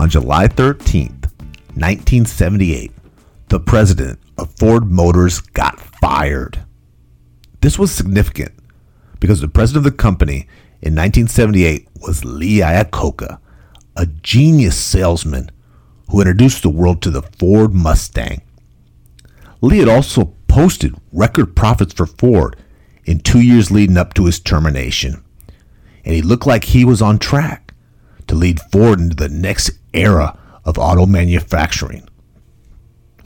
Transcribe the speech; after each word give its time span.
On 0.00 0.08
July 0.08 0.48
13th, 0.48 1.28
1978, 1.76 2.90
the 3.48 3.60
president 3.60 4.18
of 4.38 4.50
Ford 4.56 4.90
Motors 4.90 5.40
got 5.40 5.78
fired. 5.78 6.64
This 7.60 7.78
was 7.78 7.92
significant 7.92 8.52
because 9.20 9.42
the 9.42 9.48
president 9.48 9.84
of 9.84 9.92
the 9.92 9.98
company 9.98 10.48
in 10.80 10.94
1978 10.96 11.86
was 12.00 12.24
Lee 12.24 12.60
Iacocca, 12.60 13.40
a 13.94 14.06
genius 14.06 14.74
salesman 14.74 15.50
who 16.08 16.22
introduced 16.22 16.62
the 16.62 16.70
world 16.70 17.02
to 17.02 17.10
the 17.10 17.20
Ford 17.20 17.74
Mustang. 17.74 18.40
Lee 19.60 19.80
had 19.80 19.88
also 19.90 20.32
posted 20.48 20.96
record 21.12 21.54
profits 21.54 21.92
for 21.92 22.06
Ford 22.06 22.56
in 23.04 23.20
two 23.20 23.42
years 23.42 23.70
leading 23.70 23.98
up 23.98 24.14
to 24.14 24.24
his 24.24 24.40
termination, 24.40 25.22
and 26.06 26.14
he 26.14 26.22
looked 26.22 26.46
like 26.46 26.64
he 26.64 26.86
was 26.86 27.02
on 27.02 27.18
track 27.18 27.74
to 28.28 28.34
lead 28.34 28.60
Ford 28.72 28.98
into 28.98 29.16
the 29.16 29.28
next 29.28 29.72
era 29.92 30.38
of 30.64 30.78
auto 30.78 31.06
manufacturing, 31.06 32.08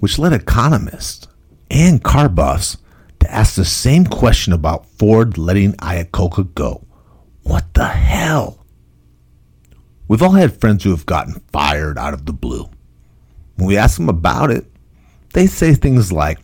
which 0.01 0.19
led 0.19 0.33
economists 0.33 1.27
and 1.71 2.03
car 2.03 2.29
buffs 2.29 2.77
to 3.21 3.33
ask 3.33 3.55
the 3.55 3.65
same 3.65 4.05
question 4.05 4.53
about 4.53 4.87
Ford 4.87 5.39
letting 5.39 5.73
Iacocca 5.75 6.55
go. 6.55 6.87
What 7.43 7.75
the 7.75 7.87
hell? 7.87 8.65
We've 10.07 10.23
all 10.23 10.33
had 10.33 10.61
friends 10.61 10.85
who 10.85 10.91
have 10.91 11.07
gotten 11.07 11.43
fired 11.53 11.99
out 11.99 12.15
of 12.15 12.27
the 12.27 12.33
blue. 12.33 12.69
When 13.57 13.67
we 13.67 13.77
ask 13.77 13.97
them 13.97 14.09
about 14.09 14.51
it, 14.51 14.67
they 15.33 15.47
say 15.47 15.75
things 15.75 16.13
like, 16.13 16.39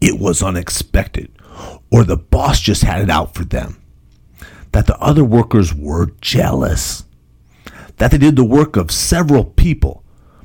it 0.00 0.18
was 0.18 0.42
unexpected, 0.42 1.30
or 1.90 2.04
the 2.04 2.16
boss 2.16 2.60
just 2.60 2.82
had 2.82 3.02
it 3.02 3.10
out 3.10 3.34
for 3.34 3.44
them, 3.44 3.82
that 4.72 4.86
the 4.86 4.98
other 4.98 5.24
workers 5.24 5.74
were 5.74 6.12
jealous, 6.20 7.04
that 8.00 8.10
they 8.10 8.18
did 8.18 8.34
the 8.34 8.44
work 8.44 8.78
of 8.78 8.90
several 8.90 9.44
people, 9.44 10.02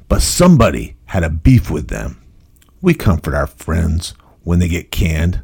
but 0.09 0.21
somebody 0.21 0.97
had 1.05 1.23
a 1.23 1.29
beef 1.29 1.71
with 1.71 1.87
them. 1.87 2.21
We 2.81 2.93
comfort 2.93 3.33
our 3.33 3.47
friends 3.47 4.13
when 4.43 4.59
they 4.59 4.67
get 4.67 4.91
canned, 4.91 5.41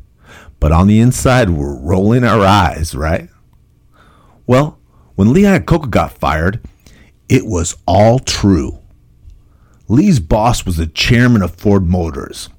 but 0.59 0.73
on 0.73 0.87
the 0.87 0.99
inside, 0.99 1.51
we're 1.51 1.73
rolling 1.73 2.25
our 2.25 2.45
eyes, 2.45 2.93
right? 2.93 3.29
Well, 4.45 4.77
when 5.15 5.31
Lee 5.31 5.43
Iacocca 5.43 5.89
got 5.89 6.17
fired, 6.17 6.59
it 7.29 7.45
was 7.45 7.77
all 7.87 8.19
true. 8.19 8.79
Lee's 9.87 10.19
boss 10.19 10.65
was 10.65 10.75
the 10.75 10.87
chairman 10.87 11.41
of 11.41 11.55
Ford 11.55 11.87
Motors, 11.87 12.49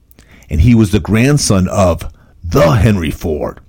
and 0.49 0.63
he 0.63 0.75
was 0.75 0.93
the 0.93 0.99
grandson 0.99 1.69
of 1.69 2.11
the 2.43 2.71
Henry 2.71 3.11
Ford. 3.11 3.61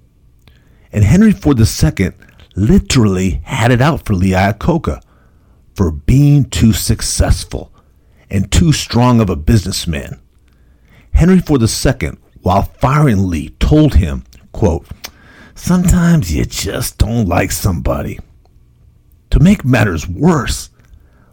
And 0.94 1.03
Henry 1.03 1.34
Ford 1.34 1.59
II 1.59 2.12
literally 2.56 3.42
had 3.44 3.70
it 3.70 3.81
out 3.81 4.06
for 4.06 4.14
Lee 4.14 4.31
Iacocca 4.31 5.02
for 5.76 5.92
being 5.92 6.46
too 6.46 6.74
successful 6.74 7.72
and 8.30 8.52
too 8.52 8.72
strong 8.72 9.20
of 9.20 9.30
a 9.30 9.36
businessman. 9.36 10.20
Henry 11.14 11.40
Ford 11.40 11.62
II, 11.62 12.12
while 12.42 12.64
firing 12.64 13.30
Lee, 13.30 13.50
told 13.60 13.96
him, 13.96 14.24
quote, 14.52 14.88
Sometimes 15.56 16.34
you 16.34 16.46
just 16.46 16.98
don't 16.98 17.28
like 17.28 17.52
somebody. 17.52 18.20
To 19.30 19.40
make 19.40 19.64
matters 19.64 20.08
worse, 20.08 20.70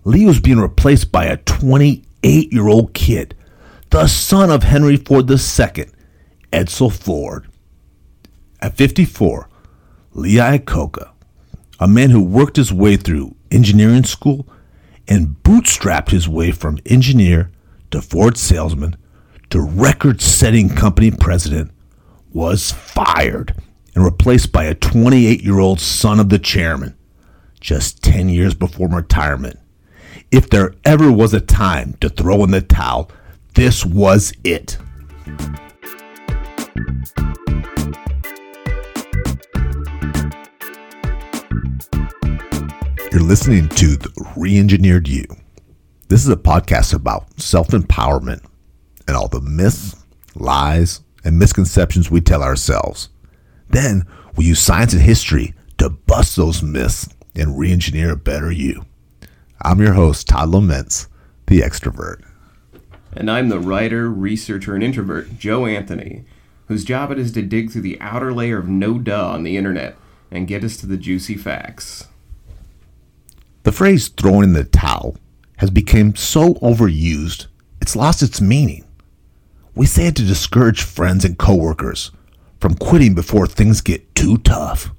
Lee 0.04 0.26
was 0.26 0.40
being 0.40 0.58
replaced 0.58 1.10
by 1.10 1.24
a 1.26 1.38
28 1.38 2.52
year 2.52 2.68
old 2.68 2.94
kid, 2.94 3.34
the 3.90 4.06
son 4.06 4.50
of 4.50 4.62
Henry 4.62 4.96
Ford 4.96 5.30
II, 5.30 5.36
Edsel 6.52 6.92
Ford. 6.92 7.46
At 8.60 8.76
54, 8.76 9.48
Lee 10.12 10.34
Iacocca, 10.34 11.10
a 11.78 11.88
man 11.88 12.10
who 12.10 12.22
worked 12.22 12.56
his 12.56 12.72
way 12.72 12.96
through 12.96 13.34
engineering 13.50 14.04
school 14.04 14.46
and 15.08 15.36
bootstrapped 15.42 16.10
his 16.10 16.28
way 16.28 16.52
from 16.52 16.78
engineer 16.86 17.50
to 17.90 18.00
Ford 18.00 18.36
salesman 18.36 18.96
to 19.50 19.60
record 19.60 20.20
setting 20.20 20.68
company 20.68 21.10
president, 21.10 21.72
was 22.32 22.70
fired 22.70 23.54
and 23.94 24.04
replaced 24.04 24.52
by 24.52 24.64
a 24.64 24.74
28 24.74 25.42
year 25.42 25.58
old 25.58 25.80
son 25.80 26.20
of 26.20 26.28
the 26.28 26.38
chairman 26.38 26.96
just 27.60 28.02
10 28.02 28.28
years 28.28 28.54
before 28.54 28.88
retirement. 28.88 29.58
If 30.30 30.48
there 30.48 30.74
ever 30.84 31.10
was 31.10 31.34
a 31.34 31.40
time 31.40 31.96
to 32.00 32.08
throw 32.08 32.44
in 32.44 32.52
the 32.52 32.62
towel, 32.62 33.10
this 33.54 33.84
was 33.84 34.32
it. 34.44 34.78
You're 43.12 43.22
listening 43.22 43.68
to 43.70 43.96
the 43.96 44.08
Reengineered 44.36 45.08
You. 45.08 45.24
This 46.06 46.22
is 46.22 46.28
a 46.28 46.36
podcast 46.36 46.94
about 46.94 47.40
self 47.40 47.70
empowerment 47.70 48.44
and 49.08 49.16
all 49.16 49.26
the 49.26 49.40
myths, 49.40 49.96
lies, 50.36 51.00
and 51.24 51.36
misconceptions 51.36 52.08
we 52.08 52.20
tell 52.20 52.40
ourselves. 52.40 53.08
Then 53.68 54.06
we 54.36 54.44
use 54.44 54.60
science 54.60 54.92
and 54.92 55.02
history 55.02 55.54
to 55.78 55.90
bust 55.90 56.36
those 56.36 56.62
myths 56.62 57.08
and 57.34 57.58
re 57.58 57.72
engineer 57.72 58.12
a 58.12 58.16
better 58.16 58.52
you. 58.52 58.86
I'm 59.60 59.80
your 59.80 59.94
host, 59.94 60.28
Todd 60.28 60.50
Laments, 60.50 61.08
the 61.48 61.62
extrovert. 61.62 62.22
And 63.12 63.28
I'm 63.28 63.48
the 63.48 63.58
writer, 63.58 64.08
researcher, 64.08 64.76
and 64.76 64.84
introvert, 64.84 65.36
Joe 65.36 65.66
Anthony, 65.66 66.26
whose 66.68 66.84
job 66.84 67.10
it 67.10 67.18
is 67.18 67.32
to 67.32 67.42
dig 67.42 67.72
through 67.72 67.82
the 67.82 68.00
outer 68.00 68.32
layer 68.32 68.58
of 68.58 68.68
no 68.68 69.00
duh 69.00 69.30
on 69.30 69.42
the 69.42 69.56
internet 69.56 69.96
and 70.30 70.46
get 70.46 70.62
us 70.62 70.76
to 70.76 70.86
the 70.86 70.96
juicy 70.96 71.36
facts. 71.36 72.06
The 73.62 73.72
phrase 73.72 74.08
throwing 74.08 74.44
in 74.44 74.52
the 74.54 74.64
towel 74.64 75.16
has 75.58 75.70
become 75.70 76.16
so 76.16 76.54
overused, 76.54 77.46
it's 77.82 77.94
lost 77.94 78.22
its 78.22 78.40
meaning. 78.40 78.84
We 79.74 79.84
say 79.84 80.06
it 80.06 80.16
to 80.16 80.24
discourage 80.24 80.82
friends 80.82 81.24
and 81.24 81.36
coworkers 81.36 82.10
from 82.58 82.74
quitting 82.74 83.14
before 83.14 83.46
things 83.46 83.82
get 83.82 84.14
too 84.14 84.38
tough. 84.38 84.90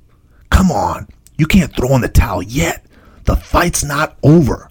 Come 0.51 0.71
on, 0.71 1.07
you 1.37 1.47
can't 1.47 1.75
throw 1.75 1.95
in 1.95 2.01
the 2.01 2.07
towel 2.07 2.43
yet. 2.43 2.85
The 3.25 3.35
fight's 3.35 3.83
not 3.83 4.17
over. 4.21 4.69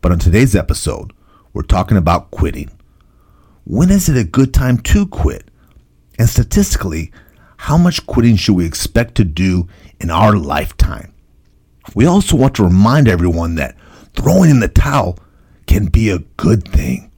But 0.00 0.10
on 0.10 0.18
today's 0.18 0.56
episode, 0.56 1.12
we're 1.52 1.62
talking 1.62 1.96
about 1.96 2.30
quitting. 2.32 2.70
When 3.64 3.90
is 3.90 4.08
it 4.08 4.16
a 4.16 4.24
good 4.24 4.52
time 4.52 4.78
to 4.78 5.06
quit? 5.06 5.48
And 6.18 6.28
statistically, 6.28 7.12
how 7.56 7.76
much 7.76 8.06
quitting 8.06 8.34
should 8.34 8.56
we 8.56 8.66
expect 8.66 9.14
to 9.16 9.24
do 9.24 9.68
in 10.00 10.10
our 10.10 10.36
lifetime? 10.36 11.12
We 11.94 12.06
also 12.06 12.36
want 12.36 12.54
to 12.56 12.64
remind 12.64 13.08
everyone 13.08 13.56
that 13.56 13.76
throwing 14.14 14.50
in 14.50 14.60
the 14.60 14.68
towel 14.68 15.18
can 15.66 15.86
be 15.86 16.10
a 16.10 16.18
good 16.18 16.66
thing. 16.66 17.10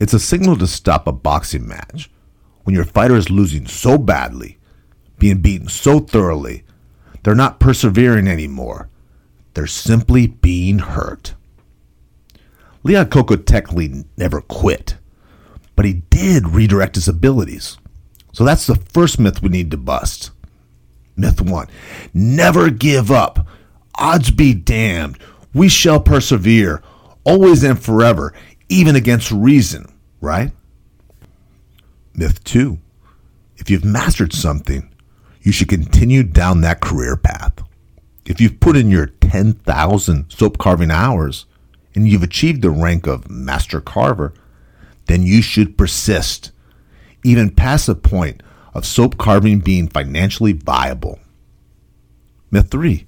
It's 0.00 0.14
a 0.14 0.18
signal 0.18 0.56
to 0.58 0.66
stop 0.66 1.06
a 1.06 1.12
boxing 1.12 1.66
match 1.66 2.10
when 2.64 2.74
your 2.74 2.84
fighter 2.84 3.16
is 3.16 3.30
losing 3.30 3.66
so 3.66 3.98
badly, 3.98 4.58
being 5.18 5.40
beaten 5.40 5.68
so 5.68 6.00
thoroughly, 6.00 6.64
they're 7.22 7.34
not 7.34 7.60
persevering 7.60 8.28
anymore. 8.28 8.88
They're 9.54 9.66
simply 9.66 10.26
being 10.26 10.78
hurt. 10.80 11.34
Lee 12.82 12.94
Iacocca 12.94 13.44
technically 13.44 14.04
never 14.16 14.40
quit, 14.40 14.96
but 15.76 15.84
he 15.84 16.02
did 16.10 16.48
redirect 16.48 16.96
his 16.96 17.08
abilities. 17.08 17.78
So 18.32 18.44
that's 18.44 18.66
the 18.66 18.74
first 18.74 19.18
myth 19.18 19.42
we 19.42 19.50
need 19.50 19.70
to 19.70 19.76
bust. 19.76 20.30
Myth 21.16 21.40
one 21.40 21.68
never 22.14 22.70
give 22.70 23.10
up. 23.10 23.46
Odds 23.94 24.30
be 24.30 24.54
damned. 24.54 25.18
We 25.54 25.68
shall 25.68 26.00
persevere, 26.00 26.82
always 27.24 27.62
and 27.62 27.78
forever, 27.78 28.32
even 28.68 28.96
against 28.96 29.30
reason, 29.30 29.92
right? 30.20 30.52
Myth 32.14 32.42
two 32.44 32.78
if 33.62 33.70
you've 33.70 33.84
mastered 33.84 34.32
something, 34.32 34.92
you 35.40 35.52
should 35.52 35.68
continue 35.68 36.24
down 36.24 36.62
that 36.62 36.80
career 36.80 37.16
path. 37.16 37.62
If 38.26 38.40
you've 38.40 38.58
put 38.58 38.76
in 38.76 38.90
your 38.90 39.06
10,000 39.06 40.30
soap 40.30 40.58
carving 40.58 40.90
hours 40.90 41.46
and 41.94 42.08
you've 42.08 42.24
achieved 42.24 42.62
the 42.62 42.70
rank 42.70 43.06
of 43.06 43.30
master 43.30 43.80
carver, 43.80 44.34
then 45.06 45.22
you 45.22 45.42
should 45.42 45.78
persist, 45.78 46.50
even 47.22 47.54
past 47.54 47.86
the 47.86 47.94
point 47.94 48.42
of 48.74 48.86
soap 48.86 49.18
carving 49.18 49.60
being 49.60 49.88
financially 49.88 50.52
viable. 50.52 51.18
Myth 52.50 52.70
three 52.70 53.06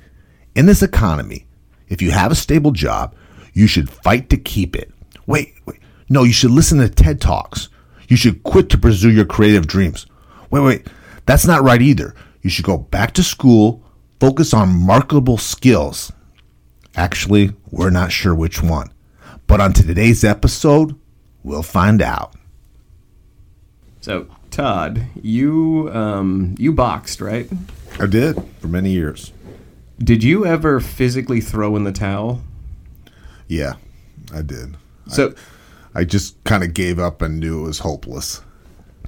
in 0.55 0.67
this 0.67 0.83
economy, 0.83 1.47
if 1.89 2.01
you 2.01 2.11
have 2.13 2.33
a 2.33 2.37
stable 2.37 2.71
job, 2.71 3.15
you 3.53 3.67
should 3.67 3.91
fight 3.91 4.31
to 4.31 4.37
keep 4.37 4.77
it. 4.77 4.91
Wait, 5.27 5.55
wait. 5.67 5.81
No, 6.09 6.23
you 6.23 6.33
should 6.33 6.51
listen 6.51 6.79
to 6.79 6.89
TED 6.89 7.21
Talks. 7.21 7.69
You 8.09 8.17
should 8.17 8.43
quit 8.43 8.69
to 8.71 8.79
pursue 8.79 9.11
your 9.11 9.25
creative 9.25 9.67
dreams. 9.67 10.07
Wait, 10.51 10.61
wait. 10.61 10.87
That's 11.27 11.47
not 11.47 11.63
right 11.63 11.81
either. 11.81 12.15
You 12.43 12.51
should 12.51 12.65
go 12.65 12.77
back 12.77 13.13
to 13.13 13.23
school, 13.23 13.83
focus 14.21 14.53
on 14.53 14.69
marketable 14.69 15.39
skills. 15.39 16.13
Actually, 16.97 17.53
we're 17.71 17.91
not 17.91 18.13
sure 18.13 18.35
which 18.35 18.63
one. 18.63 18.93
But 19.47 19.61
on 19.61 19.73
today's 19.73 20.25
episode, 20.25 20.95
we'll 21.43 21.63
find 21.63 22.03
out. 22.03 22.35
So, 24.01 24.27
Todd, 24.55 25.05
you 25.21 25.91
um, 25.93 26.55
you 26.59 26.73
boxed, 26.73 27.21
right? 27.21 27.51
I 27.99 28.07
did 28.07 28.41
for 28.61 28.69
many 28.69 28.91
years. 28.91 29.33
Did 29.99 30.23
you 30.23 30.47
ever 30.47 30.79
physically 30.79 31.41
throw 31.41 31.75
in 31.75 31.83
the 31.83 31.91
towel? 31.91 32.41
Yeah. 33.49 33.75
I 34.33 34.43
did. 34.43 34.77
So, 35.09 35.35
I 35.93 36.05
just 36.05 36.43
kind 36.45 36.63
of 36.63 36.73
gave 36.73 37.01
up 37.01 37.21
and 37.21 37.41
knew 37.41 37.65
it 37.65 37.67
was 37.67 37.81
hopeless. 37.81 38.43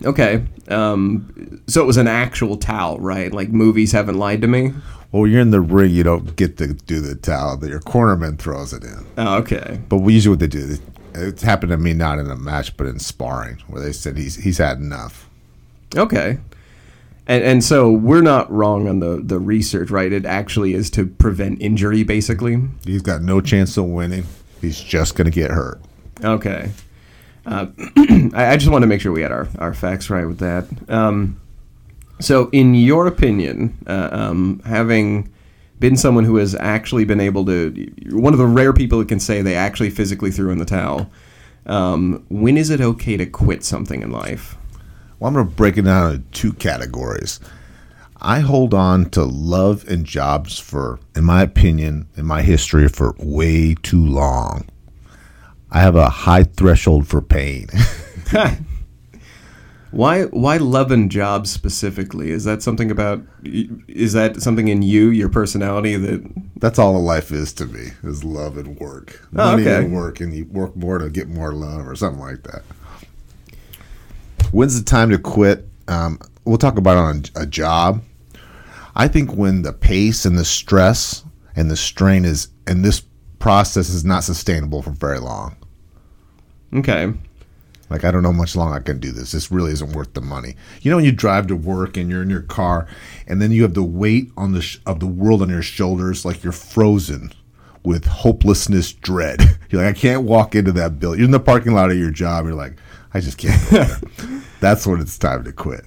okay. 0.04 0.44
Um, 0.66 1.62
so 1.68 1.80
it 1.80 1.86
was 1.86 1.96
an 1.96 2.08
actual 2.08 2.56
towel, 2.56 2.98
right? 2.98 3.32
Like 3.32 3.50
movies 3.50 3.92
haven't 3.92 4.18
lied 4.18 4.42
to 4.42 4.48
me. 4.48 4.72
Well, 5.12 5.28
you're 5.28 5.40
in 5.40 5.52
the 5.52 5.60
ring, 5.60 5.92
you 5.92 6.02
don't 6.02 6.34
get 6.34 6.58
to 6.58 6.74
do 6.74 7.00
the 7.00 7.14
towel. 7.14 7.56
That 7.56 7.70
your 7.70 7.80
cornerman 7.80 8.36
throws 8.40 8.72
it 8.72 8.82
in. 8.82 9.06
Oh, 9.16 9.36
okay. 9.36 9.80
But 9.88 9.98
we 9.98 10.14
usually 10.14 10.32
what 10.32 10.40
they 10.40 10.48
do. 10.48 10.76
It's 11.14 11.42
happened 11.42 11.70
to 11.70 11.78
me 11.78 11.92
not 11.94 12.18
in 12.18 12.28
a 12.30 12.36
match, 12.36 12.76
but 12.76 12.88
in 12.88 12.98
sparring, 12.98 13.58
where 13.68 13.80
they 13.80 13.92
said 13.92 14.16
he's 14.18 14.34
he's 14.34 14.58
had 14.58 14.78
enough. 14.78 15.25
Okay. 15.96 16.38
And, 17.26 17.42
and 17.42 17.64
so 17.64 17.90
we're 17.90 18.22
not 18.22 18.50
wrong 18.52 18.88
on 18.88 19.00
the, 19.00 19.20
the 19.22 19.38
research, 19.38 19.90
right? 19.90 20.12
It 20.12 20.24
actually 20.24 20.74
is 20.74 20.90
to 20.90 21.06
prevent 21.06 21.60
injury, 21.60 22.04
basically. 22.04 22.60
He's 22.84 23.02
got 23.02 23.22
no 23.22 23.40
chance 23.40 23.76
of 23.76 23.86
winning. 23.86 24.26
He's 24.60 24.80
just 24.80 25.16
gonna 25.16 25.30
get 25.30 25.50
hurt. 25.50 25.80
Okay. 26.22 26.70
Uh, 27.44 27.66
I, 28.34 28.52
I 28.52 28.56
just 28.56 28.70
want 28.70 28.82
to 28.82 28.86
make 28.86 29.00
sure 29.00 29.12
we 29.12 29.22
had 29.22 29.32
our, 29.32 29.48
our 29.58 29.74
facts 29.74 30.10
right 30.10 30.26
with 30.26 30.38
that. 30.38 30.66
Um, 30.88 31.40
so, 32.18 32.48
in 32.50 32.74
your 32.74 33.06
opinion, 33.06 33.76
uh, 33.86 34.08
um, 34.10 34.60
having 34.64 35.30
been 35.78 35.96
someone 35.96 36.24
who 36.24 36.36
has 36.36 36.54
actually 36.54 37.04
been 37.04 37.20
able 37.20 37.44
to, 37.44 37.92
one 38.10 38.32
of 38.32 38.38
the 38.38 38.46
rare 38.46 38.72
people 38.72 38.98
who 38.98 39.04
can 39.04 39.20
say 39.20 39.42
they 39.42 39.54
actually 39.54 39.90
physically 39.90 40.30
threw 40.30 40.50
in 40.50 40.58
the 40.58 40.64
towel, 40.64 41.10
um, 41.66 42.24
when 42.28 42.56
is 42.56 42.70
it 42.70 42.80
okay 42.80 43.16
to 43.16 43.26
quit 43.26 43.62
something 43.62 44.02
in 44.02 44.10
life? 44.10 44.56
Well, 45.18 45.28
I'm 45.28 45.34
gonna 45.34 45.48
break 45.48 45.76
it 45.78 45.82
down 45.82 46.12
into 46.12 46.24
two 46.32 46.52
categories. 46.52 47.40
I 48.20 48.40
hold 48.40 48.74
on 48.74 49.10
to 49.10 49.24
love 49.24 49.86
and 49.88 50.04
jobs 50.04 50.58
for, 50.58 50.98
in 51.14 51.24
my 51.24 51.42
opinion, 51.42 52.08
in 52.16 52.24
my 52.24 52.42
history, 52.42 52.88
for 52.88 53.14
way 53.18 53.74
too 53.74 54.04
long. 54.04 54.66
I 55.70 55.80
have 55.80 55.96
a 55.96 56.08
high 56.08 56.44
threshold 56.44 57.06
for 57.06 57.20
pain. 57.20 57.68
Why 59.92 60.24
why 60.24 60.58
love 60.58 60.90
and 60.90 61.10
jobs 61.10 61.50
specifically? 61.50 62.30
Is 62.30 62.44
that 62.44 62.62
something 62.62 62.90
about 62.90 63.22
is 63.44 64.12
that 64.12 64.42
something 64.42 64.68
in 64.68 64.82
you, 64.82 65.08
your 65.08 65.30
personality 65.30 65.96
that 65.96 66.22
That's 66.56 66.78
all 66.78 67.00
life 67.02 67.32
is 67.32 67.52
to 67.54 67.66
me 67.66 67.92
is 68.02 68.22
love 68.22 68.58
and 68.58 68.78
work. 68.78 69.22
Oh, 69.34 69.52
Money 69.52 69.62
okay. 69.62 69.84
and 69.84 69.94
work, 69.94 70.20
and 70.20 70.34
you 70.34 70.44
work 70.46 70.76
more 70.76 70.98
to 70.98 71.08
get 71.08 71.28
more 71.28 71.52
love 71.52 71.88
or 71.88 71.94
something 71.94 72.20
like 72.20 72.42
that. 72.42 72.62
When's 74.56 74.82
the 74.82 74.90
time 74.90 75.10
to 75.10 75.18
quit? 75.18 75.68
Um, 75.86 76.18
we'll 76.46 76.56
talk 76.56 76.78
about 76.78 76.96
it 76.96 77.36
on 77.36 77.42
a 77.42 77.44
job. 77.44 78.02
I 78.94 79.06
think 79.06 79.34
when 79.34 79.60
the 79.60 79.74
pace 79.74 80.24
and 80.24 80.38
the 80.38 80.46
stress 80.46 81.26
and 81.54 81.70
the 81.70 81.76
strain 81.76 82.24
is, 82.24 82.48
and 82.66 82.82
this 82.82 83.02
process 83.38 83.90
is 83.90 84.02
not 84.02 84.24
sustainable 84.24 84.80
for 84.80 84.92
very 84.92 85.18
long. 85.18 85.56
Okay. 86.72 87.12
Like 87.90 88.04
I 88.04 88.10
don't 88.10 88.22
know 88.22 88.32
how 88.32 88.38
much 88.38 88.56
long 88.56 88.72
I 88.72 88.80
can 88.80 88.98
do 88.98 89.12
this. 89.12 89.32
This 89.32 89.52
really 89.52 89.72
isn't 89.72 89.92
worth 89.92 90.14
the 90.14 90.22
money. 90.22 90.56
You 90.80 90.90
know 90.90 90.96
when 90.96 91.04
you 91.04 91.12
drive 91.12 91.48
to 91.48 91.54
work 91.54 91.98
and 91.98 92.08
you're 92.08 92.22
in 92.22 92.30
your 92.30 92.40
car, 92.40 92.88
and 93.26 93.42
then 93.42 93.52
you 93.52 93.62
have 93.62 93.74
the 93.74 93.82
weight 93.82 94.30
on 94.38 94.52
the 94.52 94.62
sh- 94.62 94.78
of 94.86 95.00
the 95.00 95.06
world 95.06 95.42
on 95.42 95.50
your 95.50 95.60
shoulders, 95.60 96.24
like 96.24 96.42
you're 96.42 96.54
frozen 96.54 97.30
with 97.82 98.06
hopelessness, 98.06 98.94
dread. 98.94 99.58
You're 99.70 99.84
like 99.84 99.96
I 99.96 99.98
can't 99.98 100.24
walk 100.24 100.56
into 100.56 100.72
that 100.72 100.98
building. 100.98 101.20
You're 101.20 101.26
in 101.26 101.30
the 101.30 101.38
parking 101.38 101.72
lot 101.72 101.90
of 101.90 101.96
your 101.96 102.10
job. 102.10 102.46
You're 102.46 102.54
like 102.54 102.76
I 103.16 103.20
just 103.20 103.38
can't. 103.38 104.04
That's 104.60 104.86
when 104.86 105.00
it's 105.00 105.16
time 105.16 105.44
to 105.44 105.52
quit. 105.52 105.86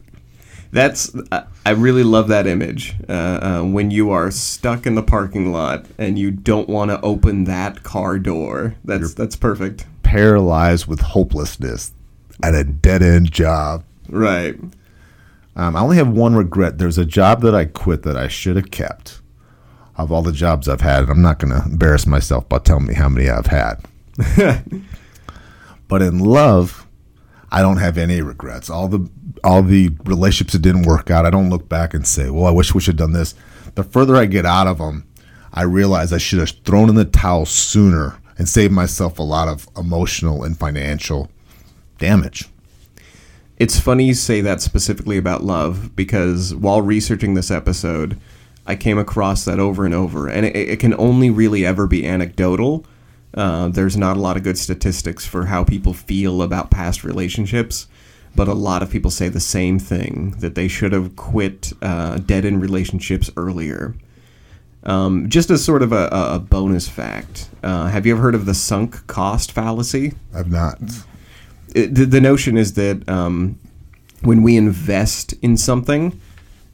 That's 0.72 1.12
I- 1.32 1.72
really 1.72 2.02
love 2.02 2.28
that 2.30 2.48
image 2.48 2.96
uh, 3.08 3.12
uh, 3.12 3.64
when 3.64 3.92
you 3.92 4.10
are 4.10 4.32
stuck 4.32 4.88
in 4.88 4.96
the 4.96 5.04
parking 5.04 5.52
lot 5.52 5.86
and 6.00 6.18
you 6.18 6.32
don't 6.32 6.68
want 6.68 6.90
to 6.90 7.00
open 7.02 7.44
that 7.44 7.84
car 7.84 8.18
door. 8.18 8.74
That's 8.84 9.14
that's 9.14 9.36
perfect. 9.36 9.86
Paralyzed 10.02 10.88
with 10.88 11.02
hopelessness 11.02 11.92
at 12.42 12.56
a 12.56 12.64
dead 12.64 13.04
end 13.04 13.32
job. 13.32 13.84
Right. 14.08 14.56
Um, 15.56 15.76
I 15.76 15.82
only 15.82 15.98
have 15.98 16.08
one 16.10 16.36
regret. 16.36 16.80
There's 16.80 16.98
a 16.98 17.06
job 17.06 17.44
that 17.44 17.54
I 17.54 17.66
quit 17.66 18.02
that 18.04 18.18
I 18.18 18.28
should 18.28 18.56
have 18.56 18.72
kept. 18.72 19.22
Of 19.98 20.12
all 20.12 20.24
the 20.24 20.32
jobs 20.32 20.68
I've 20.68 20.82
had, 20.82 21.04
and 21.04 21.12
I'm 21.12 21.22
not 21.22 21.38
going 21.40 21.54
to 21.54 21.62
embarrass 21.64 22.08
myself 22.08 22.48
by 22.50 22.60
telling 22.60 22.88
me 22.88 22.94
how 22.96 23.10
many 23.10 23.30
I've 23.30 23.48
had. 23.48 23.84
but 25.90 26.02
in 26.02 26.20
love, 26.20 26.88
I 27.52 27.62
don't 27.62 27.78
have 27.78 27.98
any 27.98 28.22
regrets. 28.22 28.70
All 28.70 28.88
the 28.88 29.10
all 29.44 29.64
the 29.64 29.92
relationships 30.04 30.54
that 30.54 30.62
didn't 30.62 30.84
work 30.84 31.10
out, 31.10 31.26
I 31.26 31.30
don't 31.30 31.50
look 31.50 31.70
back 31.70 31.94
and 31.94 32.06
say, 32.06 32.30
"Well, 32.30 32.46
I 32.46 32.52
wish 32.52 32.74
we 32.74 32.82
should 32.82 33.00
have 33.00 33.08
done 33.08 33.14
this." 33.14 33.36
The 33.76 33.84
further 33.84 34.16
I 34.16 34.26
get 34.26 34.46
out 34.46 34.68
of 34.68 34.78
them, 34.78 35.06
I 35.54 35.64
realize 35.64 36.14
I 36.14 36.18
should 36.18 36.40
have 36.40 36.50
thrown 36.64 36.90
in 36.90 36.96
the 36.96 37.06
towel 37.06 37.46
sooner 37.46 38.18
and 38.38 38.48
saved 38.48 38.74
myself 38.74 39.20
a 39.20 39.24
lot 39.24 39.48
of 39.48 39.68
emotional 39.78 40.44
and 40.44 40.58
financial 40.58 41.30
damage. 41.98 42.48
It's 43.58 43.80
funny 43.80 44.06
you 44.06 44.14
say 44.14 44.40
that 44.42 44.62
specifically 44.62 45.18
about 45.18 45.44
love 45.44 45.96
because 45.96 46.56
while 46.56 46.82
researching 46.82 47.34
this 47.34 47.52
episode, 47.52 48.18
I 48.66 48.76
came 48.76 48.98
across 48.98 49.44
that 49.46 49.60
over 49.60 49.86
and 49.86 49.94
over, 49.94 50.28
and 50.28 50.46
it, 50.46 50.56
it 50.56 50.80
can 50.80 50.94
only 50.98 51.30
really 51.30 51.66
ever 51.66 51.86
be 51.86 52.08
anecdotal. 52.08 52.86
Uh, 53.34 53.70
there's 53.70 53.96
not 53.96 54.18
a 54.18 54.20
lot 54.20 54.38
of 54.38 54.44
good 54.44 54.58
statistics 54.58 55.26
for 55.26 55.46
how 55.46 55.64
people 55.64 55.94
feel 55.94 56.42
about 56.42 56.72
past 56.72 57.04
relationships, 57.04 57.88
but 58.36 58.48
a 58.48 58.54
lot 58.54 58.82
of 58.82 58.90
people 58.90 59.12
say 59.12 59.30
the 59.30 59.40
same 59.40 59.80
thing 59.80 60.32
that 60.40 60.56
they 60.56 60.68
should 60.68 60.92
have 60.94 61.16
quit 61.16 61.74
uh, 61.82 62.18
dead 62.18 62.46
end 62.46 62.62
relationships 62.62 63.30
earlier. 63.38 63.96
Um, 64.84 65.30
just 65.30 65.50
as 65.50 65.64
sort 65.64 65.84
of 65.84 65.92
a, 65.92 66.08
a 66.12 66.40
bonus 66.40 66.88
fact, 66.88 67.50
uh, 67.64 67.88
have 67.88 68.06
you 68.06 68.14
ever 68.14 68.22
heard 68.22 68.36
of 68.36 68.46
the 68.46 68.54
sunk 68.54 69.06
cost 69.08 69.52
fallacy? 69.52 70.14
I've 70.34 70.50
not. 70.50 70.80
it, 71.76 71.94
the, 71.94 72.06
the 72.06 72.22
notion 72.22 72.58
is 72.58 72.74
that 72.74 73.08
um, 73.10 73.60
when 74.22 74.42
we 74.42 74.56
invest 74.56 75.34
in 75.42 75.58
something, 75.58 76.20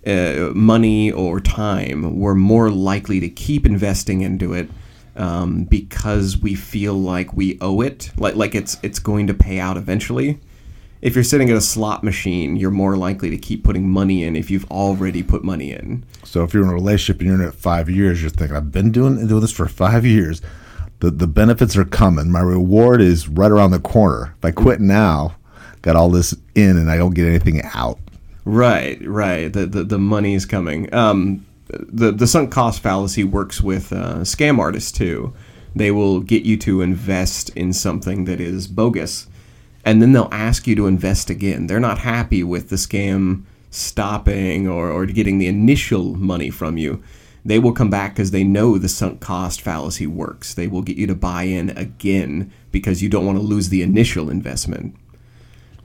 uh, 0.06 0.52
money 0.54 1.12
or 1.12 1.40
time, 1.40 2.20
we're 2.20 2.36
more 2.36 2.70
likely 2.70 3.20
to 3.20 3.30
keep 3.30 3.66
investing 3.66 4.22
into 4.22 4.54
it 4.54 4.70
um, 5.16 5.64
because 5.66 6.38
we 6.38 6.56
feel 6.56 6.94
like 6.94 7.34
we 7.34 7.58
owe 7.62 7.82
it, 7.82 8.12
like 8.18 8.36
like 8.36 8.56
it's 8.56 8.78
it's 8.84 9.00
going 9.00 9.28
to 9.28 9.34
pay 9.34 9.60
out 9.60 9.78
eventually. 9.78 10.40
If 11.02 11.14
you're 11.14 11.24
sitting 11.24 11.50
at 11.52 11.58
a 11.58 11.62
slot 11.62 12.04
machine, 12.04 12.56
you're 12.56 12.72
more 12.72 12.98
likely 12.98 13.30
to 13.30 13.38
keep 13.38 13.64
putting 13.64 13.88
money 13.88 14.24
in 14.24 14.36
if 14.36 14.50
you've 14.50 14.70
already 14.72 15.22
put 15.22 15.44
money 15.44 15.72
in. 15.72 16.04
So 16.24 16.44
if 16.44 16.54
you're 16.54 16.64
in 16.64 16.70
a 16.70 16.74
relationship 16.74 17.20
and 17.20 17.30
you're 17.30 17.42
in 17.42 17.48
it 17.48 17.54
five 17.54 17.90
years, 17.90 18.22
you're 18.22 18.32
thinking, 18.32 18.58
I've 18.58 18.72
been 18.72 18.92
doing 18.92 19.28
doing 19.28 19.42
this 19.42 19.52
for 19.52 19.68
five 19.68 20.06
years. 20.06 20.42
The 21.00 21.12
the 21.12 21.28
benefits 21.28 21.78
are 21.78 21.86
coming. 21.86 22.32
My 22.32 22.42
reward 22.42 23.02
is 23.02 23.28
right 23.28 23.52
around 23.52 23.72
the 23.72 23.80
corner. 23.80 24.34
If 24.38 24.46
I 24.46 24.52
quit 24.52 24.80
now, 24.80 25.36
got 25.82 25.96
all 25.96 26.10
this 26.10 26.36
in 26.56 26.78
and 26.78 26.90
I 26.90 26.98
don't 26.98 27.14
get 27.14 27.28
anything 27.28 27.62
out. 27.74 28.00
Right, 28.46 29.00
right. 29.08 29.52
The 29.52 29.66
the, 29.66 29.84
the 29.84 30.00
money's 30.00 30.46
coming. 30.46 30.92
Um, 30.94 31.46
the 31.80 32.12
the 32.12 32.28
sunk 32.28 32.52
cost 32.52 32.82
fallacy 32.82 33.24
works 33.24 33.62
with 33.62 33.92
uh, 33.92 34.20
scam 34.20 34.60
artists 34.60 34.92
too. 34.92 35.34
They 35.76 35.92
will 35.92 36.22
get 36.22 36.44
you 36.44 36.58
to 36.58 36.82
invest 36.82 37.50
in 37.50 37.74
something 37.74 38.26
that 38.26 38.40
is 38.40 38.68
bogus, 38.68 39.28
and 39.84 40.02
then 40.02 40.14
they'll 40.14 40.30
ask 40.32 40.68
you 40.68 40.76
to 40.76 40.88
invest 40.88 41.30
again. 41.30 41.68
They're 41.68 41.80
not 41.80 42.00
happy 42.00 42.44
with 42.44 42.70
the 42.70 42.78
scam 42.78 43.44
stopping 43.72 44.68
or, 44.68 44.90
or 44.90 45.06
getting 45.06 45.38
the 45.38 45.48
initial 45.48 46.16
money 46.16 46.50
from 46.50 46.78
you. 46.78 47.04
They 47.44 47.60
will 47.60 47.74
come 47.74 47.90
back 47.90 48.16
because 48.16 48.32
they 48.32 48.44
know 48.44 48.78
the 48.78 48.90
sunk 48.90 49.20
cost 49.22 49.62
fallacy 49.62 50.08
works. 50.08 50.54
They 50.54 50.68
will 50.68 50.82
get 50.82 50.98
you 50.98 51.06
to 51.08 51.16
buy 51.16 51.44
in 51.44 51.70
again 51.72 52.52
because 52.72 53.04
you 53.04 53.10
don't 53.10 53.26
want 53.26 53.38
to 53.38 53.44
lose 53.44 53.70
the 53.70 53.84
initial 53.84 54.30
investment. 54.30 54.96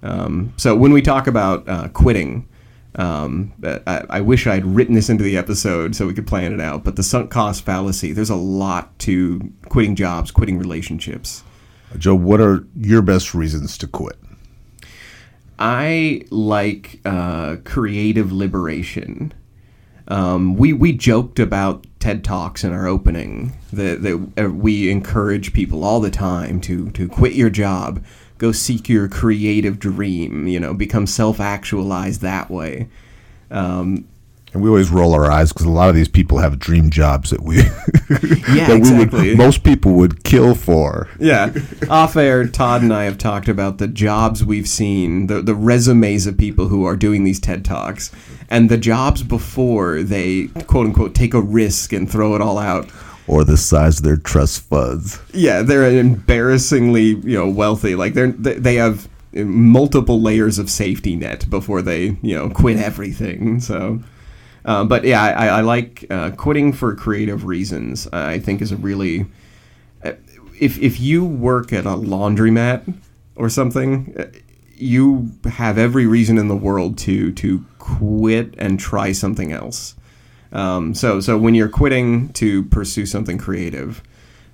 Um, 0.02 0.54
so 0.56 0.74
when 0.74 0.92
we 0.92 1.02
talk 1.02 1.26
about 1.26 1.68
uh, 1.68 1.88
quitting, 1.88 2.48
um, 2.96 3.52
I, 3.62 4.04
I 4.10 4.20
wish 4.20 4.46
I'd 4.46 4.64
written 4.64 4.94
this 4.94 5.08
into 5.08 5.24
the 5.24 5.36
episode 5.36 5.94
so 5.94 6.06
we 6.06 6.14
could 6.14 6.26
plan 6.26 6.52
it 6.52 6.60
out. 6.60 6.84
But 6.84 6.96
the 6.96 7.02
sunk 7.02 7.30
cost 7.30 7.64
fallacy, 7.64 8.12
there's 8.12 8.30
a 8.30 8.36
lot 8.36 8.98
to 9.00 9.52
quitting 9.68 9.94
jobs, 9.94 10.30
quitting 10.30 10.58
relationships. 10.58 11.42
Joe, 11.98 12.14
what 12.14 12.40
are 12.40 12.64
your 12.76 13.02
best 13.02 13.34
reasons 13.34 13.76
to 13.78 13.86
quit? 13.86 14.18
I 15.58 16.22
like 16.30 17.00
uh, 17.04 17.56
creative 17.64 18.32
liberation. 18.32 19.34
Um, 20.08 20.56
we 20.56 20.72
we 20.72 20.92
joked 20.92 21.38
about 21.38 21.86
TED 22.00 22.24
Talks 22.24 22.64
in 22.64 22.72
our 22.72 22.86
opening 22.86 23.52
that, 23.72 24.02
that 24.02 24.44
uh, 24.44 24.50
we 24.50 24.90
encourage 24.90 25.52
people 25.52 25.84
all 25.84 26.00
the 26.00 26.10
time 26.10 26.60
to 26.62 26.90
to 26.90 27.08
quit 27.08 27.34
your 27.34 27.50
job, 27.50 28.02
go 28.40 28.50
seek 28.50 28.88
your 28.88 29.06
creative 29.06 29.78
dream. 29.78 30.48
You 30.48 30.58
know, 30.58 30.74
become 30.74 31.06
self 31.06 31.38
actualized 31.38 32.22
that 32.22 32.50
way. 32.50 32.88
Um, 33.52 34.06
And 34.52 34.62
we 34.62 34.68
always 34.68 34.90
roll 34.90 35.12
our 35.14 35.30
eyes 35.30 35.52
because 35.52 35.66
a 35.66 35.70
lot 35.70 35.88
of 35.90 35.94
these 35.94 36.08
people 36.08 36.38
have 36.38 36.58
dream 36.58 36.90
jobs 36.90 37.30
that 37.30 37.42
we 37.42 37.56
Yeah, 38.52 38.66
that 38.66 38.80
we 38.82 39.04
would 39.04 39.38
most 39.38 39.62
people 39.62 39.92
would 39.92 40.24
kill 40.24 40.54
for. 40.56 41.08
Yeah. 41.20 41.52
Off 41.88 42.16
air, 42.16 42.46
Todd 42.48 42.82
and 42.82 42.92
I 42.92 43.04
have 43.04 43.18
talked 43.18 43.48
about 43.48 43.78
the 43.78 43.86
jobs 43.86 44.44
we've 44.44 44.68
seen, 44.68 45.28
the, 45.28 45.40
the 45.42 45.54
resumes 45.54 46.26
of 46.26 46.36
people 46.36 46.66
who 46.68 46.84
are 46.84 46.96
doing 46.96 47.22
these 47.24 47.38
TED 47.38 47.64
Talks, 47.64 48.10
and 48.48 48.68
the 48.68 48.78
jobs 48.78 49.22
before 49.22 50.02
they, 50.02 50.48
quote 50.66 50.86
unquote, 50.86 51.14
take 51.14 51.34
a 51.34 51.40
risk 51.40 51.92
and 51.92 52.10
throw 52.10 52.34
it 52.34 52.40
all 52.40 52.58
out. 52.58 52.88
Or 53.30 53.44
the 53.44 53.56
size 53.56 53.98
of 53.98 54.04
their 54.04 54.16
trust 54.16 54.60
funds. 54.62 55.20
Yeah, 55.32 55.62
they're 55.62 55.88
embarrassingly 55.88 57.02
you 57.02 57.38
know 57.38 57.48
wealthy. 57.48 57.94
Like 57.94 58.14
they're 58.14 58.32
they 58.32 58.74
have 58.74 59.08
multiple 59.32 60.20
layers 60.20 60.58
of 60.58 60.68
safety 60.68 61.14
net 61.14 61.48
before 61.48 61.80
they 61.80 62.16
you 62.22 62.34
know 62.34 62.50
quit 62.50 62.76
everything. 62.76 63.60
So. 63.60 64.00
Uh, 64.62 64.84
but 64.84 65.04
yeah, 65.04 65.22
I, 65.22 65.46
I 65.46 65.60
like 65.62 66.04
uh, 66.10 66.32
quitting 66.32 66.74
for 66.74 66.94
creative 66.94 67.46
reasons. 67.46 68.06
I 68.12 68.38
think 68.38 68.60
is 68.60 68.72
a 68.72 68.76
really 68.76 69.24
uh, 70.04 70.12
if 70.60 70.78
if 70.78 71.00
you 71.00 71.24
work 71.24 71.72
at 71.72 71.86
a 71.86 71.96
laundromat 71.96 72.94
or 73.36 73.48
something, 73.48 74.14
uh, 74.18 74.26
you 74.76 75.30
have 75.44 75.78
every 75.78 76.06
reason 76.06 76.36
in 76.36 76.48
the 76.48 76.56
world 76.56 76.98
to 76.98 77.32
to 77.32 77.64
quit 77.78 78.54
and 78.58 78.78
try 78.78 79.12
something 79.12 79.50
else. 79.50 79.94
Um, 80.52 80.94
so 80.94 81.20
so 81.20 81.38
when 81.38 81.54
you're 81.54 81.68
quitting 81.68 82.30
to 82.34 82.64
pursue 82.64 83.06
something 83.06 83.38
creative, 83.38 84.02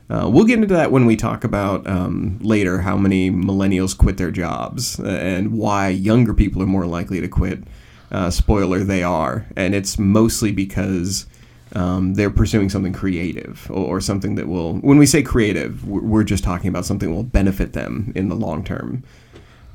uh, 0.09 0.29
we'll 0.31 0.45
get 0.45 0.61
into 0.61 0.75
that 0.75 0.93
when 0.93 1.07
we 1.07 1.17
talk 1.17 1.43
about 1.43 1.87
um, 1.87 2.38
later 2.41 2.81
how 2.81 2.97
many 2.97 3.31
millennials 3.31 3.97
quit 3.97 4.19
their 4.19 4.31
jobs 4.31 5.00
and 5.00 5.53
why 5.53 5.88
younger 5.88 6.33
people 6.33 6.62
are 6.62 6.67
more 6.67 6.87
likely 6.87 7.21
to 7.21 7.29
quit. 7.29 7.65
Uh, 8.12 8.31
spoiler, 8.31 8.85
they 8.85 9.03
are, 9.03 9.47
and 9.57 9.75
it's 9.75 9.99
mostly 9.99 10.53
because 10.53 11.26
um, 11.75 12.15
they're 12.15 12.31
pursuing 12.31 12.69
something 12.69 12.93
creative 12.93 13.69
or, 13.69 13.97
or, 13.97 14.00
something 14.00 14.37
that 14.37 14.47
will. 14.47 14.75
When 14.75 14.97
we 14.97 15.07
say 15.07 15.25
creative, 15.25 15.87
we're, 15.87 16.03
we're 16.03 16.25
just 16.25 16.45
talking 16.45 16.69
about 16.69 16.85
something 16.85 17.09
that 17.09 17.15
will 17.15 17.25
benefit 17.25 17.73
them 17.73 18.12
in 18.15 18.29
the 18.29 18.37
long 18.37 18.62
term. 18.62 19.03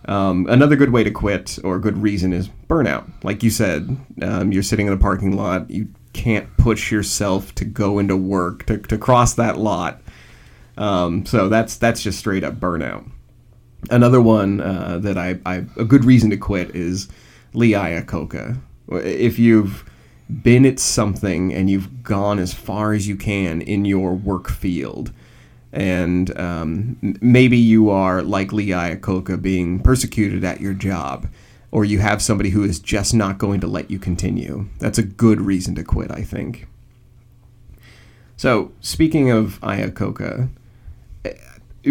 Um, 0.06 0.48
another 0.50 0.78
good 0.78 0.92
way 0.92 1.04
to 1.04 1.12
quit 1.12 1.60
or 1.64 1.78
good 1.78 1.98
reason 1.98 2.32
is 2.32 2.50
burnout. 2.70 3.12
Like 3.24 3.44
you 3.44 3.50
said, 3.50 3.98
um, 4.22 4.54
you're 4.54 4.64
sitting 4.64 4.88
in 4.88 4.94
a 4.94 4.98
parking 4.98 5.36
lot, 5.36 5.70
you 5.70 5.90
can't 6.14 6.56
push 6.58 6.92
yourself 6.92 7.54
to 7.56 7.66
go 7.66 8.00
into 8.00 8.18
work 8.18 8.66
to, 8.66 8.78
to 8.78 8.98
cross 8.98 9.34
that 9.36 9.58
lot. 9.58 10.02
Um, 10.78 11.26
so 11.26 11.50
that's 11.50 11.76
that's 11.78 12.02
just 12.02 12.20
straight 12.20 12.44
up 12.44 12.56
burnout. 12.56 13.10
Another 13.90 14.22
one 14.22 14.62
uh, 14.62 15.00
that 15.00 15.18
I, 15.18 15.40
I 15.46 15.66
a 15.78 15.84
good 15.84 16.06
reason 16.06 16.30
to 16.30 16.38
quit 16.38 16.76
is 16.76 17.10
Lee 17.54 17.72
Iacocca. 17.72 18.60
If 18.90 19.40
you've 19.40 19.90
been 20.44 20.66
at 20.66 20.80
something 20.80 21.54
and 21.54 21.70
you've 21.70 22.04
gone 22.04 22.40
as 22.40 22.54
far 22.54 22.94
as 22.94 23.08
you 23.08 23.16
can 23.16 23.62
in 23.62 23.86
your 23.86 24.14
work 24.14 24.50
field, 24.50 25.12
and 25.74 26.38
um, 26.38 27.18
maybe 27.22 27.58
you 27.58 27.90
are 27.90 28.22
like 28.22 28.52
Lee 28.52 28.70
Iacocca 28.70 29.42
being 29.42 29.80
persecuted 29.80 30.44
at 30.44 30.62
your 30.62 30.74
job, 30.74 31.28
or 31.72 31.86
you 31.86 32.00
have 32.00 32.22
somebody 32.22 32.50
who 32.50 32.64
is 32.64 32.80
just 32.80 33.14
not 33.14 33.38
going 33.38 33.62
to 33.62 33.68
let 33.68 33.90
you 33.90 33.98
continue. 33.98 34.68
That's 34.80 34.98
a 34.98 35.04
good 35.04 35.42
reason 35.42 35.76
to 35.76 35.84
quit, 35.84 36.12
I 36.12 36.22
think. 36.22 36.68
So, 38.36 38.72
speaking 38.82 39.30
of 39.30 39.60
Iacocca, 39.62 40.50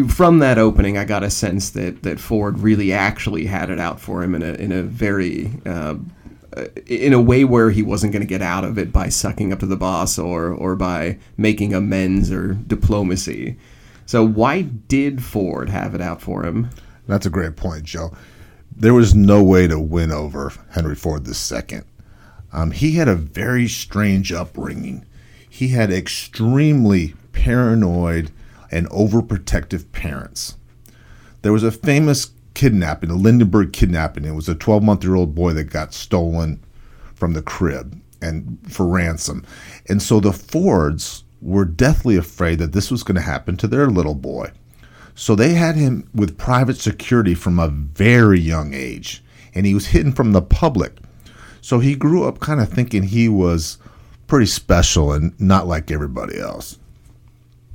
from 0.09 0.39
that 0.39 0.59
opening, 0.59 0.99
I 0.99 1.05
got 1.05 1.23
a 1.23 1.31
sense 1.31 1.71
that, 1.71 2.03
that 2.03 2.21
Ford 2.21 2.59
really 2.59 2.93
actually 2.93 3.47
had 3.47 3.71
it 3.71 3.81
out 3.81 4.01
for 4.01 4.23
him 4.23 4.35
in 4.35 4.43
a 4.43 4.53
in 4.55 4.73
a 4.73 4.83
very 4.83 5.51
uh, 5.67 5.97
in 6.87 7.13
a 7.13 7.21
way 7.21 7.45
where 7.45 7.71
he 7.71 7.83
wasn't 7.83 8.13
going 8.13 8.23
to 8.23 8.29
get 8.29 8.43
out 8.43 8.65
of 8.65 8.79
it 8.79 8.93
by 8.93 9.09
sucking 9.09 9.53
up 9.53 9.61
to 9.61 9.67
the 9.67 9.77
boss 9.77 10.19
or 10.19 10.49
or 10.49 10.77
by 10.77 11.19
making 11.37 11.73
amends 11.75 12.31
or 12.31 12.55
diplomacy. 12.55 13.57
So 14.07 14.27
why 14.27 14.63
did 14.63 15.23
Ford 15.23 15.69
have 15.69 15.95
it 15.95 16.01
out 16.01 16.21
for 16.21 16.45
him? 16.45 16.71
That's 17.07 17.27
a 17.27 17.31
great 17.31 17.57
point, 17.57 17.85
Joe. 17.85 18.13
There 18.81 18.95
was 18.95 19.15
no 19.15 19.43
way 19.43 19.69
to 19.69 19.79
win 19.79 20.11
over 20.11 20.55
Henry 20.71 20.95
Ford 20.95 21.29
II. 21.29 21.83
Um, 22.51 22.71
he 22.71 22.93
had 22.93 23.09
a 23.09 23.15
very 23.15 23.69
strange 23.69 24.33
upbringing. 24.33 25.05
He 25.47 25.69
had 25.69 25.93
extremely 25.93 27.13
paranoid 27.33 28.31
and 28.71 28.89
overprotective 28.89 29.93
parents. 29.93 30.57
There 31.43 31.53
was 31.53 31.63
a 31.63 31.71
famous 31.71 32.31
kidnapping, 32.55 33.11
the 33.11 33.17
Lindenberg 33.17 33.75
kidnapping. 33.75 34.25
It 34.25 34.35
was 34.35 34.49
a 34.49 34.55
12 34.55 34.83
month 34.83 35.05
year 35.05 35.15
old 35.15 35.35
boy 35.35 35.53
that 35.53 35.65
got 35.65 35.93
stolen 35.93 36.59
from 37.15 37.35
the 37.35 37.43
crib 37.43 38.01
and 38.23 38.59
for 38.67 38.87
ransom. 38.87 39.45
And 39.91 40.01
so 40.01 40.21
the 40.21 40.33
Fords 40.33 41.25
were 41.43 41.67
deathly 41.67 42.17
afraid 42.17 42.59
that 42.61 42.73
this 42.73 42.91
was 42.91 43.03
going 43.03 43.17
to 43.17 43.21
happen 43.21 43.59
to 43.59 43.69
their 43.69 43.91
little 43.91 44.15
boy. 44.15 44.53
So 45.15 45.35
they 45.35 45.55
had 45.55 45.77
him 45.77 46.09
with 46.15 46.39
private 46.39 46.77
security 46.77 47.35
from 47.35 47.59
a 47.59 47.69
very 47.69 48.41
young 48.41 48.75
age, 48.75 49.23
and 49.55 49.67
he 49.67 49.75
was 49.75 49.87
hidden 49.89 50.13
from 50.13 50.33
the 50.33 50.43
public. 50.43 50.99
So 51.61 51.79
he 51.79 51.95
grew 51.95 52.25
up 52.25 52.41
kind 52.41 52.61
of 52.61 52.69
thinking 52.69 53.05
he 53.05 53.29
was 53.29 53.79
pretty 54.27 54.47
special 54.47 55.13
and 55.13 55.39
not 55.41 55.67
like 55.67 55.91
everybody 55.91 56.39
else. 56.39 56.79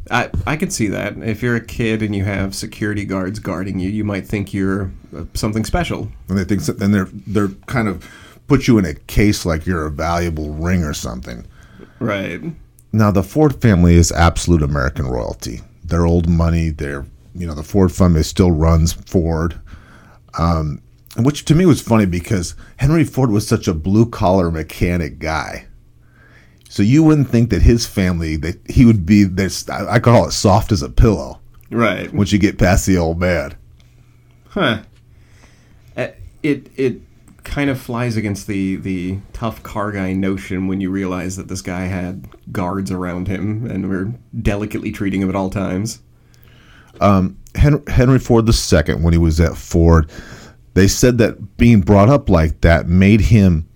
I 0.10 0.30
I 0.46 0.56
could 0.56 0.72
see 0.72 0.88
that. 0.88 1.18
If 1.18 1.42
you're 1.42 1.56
a 1.56 1.66
kid 1.66 2.02
and 2.02 2.16
you 2.16 2.24
have 2.24 2.56
security 2.56 3.06
guards 3.06 3.40
guarding 3.40 3.80
you, 3.80 3.90
you 3.90 4.04
might 4.04 4.28
think 4.28 4.54
you're 4.54 4.92
uh, 5.16 5.26
something 5.34 5.66
special. 5.66 6.10
And 6.30 6.38
they 6.38 6.44
think 6.44 6.62
so, 6.62 6.74
then 6.74 6.92
they're 6.92 7.10
they're 7.28 7.50
kind 7.66 7.88
of 7.88 8.08
put 8.48 8.68
you 8.68 8.78
in 8.78 8.86
a 8.86 8.94
case 8.94 9.46
like 9.46 9.66
you're 9.66 9.86
a 9.86 9.92
valuable 9.92 10.52
ring 10.52 10.84
or 10.84 10.94
something. 10.94 11.46
Right. 12.00 12.42
Now 12.92 13.12
the 13.12 13.24
Ford 13.24 13.62
family 13.62 13.96
is 13.96 14.12
absolute 14.12 14.62
American 14.62 15.08
royalty. 15.08 15.62
They're 15.84 16.06
old 16.06 16.30
money. 16.30 16.70
They're 16.70 17.06
you 17.36 17.46
know 17.46 17.54
the 17.54 17.64
Ford 17.64 17.92
family 17.92 18.24
still 18.24 18.52
runs 18.52 18.94
Ford. 18.94 19.60
Um, 20.38 20.82
which 21.18 21.46
to 21.46 21.56
me 21.56 21.66
was 21.66 21.82
funny 21.82 22.06
because 22.06 22.56
Henry 22.78 23.04
Ford 23.04 23.32
was 23.32 23.48
such 23.48 23.68
a 23.68 23.74
blue 23.74 24.06
collar 24.06 24.52
mechanic 24.52 25.20
guy. 25.20 25.68
So 26.70 26.84
you 26.84 27.04
wouldn't 27.04 27.30
think 27.30 27.52
that 27.52 27.62
his 27.62 27.86
family 27.86 28.36
that 28.38 28.60
he 28.70 28.86
would 28.86 29.06
be 29.06 29.24
this 29.24 29.70
I 29.70 30.00
call 30.00 30.28
it 30.28 30.32
soft 30.32 30.72
as 30.72 30.82
a 30.82 30.90
pillow. 30.90 31.40
Right. 31.72 32.14
Once 32.14 32.32
you 32.32 32.40
get 32.40 32.58
past 32.58 32.86
the 32.86 32.98
old 32.98 33.20
man. 33.20 33.56
Huh. 34.50 34.84
Uh, 35.96 36.08
it 36.44 36.70
it 36.76 37.02
kind 37.44 37.70
of 37.70 37.80
flies 37.80 38.18
against 38.18 38.48
the 38.48 38.76
the 38.76 39.20
tough 39.32 39.64
car 39.64 39.92
guy 39.92 40.12
notion 40.12 40.68
when 40.68 40.82
you 40.82 40.90
realize 40.90 41.38
that 41.38 41.48
this 41.48 41.62
guy 41.62 41.86
had 41.86 42.28
guards 42.52 42.92
around 42.92 43.28
him 43.28 43.66
and 43.70 43.88
were 43.88 44.12
delicately 44.42 44.92
treating 44.92 45.22
him 45.22 45.30
at 45.30 45.36
all 45.36 45.50
times. 45.50 46.02
Um, 47.02 47.38
Henry, 47.56 47.82
Henry 47.88 48.20
Ford 48.20 48.48
II, 48.48 48.96
when 48.96 49.14
he 49.14 49.20
was 49.20 49.40
at 49.40 49.58
Ford, 49.58 50.12
they 50.74 50.88
said 50.88 51.18
that 51.20 51.58
being 51.58 51.82
brought 51.82 52.10
up 52.10 52.30
like 52.30 52.62
that 52.62 52.88
made 52.88 53.22
him 53.22 53.68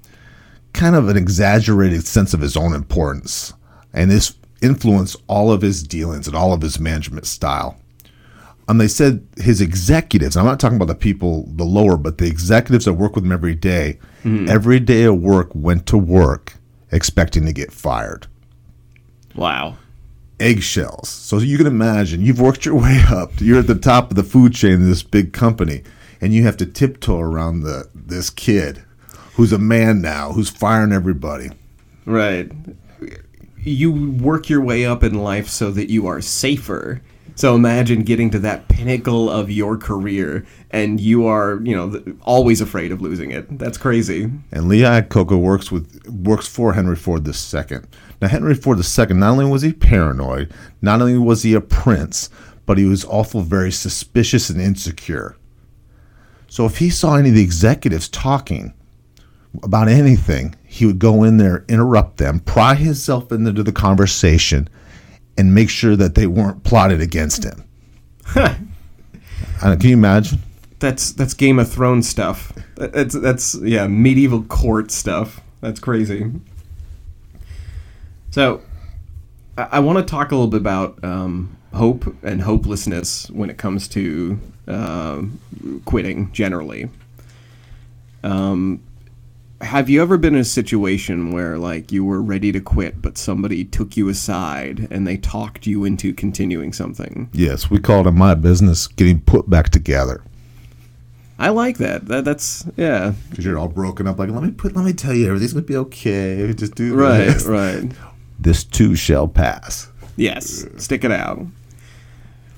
kind 0.73 0.95
of 0.95 1.09
an 1.09 1.17
exaggerated 1.17 2.05
sense 2.05 2.33
of 2.33 2.41
his 2.41 2.55
own 2.57 2.73
importance. 2.73 3.53
And 3.93 4.11
this 4.11 4.35
influenced 4.61 5.15
all 5.27 5.51
of 5.51 5.61
his 5.61 5.81
dealings 5.83 6.27
and 6.27 6.35
all 6.35 6.53
of 6.53 6.61
his 6.61 6.79
management 6.79 7.25
style. 7.25 7.79
And 8.67 8.79
they 8.79 8.87
said 8.87 9.27
his 9.37 9.61
executives, 9.61 10.37
I'm 10.37 10.45
not 10.45 10.59
talking 10.59 10.75
about 10.75 10.89
the 10.89 10.95
people, 10.95 11.45
the 11.47 11.63
lower, 11.63 11.97
but 11.97 12.19
the 12.19 12.27
executives 12.27 12.85
that 12.85 12.93
work 12.93 13.15
with 13.15 13.25
him 13.25 13.31
every 13.31 13.55
day, 13.55 13.97
mm-hmm. 14.23 14.47
every 14.47 14.79
day 14.79 15.03
of 15.03 15.19
work 15.19 15.49
went 15.55 15.87
to 15.87 15.97
work 15.97 16.53
expecting 16.91 17.45
to 17.45 17.53
get 17.53 17.71
fired. 17.71 18.27
Wow. 19.35 19.77
Eggshells. 20.39 21.09
So 21.09 21.37
you 21.37 21.57
can 21.57 21.67
imagine 21.67 22.21
you've 22.21 22.41
worked 22.41 22.65
your 22.65 22.75
way 22.75 23.01
up. 23.09 23.31
You're 23.39 23.59
at 23.59 23.67
the 23.67 23.75
top 23.75 24.11
of 24.11 24.15
the 24.15 24.23
food 24.23 24.53
chain 24.53 24.73
in 24.73 24.89
this 24.89 25.03
big 25.03 25.33
company, 25.33 25.83
and 26.21 26.33
you 26.33 26.43
have 26.43 26.57
to 26.57 26.65
tiptoe 26.65 27.19
around 27.19 27.61
the 27.61 27.89
this 27.93 28.29
kid 28.29 28.83
who's 29.39 29.53
a 29.53 29.57
man 29.57 30.01
now, 30.01 30.33
who's 30.33 30.49
firing 30.49 30.91
everybody. 30.91 31.49
Right. 32.05 32.51
You 33.57 33.91
work 33.91 34.49
your 34.49 34.61
way 34.61 34.85
up 34.85 35.01
in 35.01 35.13
life 35.13 35.47
so 35.47 35.71
that 35.71 35.89
you 35.89 36.07
are 36.07 36.19
safer. 36.19 37.01
So 37.35 37.55
imagine 37.55 38.01
getting 38.03 38.29
to 38.31 38.39
that 38.39 38.67
pinnacle 38.67 39.29
of 39.29 39.49
your 39.49 39.77
career 39.77 40.45
and 40.71 40.99
you 40.99 41.25
are, 41.25 41.61
you 41.63 41.73
know, 41.73 42.03
always 42.23 42.59
afraid 42.59 42.91
of 42.91 43.01
losing 43.01 43.31
it. 43.31 43.57
That's 43.57 43.77
crazy. 43.77 44.29
And 44.51 44.67
Lee 44.67 44.81
Iacocca 44.81 45.39
works 45.39 45.71
with 45.71 46.05
works 46.09 46.45
for 46.47 46.73
Henry 46.73 46.97
Ford 46.97 47.25
II. 47.25 47.79
Now 48.21 48.27
Henry 48.27 48.55
Ford 48.55 48.77
II, 48.77 49.15
not 49.15 49.31
only 49.31 49.45
was 49.45 49.61
he 49.61 49.73
paranoid, 49.73 50.53
not 50.81 51.01
only 51.01 51.17
was 51.17 51.43
he 51.43 51.53
a 51.53 51.61
prince, 51.61 52.29
but 52.65 52.77
he 52.77 52.85
was 52.85 53.03
also 53.03 53.39
very 53.39 53.71
suspicious 53.71 54.49
and 54.49 54.61
insecure. 54.61 55.35
So 56.47 56.65
if 56.65 56.77
he 56.77 56.89
saw 56.89 57.15
any 57.15 57.29
of 57.29 57.35
the 57.35 57.43
executives 57.43 58.09
talking 58.09 58.73
about 59.63 59.87
anything, 59.87 60.55
he 60.65 60.85
would 60.85 60.99
go 60.99 61.23
in 61.23 61.37
there, 61.37 61.65
interrupt 61.67 62.17
them, 62.17 62.39
pry 62.39 62.75
himself 62.75 63.31
into 63.31 63.63
the 63.63 63.71
conversation, 63.71 64.67
and 65.37 65.55
make 65.55 65.69
sure 65.69 65.95
that 65.95 66.15
they 66.15 66.27
weren't 66.27 66.63
plotted 66.63 67.01
against 67.01 67.43
him. 67.43 67.63
Uh, 69.61 69.75
can 69.75 69.89
you 69.89 69.97
imagine? 69.97 70.39
That's 70.79 71.11
that's 71.11 71.33
Game 71.33 71.59
of 71.59 71.69
Thrones 71.69 72.07
stuff. 72.07 72.53
That's 72.75 73.13
that's 73.13 73.55
yeah, 73.55 73.87
medieval 73.87 74.43
court 74.43 74.89
stuff. 74.89 75.41
That's 75.59 75.81
crazy. 75.81 76.31
So, 78.31 78.61
I, 79.57 79.63
I 79.73 79.79
want 79.79 79.97
to 79.99 80.03
talk 80.03 80.31
a 80.31 80.35
little 80.35 80.49
bit 80.49 80.61
about 80.61 81.03
um, 81.03 81.57
hope 81.73 82.05
and 82.23 82.41
hopelessness 82.41 83.29
when 83.31 83.49
it 83.49 83.57
comes 83.57 83.87
to 83.89 84.39
uh, 84.67 85.21
quitting 85.85 86.31
generally. 86.31 86.89
Um, 88.23 88.83
have 89.61 89.89
you 89.89 90.01
ever 90.01 90.17
been 90.17 90.35
in 90.35 90.41
a 90.41 90.45
situation 90.45 91.31
where 91.31 91.57
like 91.57 91.91
you 91.91 92.05
were 92.05 92.21
ready 92.21 92.51
to 92.53 92.61
quit, 92.61 93.01
but 93.01 93.17
somebody 93.17 93.65
took 93.65 93.97
you 93.97 94.07
aside 94.07 94.87
and 94.89 95.05
they 95.05 95.17
talked 95.17 95.67
you 95.67 95.83
into 95.83 96.13
continuing 96.13 96.71
something? 96.71 97.29
Yes, 97.33 97.69
we 97.69 97.79
call 97.79 98.05
it 98.05 98.09
in 98.09 98.17
my 98.17 98.35
business 98.35 98.87
getting 98.87 99.19
put 99.21 99.49
back 99.49 99.69
together. 99.69 100.23
I 101.37 101.49
like 101.49 101.77
that. 101.77 102.05
That 102.07 102.25
that's 102.25 102.65
yeah. 102.77 103.13
Because 103.29 103.45
you're 103.45 103.57
all 103.57 103.69
broken 103.69 104.07
up. 104.07 104.19
Like, 104.19 104.29
let 104.29 104.43
me 104.43 104.51
put, 104.51 104.75
let 104.75 104.83
me 104.85 104.91
tell 104.93 105.13
you, 105.13 105.27
everything's 105.27 105.53
gonna 105.53 105.65
be 105.65 105.77
okay. 105.77 106.53
Just 106.53 106.75
do 106.75 106.93
Right, 106.95 107.25
this. 107.25 107.45
right. 107.45 107.91
This 108.39 108.63
too 108.63 108.95
shall 108.95 109.27
pass. 109.27 109.89
Yes, 110.15 110.65
stick 110.77 111.03
it 111.03 111.11
out. 111.11 111.45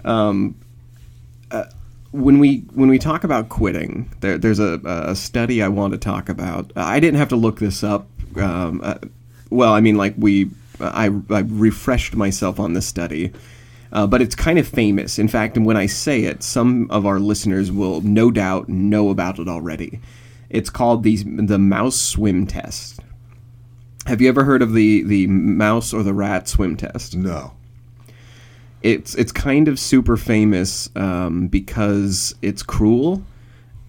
Um, 0.06 0.56
uh, 1.52 1.66
when 2.12 2.40
we 2.40 2.60
when 2.74 2.90
we 2.90 3.00
talk 3.00 3.24
about 3.24 3.50
quitting, 3.50 4.10
there, 4.20 4.38
there's 4.38 4.60
a, 4.60 4.80
a 4.84 5.16
study 5.16 5.62
I 5.62 5.68
want 5.68 5.94
to 5.94 5.98
talk 5.98 6.30
about. 6.30 6.72
I 6.76 7.00
didn't 7.00 7.18
have 7.18 7.30
to 7.30 7.36
look 7.36 7.60
this 7.60 7.84
up. 7.84 8.08
Um, 8.36 8.82
uh, 8.84 8.96
well, 9.50 9.74
I 9.74 9.82
mean, 9.82 9.96
like 9.96 10.16
we, 10.18 10.50
I, 10.80 11.12
I 11.30 11.40
refreshed 11.40 12.16
myself 12.16 12.60
on 12.60 12.74
this 12.74 12.88
study, 12.88 13.32
uh, 13.92 14.08
but 14.08 14.22
it's 14.22 14.36
kind 14.36 14.58
of 14.58 14.68
famous. 14.68 15.20
In 15.20 15.28
fact, 15.28 15.58
and 15.58 15.66
when 15.66 15.78
I 15.78 15.86
say 15.86 16.24
it, 16.24 16.44
some 16.44 16.90
of 16.90 17.06
our 17.06 17.20
listeners 17.20 17.72
will 17.72 18.02
no 18.02 18.32
doubt 18.32 18.70
know 18.70 19.10
about 19.10 19.40
it 19.40 19.48
already. 19.48 20.00
It's 20.50 20.70
called 20.70 21.04
the 21.04 21.24
the 21.24 21.60
mouse 21.60 22.00
swim 22.00 22.48
test. 22.48 23.01
Have 24.12 24.20
you 24.20 24.28
ever 24.28 24.44
heard 24.44 24.62
of 24.62 24.74
the 24.74 25.04
the 25.04 25.26
mouse 25.28 25.94
or 25.94 26.04
the 26.04 26.14
rat 26.14 26.50
swim 26.50 26.76
test? 26.76 27.16
No. 27.16 27.54
it's 28.82 29.16
it's 29.16 29.32
kind 29.32 29.70
of 29.70 29.80
super 29.80 30.18
famous 30.18 30.90
um, 30.98 31.48
because 31.48 32.36
it's 32.42 32.62
cruel 32.62 33.24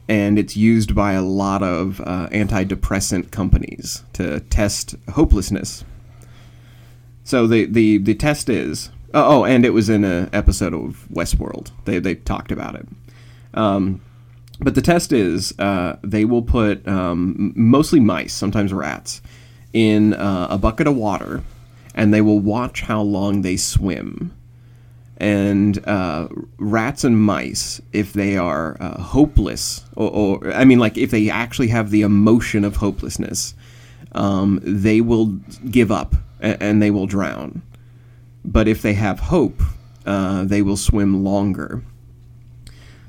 and 0.08 0.38
it's 0.38 0.56
used 0.56 0.94
by 0.94 1.14
a 1.14 1.22
lot 1.22 1.64
of 1.64 2.00
uh, 2.02 2.28
antidepressant 2.30 3.32
companies 3.32 4.04
to 4.12 4.38
test 4.38 4.94
hopelessness. 5.10 5.84
So 7.24 7.48
the 7.48 7.64
the, 7.64 7.98
the 7.98 8.14
test 8.14 8.48
is 8.48 8.90
oh, 9.12 9.40
oh 9.40 9.44
and 9.44 9.66
it 9.66 9.70
was 9.70 9.88
in 9.90 10.04
an 10.04 10.30
episode 10.32 10.72
of 10.72 11.04
Westworld. 11.12 11.72
They 11.84 11.98
they 11.98 12.14
talked 12.14 12.52
about 12.52 12.76
it. 12.76 12.86
Um, 13.54 14.00
but 14.60 14.76
the 14.76 14.82
test 14.82 15.12
is 15.12 15.52
uh, 15.58 15.96
they 16.04 16.24
will 16.24 16.42
put 16.42 16.86
um, 16.86 17.52
mostly 17.56 17.98
mice, 17.98 18.32
sometimes 18.32 18.72
rats, 18.72 19.20
in 19.72 20.14
uh, 20.14 20.48
a 20.50 20.58
bucket 20.58 20.86
of 20.86 20.96
water, 20.96 21.42
and 21.94 22.12
they 22.12 22.20
will 22.20 22.40
watch 22.40 22.82
how 22.82 23.02
long 23.02 23.42
they 23.42 23.56
swim 23.56 24.32
and 25.22 25.86
uh, 25.86 26.26
rats 26.58 27.04
and 27.04 27.22
mice, 27.22 27.80
if 27.92 28.12
they 28.12 28.36
are 28.36 28.76
uh, 28.80 29.00
hopeless, 29.00 29.84
or, 29.94 30.10
or 30.10 30.52
I 30.52 30.64
mean, 30.64 30.80
like 30.80 30.98
if 30.98 31.12
they 31.12 31.30
actually 31.30 31.68
have 31.68 31.90
the 31.90 32.02
emotion 32.02 32.64
of 32.64 32.74
hopelessness, 32.74 33.54
um, 34.16 34.58
they 34.64 35.00
will 35.00 35.26
give 35.70 35.92
up 35.92 36.16
and, 36.40 36.60
and 36.60 36.82
they 36.82 36.90
will 36.90 37.06
drown. 37.06 37.62
But 38.44 38.66
if 38.66 38.82
they 38.82 38.94
have 38.94 39.20
hope, 39.20 39.62
uh, 40.04 40.42
they 40.42 40.60
will 40.60 40.76
swim 40.76 41.22
longer. 41.22 41.84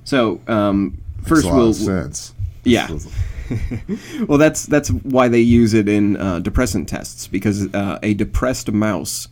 So 0.04 0.40
um, 0.48 1.02
first, 1.24 1.46
Makes 1.46 1.46
a 1.46 1.48
lot 1.48 1.56
we'll 1.58 1.70
of 1.70 1.76
sense. 1.76 2.36
yeah. 2.64 2.96
well, 4.28 4.38
that's 4.38 4.66
that's 4.66 4.90
why 4.90 5.28
they 5.28 5.40
use 5.40 5.74
it 5.74 5.88
in 5.90 6.18
uh, 6.18 6.40
depressant 6.40 6.88
tests 6.88 7.28
because 7.28 7.74
uh, 7.74 8.00
a 8.04 8.14
depressed 8.14 8.72
mouse 8.72 9.28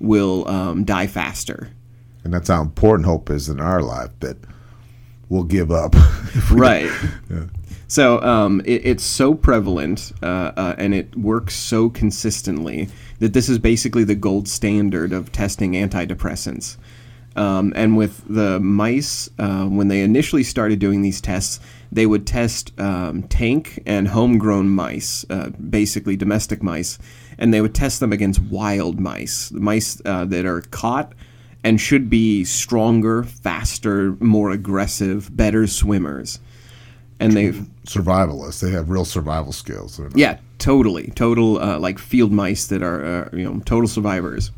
will 0.00 0.46
um, 0.48 0.84
die 0.84 1.06
faster. 1.06 1.70
And 2.24 2.32
that's 2.32 2.48
how 2.48 2.62
important 2.62 3.06
hope 3.06 3.30
is 3.30 3.48
in 3.48 3.60
our 3.60 3.82
life 3.82 4.10
that 4.20 4.36
we'll 5.28 5.44
give 5.44 5.70
up. 5.70 5.94
we- 6.50 6.56
right. 6.56 6.90
So 7.86 8.20
um, 8.22 8.60
it, 8.64 8.84
it's 8.84 9.04
so 9.04 9.34
prevalent 9.34 10.12
uh, 10.22 10.52
uh, 10.56 10.74
and 10.78 10.94
it 10.94 11.14
works 11.16 11.54
so 11.54 11.90
consistently 11.90 12.88
that 13.18 13.34
this 13.34 13.48
is 13.48 13.58
basically 13.58 14.04
the 14.04 14.14
gold 14.14 14.48
standard 14.48 15.12
of 15.12 15.30
testing 15.32 15.72
antidepressants. 15.72 16.76
Um, 17.36 17.72
and 17.76 17.96
with 17.96 18.22
the 18.28 18.60
mice, 18.60 19.28
uh, 19.38 19.66
when 19.66 19.88
they 19.88 20.02
initially 20.02 20.44
started 20.44 20.78
doing 20.78 21.02
these 21.02 21.20
tests, 21.20 21.60
they 21.94 22.06
would 22.06 22.26
test 22.26 22.78
um, 22.78 23.22
tank 23.24 23.82
and 23.86 24.08
homegrown 24.08 24.68
mice, 24.68 25.24
uh, 25.30 25.50
basically 25.50 26.16
domestic 26.16 26.62
mice, 26.62 26.98
and 27.38 27.54
they 27.54 27.60
would 27.60 27.74
test 27.74 28.00
them 28.00 28.12
against 28.12 28.40
wild 28.42 29.00
mice, 29.00 29.52
mice 29.52 30.02
uh, 30.04 30.24
that 30.26 30.44
are 30.44 30.60
caught 30.60 31.12
and 31.62 31.80
should 31.80 32.10
be 32.10 32.44
stronger, 32.44 33.22
faster, 33.24 34.16
more 34.20 34.50
aggressive, 34.50 35.34
better 35.34 35.66
swimmers. 35.66 36.38
And 37.18 37.32
they've 37.32 37.66
Survivalists. 37.86 38.60
They 38.60 38.70
have 38.70 38.90
real 38.90 39.04
survival 39.04 39.52
skills. 39.52 40.00
Yeah, 40.14 40.38
totally, 40.58 41.12
total 41.14 41.58
uh, 41.58 41.78
like 41.78 41.98
field 41.98 42.32
mice 42.32 42.66
that 42.66 42.82
are 42.82 43.04
uh, 43.04 43.28
you 43.32 43.44
know 43.44 43.60
total 43.60 43.88
survivors. 43.88 44.50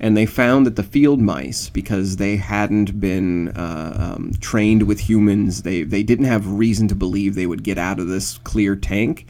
And 0.00 0.16
they 0.16 0.26
found 0.26 0.66
that 0.66 0.76
the 0.76 0.82
field 0.82 1.20
mice, 1.20 1.68
because 1.68 2.16
they 2.16 2.36
hadn't 2.36 2.98
been 2.98 3.48
uh, 3.48 4.14
um, 4.16 4.32
trained 4.40 4.84
with 4.84 5.00
humans, 5.00 5.62
they 5.62 5.82
they 5.82 6.02
didn't 6.02 6.24
have 6.24 6.50
reason 6.50 6.88
to 6.88 6.94
believe 6.94 7.34
they 7.34 7.46
would 7.46 7.62
get 7.62 7.76
out 7.78 8.00
of 8.00 8.08
this 8.08 8.38
clear 8.38 8.74
tank. 8.74 9.26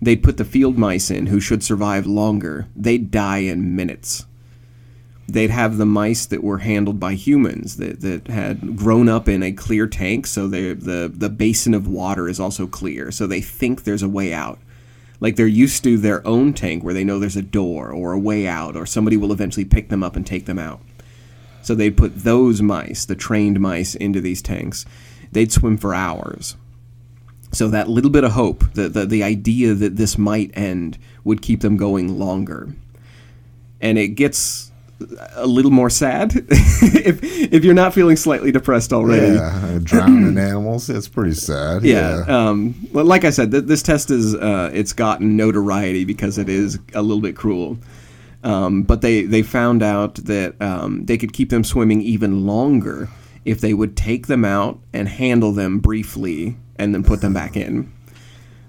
They'd 0.00 0.22
put 0.22 0.36
the 0.36 0.44
field 0.44 0.78
mice 0.78 1.10
in, 1.10 1.26
who 1.26 1.40
should 1.40 1.62
survive 1.62 2.06
longer. 2.06 2.68
They'd 2.76 3.10
die 3.10 3.38
in 3.38 3.76
minutes 3.76 4.26
they'd 5.28 5.50
have 5.50 5.78
the 5.78 5.86
mice 5.86 6.26
that 6.26 6.42
were 6.42 6.58
handled 6.58 7.00
by 7.00 7.14
humans 7.14 7.76
that, 7.76 8.00
that 8.00 8.26
had 8.28 8.76
grown 8.76 9.08
up 9.08 9.28
in 9.28 9.42
a 9.42 9.52
clear 9.52 9.86
tank 9.86 10.26
so 10.26 10.46
the, 10.46 10.74
the 11.12 11.28
basin 11.28 11.74
of 11.74 11.86
water 11.86 12.28
is 12.28 12.40
also 12.40 12.66
clear 12.66 13.10
so 13.10 13.26
they 13.26 13.40
think 13.40 13.84
there's 13.84 14.02
a 14.02 14.08
way 14.08 14.32
out 14.32 14.58
like 15.22 15.36
they're 15.36 15.46
used 15.46 15.84
to 15.84 15.96
their 15.96 16.26
own 16.26 16.52
tank 16.52 16.82
where 16.82 16.92
they 16.92 17.04
know 17.04 17.20
there's 17.20 17.36
a 17.36 17.42
door 17.42 17.92
or 17.92 18.10
a 18.12 18.18
way 18.18 18.48
out 18.48 18.74
or 18.74 18.84
somebody 18.84 19.16
will 19.16 19.30
eventually 19.30 19.64
pick 19.64 19.88
them 19.88 20.02
up 20.02 20.16
and 20.16 20.26
take 20.26 20.46
them 20.46 20.58
out. 20.58 20.80
So 21.62 21.76
they'd 21.76 21.96
put 21.96 22.24
those 22.24 22.60
mice 22.60 23.04
the 23.04 23.14
trained 23.14 23.60
mice 23.60 23.94
into 23.94 24.20
these 24.20 24.42
tanks. 24.42 24.84
They'd 25.30 25.52
swim 25.52 25.76
for 25.76 25.94
hours. 25.94 26.56
So 27.52 27.68
that 27.68 27.88
little 27.88 28.10
bit 28.10 28.24
of 28.24 28.32
hope 28.32 28.64
the, 28.74 28.88
the, 28.88 29.06
the 29.06 29.22
idea 29.22 29.74
that 29.74 29.94
this 29.94 30.18
might 30.18 30.50
end 30.54 30.98
would 31.22 31.40
keep 31.40 31.60
them 31.60 31.76
going 31.76 32.18
longer. 32.18 32.74
And 33.80 33.98
it 33.98 34.08
gets 34.08 34.71
a 35.34 35.46
little 35.46 35.70
more 35.70 35.90
sad 35.90 36.32
if 36.48 37.22
if 37.22 37.64
you're 37.64 37.74
not 37.74 37.94
feeling 37.94 38.16
slightly 38.16 38.52
depressed 38.52 38.92
already. 38.92 39.34
Yeah, 39.34 39.78
drowning 39.82 40.38
animals. 40.38 40.88
It's 40.90 41.08
pretty 41.08 41.34
sad. 41.34 41.82
Yeah. 41.84 42.24
Um, 42.26 42.74
well, 42.92 43.04
like 43.04 43.24
I 43.24 43.30
said, 43.30 43.50
th- 43.50 43.64
this 43.64 43.82
test 43.82 44.10
is 44.10 44.34
uh, 44.34 44.70
it's 44.72 44.92
gotten 44.92 45.36
notoriety 45.36 46.04
because 46.04 46.38
it 46.38 46.48
is 46.48 46.78
a 46.94 47.02
little 47.02 47.22
bit 47.22 47.36
cruel. 47.36 47.78
Um, 48.44 48.82
but 48.82 49.02
they 49.02 49.22
they 49.22 49.42
found 49.42 49.82
out 49.82 50.16
that 50.16 50.60
um, 50.60 51.06
they 51.06 51.16
could 51.16 51.32
keep 51.32 51.50
them 51.50 51.64
swimming 51.64 52.00
even 52.00 52.46
longer 52.46 53.08
if 53.44 53.60
they 53.60 53.74
would 53.74 53.96
take 53.96 54.26
them 54.26 54.44
out 54.44 54.78
and 54.92 55.08
handle 55.08 55.52
them 55.52 55.78
briefly 55.78 56.56
and 56.76 56.94
then 56.94 57.04
put 57.04 57.20
them 57.20 57.32
back 57.34 57.56
in. 57.56 57.92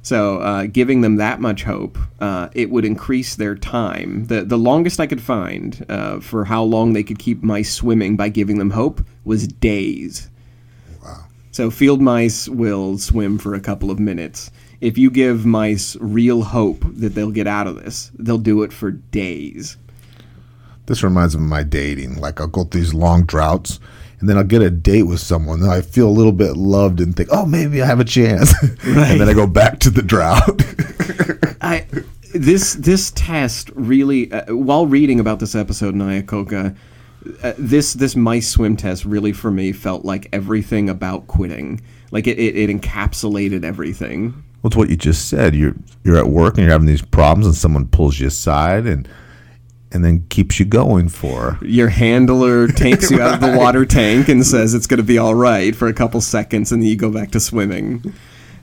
So, 0.04 0.40
uh, 0.40 0.66
giving 0.66 1.00
them 1.00 1.16
that 1.16 1.40
much 1.40 1.64
hope, 1.64 1.98
uh, 2.20 2.50
it 2.52 2.70
would 2.70 2.84
increase 2.84 3.36
their 3.36 3.56
time. 3.56 4.26
The, 4.26 4.44
the 4.44 4.58
longest 4.58 5.00
I 5.00 5.08
could 5.08 5.22
find 5.22 5.86
uh, 5.88 6.20
for 6.20 6.44
how 6.44 6.62
long 6.64 6.92
they 6.92 7.04
could 7.04 7.20
keep 7.20 7.42
mice 7.42 7.74
swimming 7.74 8.18
by 8.18 8.28
giving 8.28 8.58
them 8.58 8.72
hope 8.72 9.02
was 9.24 9.48
days. 9.48 10.30
Wow. 11.02 11.24
So, 11.52 11.72
field 11.72 12.02
mice 12.02 12.50
will 12.50 12.98
swim 12.98 13.38
for 13.38 13.56
a 13.56 13.62
couple 13.62 13.90
of 13.90 13.98
minutes. 13.98 14.52
If 14.82 14.98
you 14.98 15.10
give 15.10 15.46
mice 15.46 15.96
real 16.02 16.42
hope 16.42 16.84
that 16.98 17.16
they'll 17.16 17.32
get 17.32 17.48
out 17.48 17.68
of 17.68 17.82
this, 17.82 18.12
they'll 18.20 18.38
do 18.38 18.64
it 18.64 18.74
for 18.74 18.92
days. 18.92 19.78
This 20.86 21.02
reminds 21.02 21.38
me 21.38 21.44
of 21.44 21.50
my 21.50 21.64
dating. 21.64 22.18
Like 22.18 22.42
I'll 22.42 22.48
go 22.48 22.66
through 22.66 22.82
these 22.82 22.94
long 22.94 23.24
droughts, 23.24 23.80
and 24.24 24.30
then 24.30 24.38
I'll 24.38 24.46
get 24.46 24.62
a 24.62 24.70
date 24.70 25.04
with 25.04 25.20
someone. 25.20 25.60
Then 25.60 25.70
I 25.70 25.82
feel 25.82 26.08
a 26.08 26.10
little 26.10 26.32
bit 26.32 26.56
loved 26.56 27.02
and 27.02 27.14
think, 27.14 27.28
oh, 27.30 27.46
maybe 27.46 27.82
I 27.82 27.86
have 27.86 28.00
a 28.00 28.06
chance. 28.06 28.54
and 28.84 29.20
then 29.20 29.28
I 29.28 29.34
go 29.34 29.46
back 29.46 29.80
to 29.80 29.90
the 29.90 30.02
drought. 30.02 30.64
I 31.62 31.86
this 32.34 32.76
this 32.76 33.12
test 33.12 33.70
really 33.76 34.32
uh, 34.32 34.56
while 34.56 34.88
reading 34.88 35.20
about 35.20 35.42
this 35.42 35.56
episode 35.56 35.94
in 35.94 36.00
Iacocca, 36.00 36.74
uh, 37.44 37.54
this 37.58 37.96
this 37.96 38.16
mice 38.16 38.48
swim 38.48 38.78
test 38.78 39.04
really 39.04 39.34
for 39.34 39.52
me 39.52 39.74
felt 39.74 40.06
like 40.06 40.30
everything 40.32 40.90
about 40.90 41.28
quitting. 41.28 41.82
Like 42.12 42.26
it, 42.26 42.40
it, 42.40 42.56
it 42.56 42.70
encapsulated 42.70 43.66
everything. 43.66 44.32
Well, 44.62 44.70
it's 44.70 44.78
what 44.78 44.90
you 44.90 44.96
just 44.96 45.28
said. 45.28 45.54
You're 45.54 45.76
you're 46.06 46.16
at 46.16 46.28
work 46.28 46.54
and 46.54 46.64
you're 46.64 46.72
having 46.72 46.88
these 46.88 47.02
problems, 47.02 47.46
and 47.46 47.56
someone 47.56 47.90
pulls 47.90 48.22
you 48.22 48.28
aside 48.28 48.86
and 48.86 49.06
and 49.94 50.04
then 50.04 50.26
keeps 50.30 50.60
you 50.60 50.66
going 50.66 51.08
for. 51.10 51.60
Your 51.62 51.90
handler 51.90 52.68
takes 52.84 53.12
you 53.12 53.22
out 53.22 53.36
of 53.36 53.40
the 53.42 53.58
water 53.58 53.86
tank 53.86 54.28
and 54.28 54.46
says 54.46 54.74
it's 54.74 54.88
going 54.88 54.98
to 54.98 55.04
be 55.04 55.18
all 55.18 55.36
right 55.36 55.76
for 55.76 55.88
a 55.88 55.94
couple 55.94 56.20
seconds, 56.22 56.72
and 56.72 56.82
then 56.82 56.90
you 56.90 56.96
go 56.96 57.12
back 57.12 57.32
to 57.32 57.40
swimming. 57.40 58.14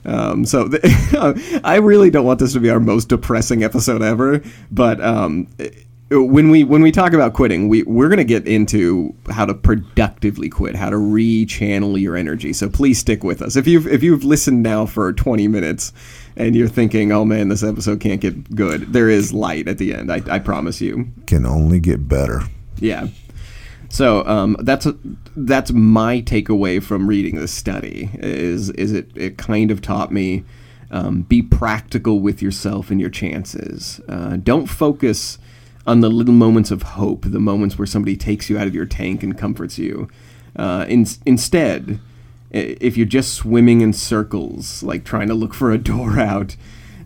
Um, 0.05 0.45
so 0.45 0.67
th- 0.67 0.83
I 1.63 1.77
really 1.77 2.09
don't 2.09 2.25
want 2.25 2.39
this 2.39 2.53
to 2.53 2.59
be 2.59 2.69
our 2.69 2.79
most 2.79 3.09
depressing 3.09 3.63
episode 3.63 4.01
ever, 4.01 4.41
but 4.71 4.99
um, 5.01 5.47
when 6.11 6.49
we 6.49 6.63
when 6.63 6.81
we 6.81 6.91
talk 6.91 7.13
about 7.13 7.33
quitting, 7.33 7.69
we 7.69 7.83
we're 7.83 8.09
going 8.09 8.17
to 8.17 8.23
get 8.23 8.45
into 8.47 9.15
how 9.29 9.45
to 9.45 9.53
productively 9.53 10.49
quit, 10.49 10.75
how 10.75 10.89
to 10.89 10.97
rechannel 10.97 11.99
your 11.99 12.17
energy. 12.17 12.51
So 12.51 12.69
please 12.69 12.99
stick 12.99 13.23
with 13.23 13.41
us. 13.41 13.55
If 13.55 13.67
you've 13.67 13.87
if 13.87 14.03
you've 14.03 14.23
listened 14.23 14.61
now 14.61 14.85
for 14.85 15.13
20 15.13 15.47
minutes 15.47 15.93
and 16.41 16.55
you're 16.55 16.67
thinking, 16.67 17.11
"Oh 17.11 17.25
man, 17.25 17.49
this 17.49 17.63
episode 17.63 17.99
can't 17.99 18.19
get 18.19 18.55
good." 18.55 18.93
There 18.93 19.09
is 19.09 19.33
light 19.33 19.67
at 19.67 19.77
the 19.77 19.93
end. 19.93 20.11
I, 20.11 20.21
I 20.29 20.39
promise 20.39 20.81
you. 20.81 21.07
Can 21.27 21.45
only 21.45 21.79
get 21.79 22.07
better. 22.07 22.41
Yeah. 22.77 23.07
So 23.89 24.25
um, 24.25 24.55
that's 24.59 24.87
that's 25.35 25.71
my 25.71 26.21
takeaway 26.21 26.81
from 26.81 27.07
reading 27.07 27.35
this 27.35 27.51
study. 27.51 28.09
Is 28.15 28.69
is 28.71 28.93
it 28.93 29.11
it 29.15 29.37
kind 29.37 29.69
of 29.69 29.81
taught 29.81 30.11
me 30.11 30.43
um, 30.91 31.21
be 31.23 31.41
practical 31.41 32.19
with 32.19 32.41
yourself 32.41 32.89
and 32.89 32.99
your 32.99 33.09
chances. 33.09 34.01
Uh, 34.07 34.37
don't 34.37 34.67
focus 34.67 35.37
on 35.87 36.01
the 36.01 36.09
little 36.09 36.33
moments 36.33 36.69
of 36.69 36.83
hope, 36.83 37.25
the 37.25 37.39
moments 37.39 37.77
where 37.77 37.85
somebody 37.85 38.15
takes 38.15 38.49
you 38.49 38.57
out 38.57 38.67
of 38.67 38.75
your 38.75 38.85
tank 38.85 39.23
and 39.23 39.37
comforts 39.37 39.77
you. 39.77 40.07
Uh, 40.55 40.85
in, 40.87 41.05
instead, 41.25 41.99
if 42.51 42.97
you're 42.97 43.05
just 43.05 43.33
swimming 43.33 43.81
in 43.81 43.93
circles, 43.93 44.83
like 44.83 45.03
trying 45.03 45.27
to 45.27 45.33
look 45.33 45.53
for 45.53 45.71
a 45.71 45.77
door 45.77 46.19
out, 46.19 46.55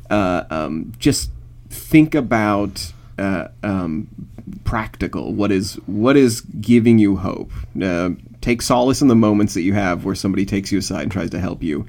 uh, 0.10 0.44
um, 0.50 0.94
just 0.98 1.32
think 1.70 2.16
about 2.16 2.94
uh, 3.18 3.48
um, 3.64 4.08
practical. 4.64 5.34
What 5.34 5.52
is 5.52 5.76
what 5.86 6.18
is 6.18 6.42
giving 6.42 7.00
you 7.00 7.18
hope? 7.18 7.52
Uh, 7.82 8.12
take 8.42 8.62
solace 8.62 9.02
in 9.02 9.08
the 9.08 9.16
moments 9.16 9.54
that 9.54 9.62
you 9.62 9.74
have 9.74 10.06
where 10.06 10.16
somebody 10.16 10.46
takes 10.46 10.72
you 10.72 10.80
aside 10.80 11.04
and 11.04 11.12
tries 11.12 11.30
to 11.32 11.40
help 11.40 11.64
you, 11.64 11.86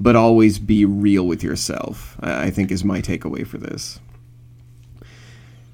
but 0.00 0.16
always 0.16 0.58
be 0.58 0.84
real 0.84 1.26
with 1.26 1.42
yourself. 1.42 2.16
I 2.20 2.50
think 2.50 2.70
is 2.70 2.84
my 2.84 3.00
takeaway 3.00 3.46
for 3.46 3.58
this. 3.58 4.00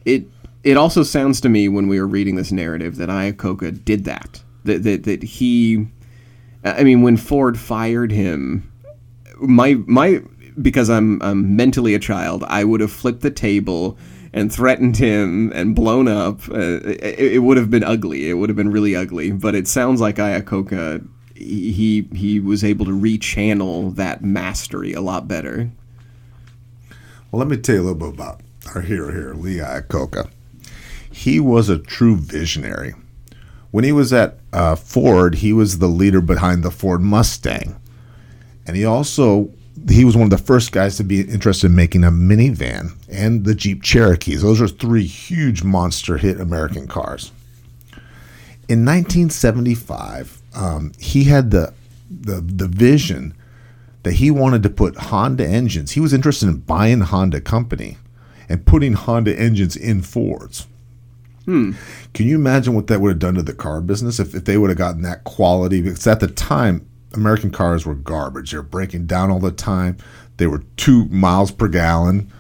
It 0.05 0.27
it 0.63 0.77
also 0.77 1.03
sounds 1.03 1.41
to 1.43 1.49
me 1.49 1.69
when 1.69 1.89
we 1.89 2.01
were 2.01 2.07
reading 2.07 2.37
this 2.37 2.51
narrative 2.51 2.97
that 2.97 3.11
Iacocca 3.11 3.85
did 3.85 4.05
that. 4.05 4.43
That 4.65 4.83
that 4.83 5.05
that 5.05 5.23
he. 5.23 5.89
I 6.65 6.83
mean, 6.83 7.03
when 7.03 7.17
Ford 7.17 7.59
fired 7.59 8.11
him, 8.11 8.71
my 9.39 9.75
my 9.87 10.23
because 10.61 10.89
I'm 10.89 11.21
I'm 11.23 11.57
mentally 11.57 11.95
a 11.95 11.99
child, 11.99 12.45
I 12.49 12.65
would 12.65 12.81
have 12.81 12.93
flipped 12.93 13.21
the 13.21 13.31
table 13.31 13.99
and 14.33 14.53
threatened 14.53 14.97
him 14.97 15.53
and 15.55 15.75
blown 15.75 16.09
up. 16.09 16.49
Uh, 16.49 16.81
it, 16.85 17.19
it, 17.35 17.39
would 17.39 17.57
have 17.57 17.71
been 17.71 17.85
ugly. 17.85 18.29
It 18.29 18.35
would 18.35 18.49
have 18.49 18.57
been 18.57 18.73
really 18.73 18.97
ugly. 18.97 19.31
But 19.31 19.55
it 19.55 19.69
sounds 19.69 20.01
like 20.01 20.17
Iacocca, 20.17 21.07
he 21.37 22.09
he 22.13 22.41
was 22.41 22.65
able 22.65 22.85
to 22.87 22.91
rechannel 22.91 23.95
that 23.95 24.25
mastery 24.25 24.93
a 24.93 25.01
lot 25.01 25.29
better. 25.29 25.71
Well, 27.31 27.39
let 27.39 27.49
me 27.49 27.57
tell 27.57 27.77
you 27.77 27.81
a 27.83 27.85
little 27.85 28.11
bit 28.11 28.15
about 28.15 28.41
our 28.75 28.81
hero 28.81 29.13
here, 29.13 29.35
Lee 29.35 29.59
Iacocca. 29.59 30.31
He 31.11 31.39
was 31.39 31.69
a 31.69 31.79
true 31.79 32.17
visionary. 32.17 32.95
When 33.75 33.83
he 33.83 33.91
was 33.91 34.13
at 34.13 34.39
uh, 34.53 34.77
Ford, 34.77 35.35
he 35.35 35.53
was 35.53 35.81
the 35.81 35.89
leader 35.89 36.21
behind 36.21 36.63
the 36.63 36.71
Ford 36.71 37.01
Mustang, 37.01 37.75
and 38.69 38.77
he 38.77 38.85
also 38.85 39.51
he 39.91 40.05
was 40.05 40.17
one 40.17 40.23
of 40.23 40.31
the 40.31 40.39
first 40.39 40.71
guys 40.71 40.97
to 40.99 41.03
be 41.03 41.23
interested 41.23 41.67
in 41.67 41.75
making 41.75 42.05
a 42.05 42.13
minivan 42.13 42.93
and 43.11 43.45
the 43.45 43.53
Jeep 43.53 43.83
Cherokees. 43.83 44.43
Those 44.43 44.63
are 44.63 44.69
three 44.69 45.05
huge 45.05 45.65
monster 45.65 46.19
hit 46.19 46.39
American 46.39 46.87
cars. 46.87 47.33
In 48.69 48.85
1975, 48.85 50.41
um, 50.55 50.93
he 50.97 51.25
had 51.25 51.51
the, 51.51 51.75
the 52.09 52.41
the 52.41 52.69
vision 52.69 53.35
that 54.05 54.13
he 54.13 54.31
wanted 54.31 54.63
to 54.63 54.71
put 54.71 54.97
Honda 54.97 55.49
engines. 55.49 55.91
He 55.91 56.01
was 56.01 56.13
interested 56.13 56.49
in 56.49 56.59
buying 56.59 57.01
Honda 57.01 57.41
company 57.41 57.99
and 58.49 58.65
putting 58.65 58.93
Honda 58.93 59.37
engines 59.37 59.77
in 59.77 60.03
Fords. 60.03 60.69
Hmm. 61.45 61.73
Can 62.15 62.27
you 62.27 62.37
imagine 62.37 62.75
what 62.75 62.87
that 62.87 63.01
would 63.01 63.11
have 63.11 63.19
done 63.19 63.35
to 63.35 63.43
the 63.43 63.53
car 63.53 63.81
business 63.81 64.19
if, 64.19 64.35
if 64.35 64.45
they 64.45 64.57
would 64.57 64.71
have 64.71 64.79
gotten 64.79 65.03
that 65.03 65.25
quality? 65.25 65.83
Because 65.83 66.07
at 66.07 66.21
the 66.21 66.27
time, 66.27 66.89
American 67.13 67.51
cars 67.51 67.85
were 67.85 67.95
garbage. 67.95 68.51
They 68.51 68.57
were 68.57 68.63
breaking 68.63 69.07
down 69.07 69.31
all 69.31 69.41
the 69.41 69.51
time. 69.51 69.99
They 70.37 70.47
were 70.47 70.65
two 70.77 71.05
miles 71.07 71.51
per 71.51 71.69
gallon. 71.69 72.33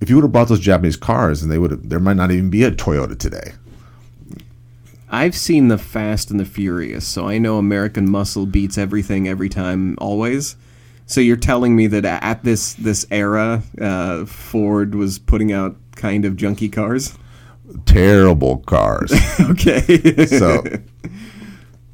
If 0.00 0.08
you 0.08 0.16
would 0.16 0.22
have 0.22 0.32
bought 0.32 0.48
those 0.48 0.60
Japanese 0.60 0.96
cars, 0.96 1.42
and 1.42 1.50
they 1.50 1.58
would 1.58 1.70
have, 1.72 1.88
there 1.88 1.98
might 1.98 2.16
not 2.16 2.30
even 2.30 2.50
be 2.50 2.62
a 2.62 2.70
Toyota 2.70 3.18
today. 3.18 3.52
I've 5.10 5.34
seen 5.34 5.68
the 5.68 5.78
Fast 5.78 6.30
and 6.30 6.38
the 6.38 6.44
Furious, 6.44 7.06
so 7.06 7.28
I 7.28 7.38
know 7.38 7.56
American 7.56 8.10
muscle 8.10 8.44
beats 8.44 8.76
everything 8.76 9.26
every 9.26 9.48
time, 9.48 9.96
always. 9.98 10.54
So 11.06 11.22
you're 11.22 11.36
telling 11.36 11.74
me 11.74 11.86
that 11.86 12.04
at 12.04 12.44
this 12.44 12.74
this 12.74 13.06
era, 13.10 13.62
uh, 13.80 14.26
Ford 14.26 14.94
was 14.94 15.18
putting 15.18 15.50
out 15.50 15.76
kind 15.96 16.26
of 16.26 16.34
junky 16.34 16.70
cars? 16.70 17.16
Terrible 17.86 18.58
cars. 18.58 19.12
okay. 19.40 20.26
so, 20.26 20.62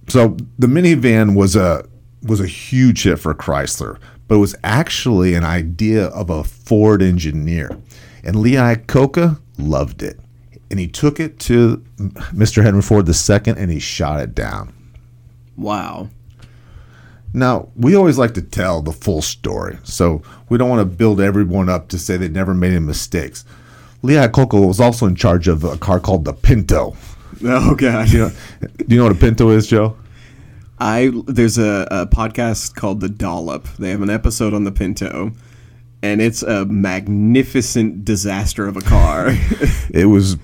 so 0.08 0.36
the 0.58 0.66
minivan 0.66 1.36
was 1.36 1.56
a 1.56 1.86
was 2.22 2.40
a 2.40 2.46
huge 2.46 3.02
hit 3.02 3.18
for 3.18 3.34
Chrysler, 3.34 3.98
but 4.28 4.36
it 4.36 4.38
was 4.38 4.54
actually 4.64 5.34
an 5.34 5.44
idea 5.44 6.06
of 6.06 6.30
a 6.30 6.42
Ford 6.44 7.02
engineer. 7.02 7.70
And 8.22 8.36
Lee 8.36 8.52
Iacocca 8.52 9.40
loved 9.58 10.02
it. 10.02 10.18
And 10.70 10.80
he 10.80 10.88
took 10.88 11.20
it 11.20 11.38
to 11.40 11.84
Mr. 11.98 12.62
Henry 12.62 12.82
Ford 12.82 13.06
II 13.06 13.54
and 13.56 13.70
he 13.70 13.78
shot 13.78 14.20
it 14.20 14.34
down. 14.34 14.72
Wow. 15.56 16.08
Now, 17.32 17.68
we 17.76 17.94
always 17.94 18.16
like 18.16 18.34
to 18.34 18.42
tell 18.42 18.80
the 18.80 18.92
full 18.92 19.20
story, 19.20 19.78
so 19.82 20.22
we 20.48 20.56
don't 20.56 20.68
want 20.68 20.88
to 20.88 20.96
build 20.96 21.20
everyone 21.20 21.68
up 21.68 21.88
to 21.88 21.98
say 21.98 22.16
they 22.16 22.28
never 22.28 22.54
made 22.54 22.70
any 22.70 22.78
mistakes. 22.78 23.44
Lee 24.04 24.16
Iacocca 24.16 24.66
was 24.68 24.80
also 24.80 25.06
in 25.06 25.14
charge 25.14 25.48
of 25.48 25.64
a 25.64 25.78
car 25.78 25.98
called 25.98 26.26
the 26.26 26.34
Pinto. 26.34 26.94
Oh, 27.42 27.74
God. 27.74 28.06
Do 28.08 28.12
you 28.12 28.18
know, 28.18 28.30
do 28.60 28.84
you 28.88 28.96
know 28.98 29.04
what 29.04 29.16
a 29.16 29.18
Pinto 29.18 29.48
is, 29.48 29.66
Joe? 29.66 29.96
I 30.78 31.10
there's 31.26 31.56
a, 31.56 31.88
a 31.90 32.06
podcast 32.06 32.74
called 32.74 33.00
The 33.00 33.08
Dollop. 33.08 33.66
They 33.78 33.88
have 33.88 34.02
an 34.02 34.10
episode 34.10 34.52
on 34.52 34.64
the 34.64 34.72
Pinto, 34.72 35.32
and 36.02 36.20
it's 36.20 36.42
a 36.42 36.66
magnificent 36.66 38.04
disaster 38.04 38.66
of 38.66 38.76
a 38.76 38.82
car. 38.82 39.28
it 39.90 40.10
was 40.10 40.36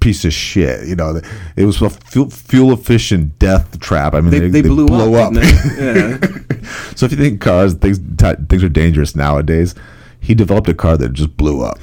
piece 0.00 0.24
of 0.24 0.32
shit. 0.32 0.88
You 0.88 0.96
know, 0.96 1.20
it 1.54 1.66
was 1.66 1.82
a 1.82 1.90
fuel 1.90 2.72
efficient 2.72 3.38
death 3.38 3.78
trap. 3.78 4.14
I 4.14 4.22
mean, 4.22 4.30
they, 4.30 4.38
they, 4.38 4.48
they, 4.48 4.60
they 4.62 4.68
blew 4.68 4.86
blow 4.86 5.14
up. 5.16 5.34
up. 5.34 5.42
Yeah. 5.78 6.18
so 6.94 7.04
if 7.04 7.12
you 7.12 7.18
think 7.18 7.42
cars 7.42 7.74
things 7.74 7.98
things 7.98 8.64
are 8.64 8.70
dangerous 8.70 9.14
nowadays, 9.14 9.74
he 10.18 10.34
developed 10.34 10.68
a 10.68 10.74
car 10.74 10.96
that 10.96 11.12
just 11.12 11.36
blew 11.36 11.62
up, 11.62 11.78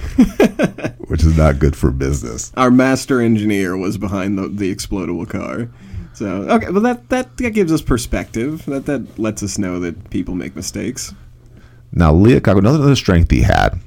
which 1.10 1.24
is 1.24 1.36
not 1.36 1.60
good 1.60 1.76
for 1.76 1.92
business. 1.92 2.52
Our 2.56 2.72
master 2.72 3.20
engineer 3.20 3.76
was 3.76 3.98
behind 3.98 4.38
the, 4.38 4.48
the 4.48 4.74
explodable 4.74 5.28
car. 5.28 5.70
So 6.14 6.28
okay, 6.28 6.70
well 6.70 6.82
that, 6.82 7.10
that 7.10 7.38
that 7.38 7.52
gives 7.52 7.72
us 7.72 7.82
perspective. 7.82 8.66
That 8.66 8.86
that 8.86 9.18
lets 9.18 9.42
us 9.44 9.58
know 9.58 9.80
that 9.80 10.10
people 10.10 10.36
make 10.36 10.56
mistakes. 10.56 11.14
Now, 11.92 12.14
Lee 12.14 12.40
Iacocca, 12.40 12.60
another 12.60 12.96
strength 12.96 13.32
he 13.32 13.42
had. 13.42 13.80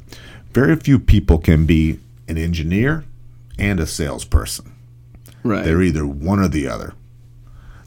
Very 0.53 0.75
few 0.77 0.99
people 0.99 1.39
can 1.39 1.67
be 1.67 2.01
an 2.27 2.37
engineer 2.37 3.05
and 3.59 3.79
a 3.79 3.87
salesperson. 3.87 4.73
Right. 5.45 5.65
They're 5.65 5.83
either 5.83 6.07
one 6.07 6.41
or 6.41 6.49
the 6.49 6.67
other. 6.67 6.95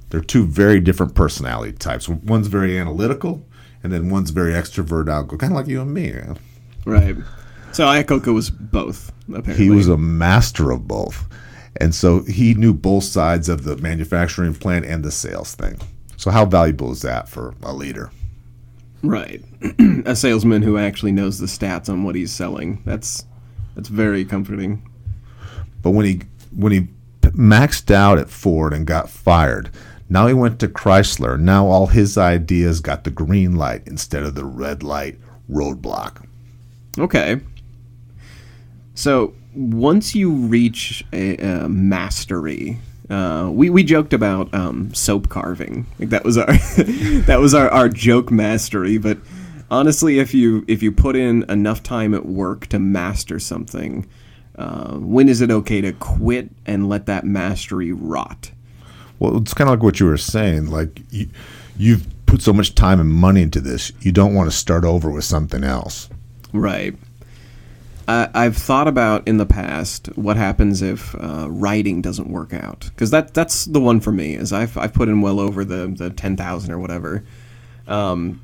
They're 0.09 0.21
two 0.21 0.45
very 0.45 0.79
different 0.79 1.15
personality 1.15 1.73
types. 1.73 2.07
One's 2.07 2.47
very 2.47 2.77
analytical, 2.77 3.45
and 3.83 3.91
then 3.91 4.09
one's 4.09 4.29
very 4.29 4.53
extrovert, 4.53 5.09
outgoing, 5.09 5.39
kind 5.39 5.51
of 5.51 5.57
like 5.57 5.67
you 5.67 5.81
and 5.81 5.93
me. 5.93 6.15
Right. 6.85 7.17
So 7.75 7.85
Iacocca 7.85 8.33
was 8.33 8.49
both. 8.49 9.11
Apparently, 9.27 9.65
he 9.65 9.69
was 9.69 9.89
a 9.89 9.97
master 9.97 10.71
of 10.71 10.87
both. 10.87 11.27
And 11.81 11.93
so 11.93 12.23
he 12.23 12.53
knew 12.53 12.73
both 12.73 13.03
sides 13.03 13.49
of 13.49 13.65
the 13.65 13.75
manufacturing 13.75 14.53
plant 14.53 14.85
and 14.85 15.03
the 15.03 15.11
sales 15.11 15.55
thing. 15.55 15.81
So 16.15 16.31
how 16.31 16.45
valuable 16.45 16.93
is 16.93 17.01
that 17.01 17.27
for 17.27 17.53
a 17.63 17.73
leader? 17.73 18.11
Right. 19.03 19.43
a 20.05 20.15
salesman 20.15 20.61
who 20.61 20.77
actually 20.77 21.11
knows 21.11 21.37
the 21.39 21.47
stats 21.47 21.89
on 21.89 22.05
what 22.05 22.15
he's 22.15 22.31
selling. 22.31 22.81
That's 22.85 23.25
that's 23.75 23.89
very 23.89 24.23
comforting. 24.23 24.89
But 25.81 25.89
when 25.89 26.05
he 26.05 26.21
when 26.55 26.71
he 26.71 26.87
maxed 27.21 27.91
out 27.91 28.17
at 28.17 28.29
Ford 28.29 28.71
and 28.71 28.87
got 28.87 29.09
fired, 29.09 29.69
now 30.07 30.27
he 30.27 30.33
went 30.33 30.61
to 30.61 30.69
Chrysler. 30.69 31.37
Now 31.37 31.67
all 31.67 31.87
his 31.87 32.17
ideas 32.17 32.79
got 32.79 33.03
the 33.03 33.11
green 33.11 33.57
light 33.57 33.83
instead 33.85 34.23
of 34.23 34.33
the 34.33 34.45
red 34.45 34.81
light 34.81 35.19
roadblock. 35.51 36.25
Okay. 36.97 37.41
So 38.95 39.33
once 39.53 40.15
you 40.15 40.31
reach 40.31 41.05
a, 41.13 41.37
a 41.37 41.69
mastery, 41.69 42.79
uh, 43.09 43.49
we, 43.51 43.69
we 43.69 43.83
joked 43.83 44.13
about 44.13 44.53
um, 44.53 44.93
soap 44.93 45.29
carving. 45.29 45.85
Like 45.99 46.09
that 46.09 46.23
was 46.23 46.37
our 46.37 46.45
that 47.27 47.37
was 47.39 47.53
our, 47.53 47.69
our 47.69 47.89
joke 47.89 48.31
mastery. 48.31 48.97
But 48.97 49.19
honestly, 49.69 50.19
if 50.19 50.33
you 50.33 50.65
if 50.67 50.81
you 50.81 50.91
put 50.91 51.15
in 51.15 51.49
enough 51.49 51.83
time 51.83 52.13
at 52.13 52.25
work 52.25 52.67
to 52.67 52.79
master 52.79 53.39
something, 53.39 54.07
uh, 54.57 54.95
when 54.95 55.29
is 55.29 55.41
it 55.41 55.51
okay 55.51 55.81
to 55.81 55.93
quit 55.93 56.49
and 56.65 56.89
let 56.89 57.05
that 57.05 57.25
mastery 57.25 57.91
rot? 57.91 58.51
Well, 59.19 59.37
it's 59.37 59.53
kind 59.53 59.69
of 59.69 59.75
like 59.75 59.83
what 59.83 59.99
you 59.99 60.07
were 60.07 60.17
saying. 60.17 60.67
Like 60.67 61.01
you, 61.11 61.29
you've 61.77 62.07
put 62.25 62.41
so 62.41 62.53
much 62.53 62.75
time 62.75 62.99
and 62.99 63.09
money 63.09 63.41
into 63.41 63.61
this, 63.61 63.91
you 64.01 64.11
don't 64.11 64.33
want 64.33 64.49
to 64.49 64.55
start 64.55 64.83
over 64.83 65.09
with 65.09 65.23
something 65.23 65.63
else. 65.63 66.09
Right. 66.51 66.95
Uh, 68.07 68.27
I've 68.33 68.55
thought 68.55 68.87
about 68.87 69.27
in 69.27 69.37
the 69.37 69.45
past 69.45 70.07
what 70.15 70.37
happens 70.37 70.81
if 70.81 71.15
uh, 71.15 71.47
writing 71.49 72.01
doesn't 72.01 72.29
work 72.29 72.53
out 72.53 72.81
because 72.89 73.11
that 73.11 73.33
that's 73.33 73.65
the 73.65 73.81
one 73.81 73.99
for 73.99 74.11
me. 74.11 74.35
Is 74.35 74.53
I've 74.53 74.77
I've 74.77 74.93
put 74.93 75.09
in 75.09 75.21
well 75.21 75.39
over 75.39 75.65
the 75.65 75.87
the 75.87 76.09
ten 76.11 76.37
thousand 76.37 76.71
or 76.71 76.79
whatever. 76.79 77.23
Um, 77.87 78.41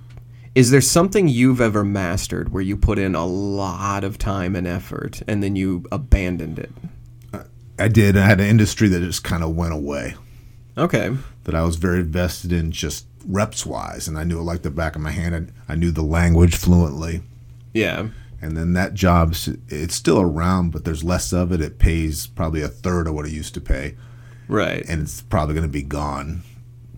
Is 0.54 0.72
there 0.72 0.82
something 0.82 1.28
you've 1.28 1.62
ever 1.62 1.84
mastered 1.84 2.52
where 2.52 2.62
you 2.62 2.76
put 2.76 3.00
in 3.00 3.16
a 3.16 3.26
lot 3.26 4.04
of 4.04 4.18
time 4.18 4.56
and 4.56 4.68
effort 4.68 5.22
and 5.28 5.42
then 5.42 5.56
you 5.56 5.86
abandoned 5.92 6.60
it? 6.60 6.72
I 7.80 7.88
did. 7.88 8.18
I 8.18 8.26
had 8.26 8.40
an 8.40 8.48
industry 8.48 8.88
that 8.90 9.00
just 9.02 9.24
kind 9.24 9.44
of 9.44 9.56
went 9.56 9.74
away. 9.74 10.16
Okay. 10.78 11.16
That 11.46 11.56
I 11.56 11.64
was 11.64 11.78
very 11.78 12.04
vested 12.04 12.52
in, 12.52 12.72
just 12.72 13.06
reps 13.26 13.66
wise, 13.66 14.08
and 14.08 14.18
I 14.18 14.24
knew 14.24 14.40
it 14.40 14.44
like 14.44 14.62
the 14.62 14.70
back 14.70 14.96
of 14.96 15.02
my 15.02 15.12
hand. 15.12 15.54
I, 15.68 15.74
I 15.74 15.76
knew 15.76 15.90
the 15.92 16.04
language 16.04 16.56
fluently. 16.56 17.22
Yeah. 17.74 18.10
And 18.42 18.58
then 18.58 18.74
that 18.74 18.94
job, 18.94 19.36
it's 19.68 19.96
still 19.96 20.20
around, 20.20 20.72
but 20.72 20.84
there's 20.84 21.04
less 21.04 21.32
of 21.32 21.52
it. 21.52 21.62
It 21.62 21.78
pays 21.78 22.26
probably 22.26 22.62
a 22.62 22.68
third 22.68 23.08
of 23.08 23.14
what 23.14 23.26
it 23.26 23.32
used 23.32 23.54
to 23.54 23.62
pay. 23.62 23.96
Right. 24.48 24.84
And 24.90 25.02
it's 25.02 25.22
probably 25.22 25.54
going 25.54 25.68
to 25.68 25.72
be 25.72 25.84
gone 25.84 26.44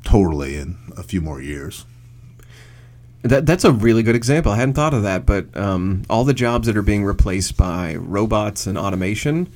totally 0.04 0.56
in 0.56 0.78
a 0.98 1.04
few 1.04 1.22
more 1.22 1.42
years. 1.42 1.86
That, 3.24 3.46
that's 3.46 3.64
a 3.64 3.72
really 3.72 4.04
good 4.04 4.16
example. 4.16 4.52
I 4.52 4.58
hadn't 4.58 4.74
thought 4.74 4.94
of 4.94 5.04
that, 5.04 5.26
but 5.26 5.56
um, 5.56 6.04
all 6.10 6.24
the 6.24 6.34
jobs 6.34 6.68
that 6.68 6.78
are 6.78 6.82
being 6.82 7.06
replaced 7.06 7.56
by 7.58 7.96
robots 7.96 8.68
and 8.68 8.78
automation, 8.78 9.52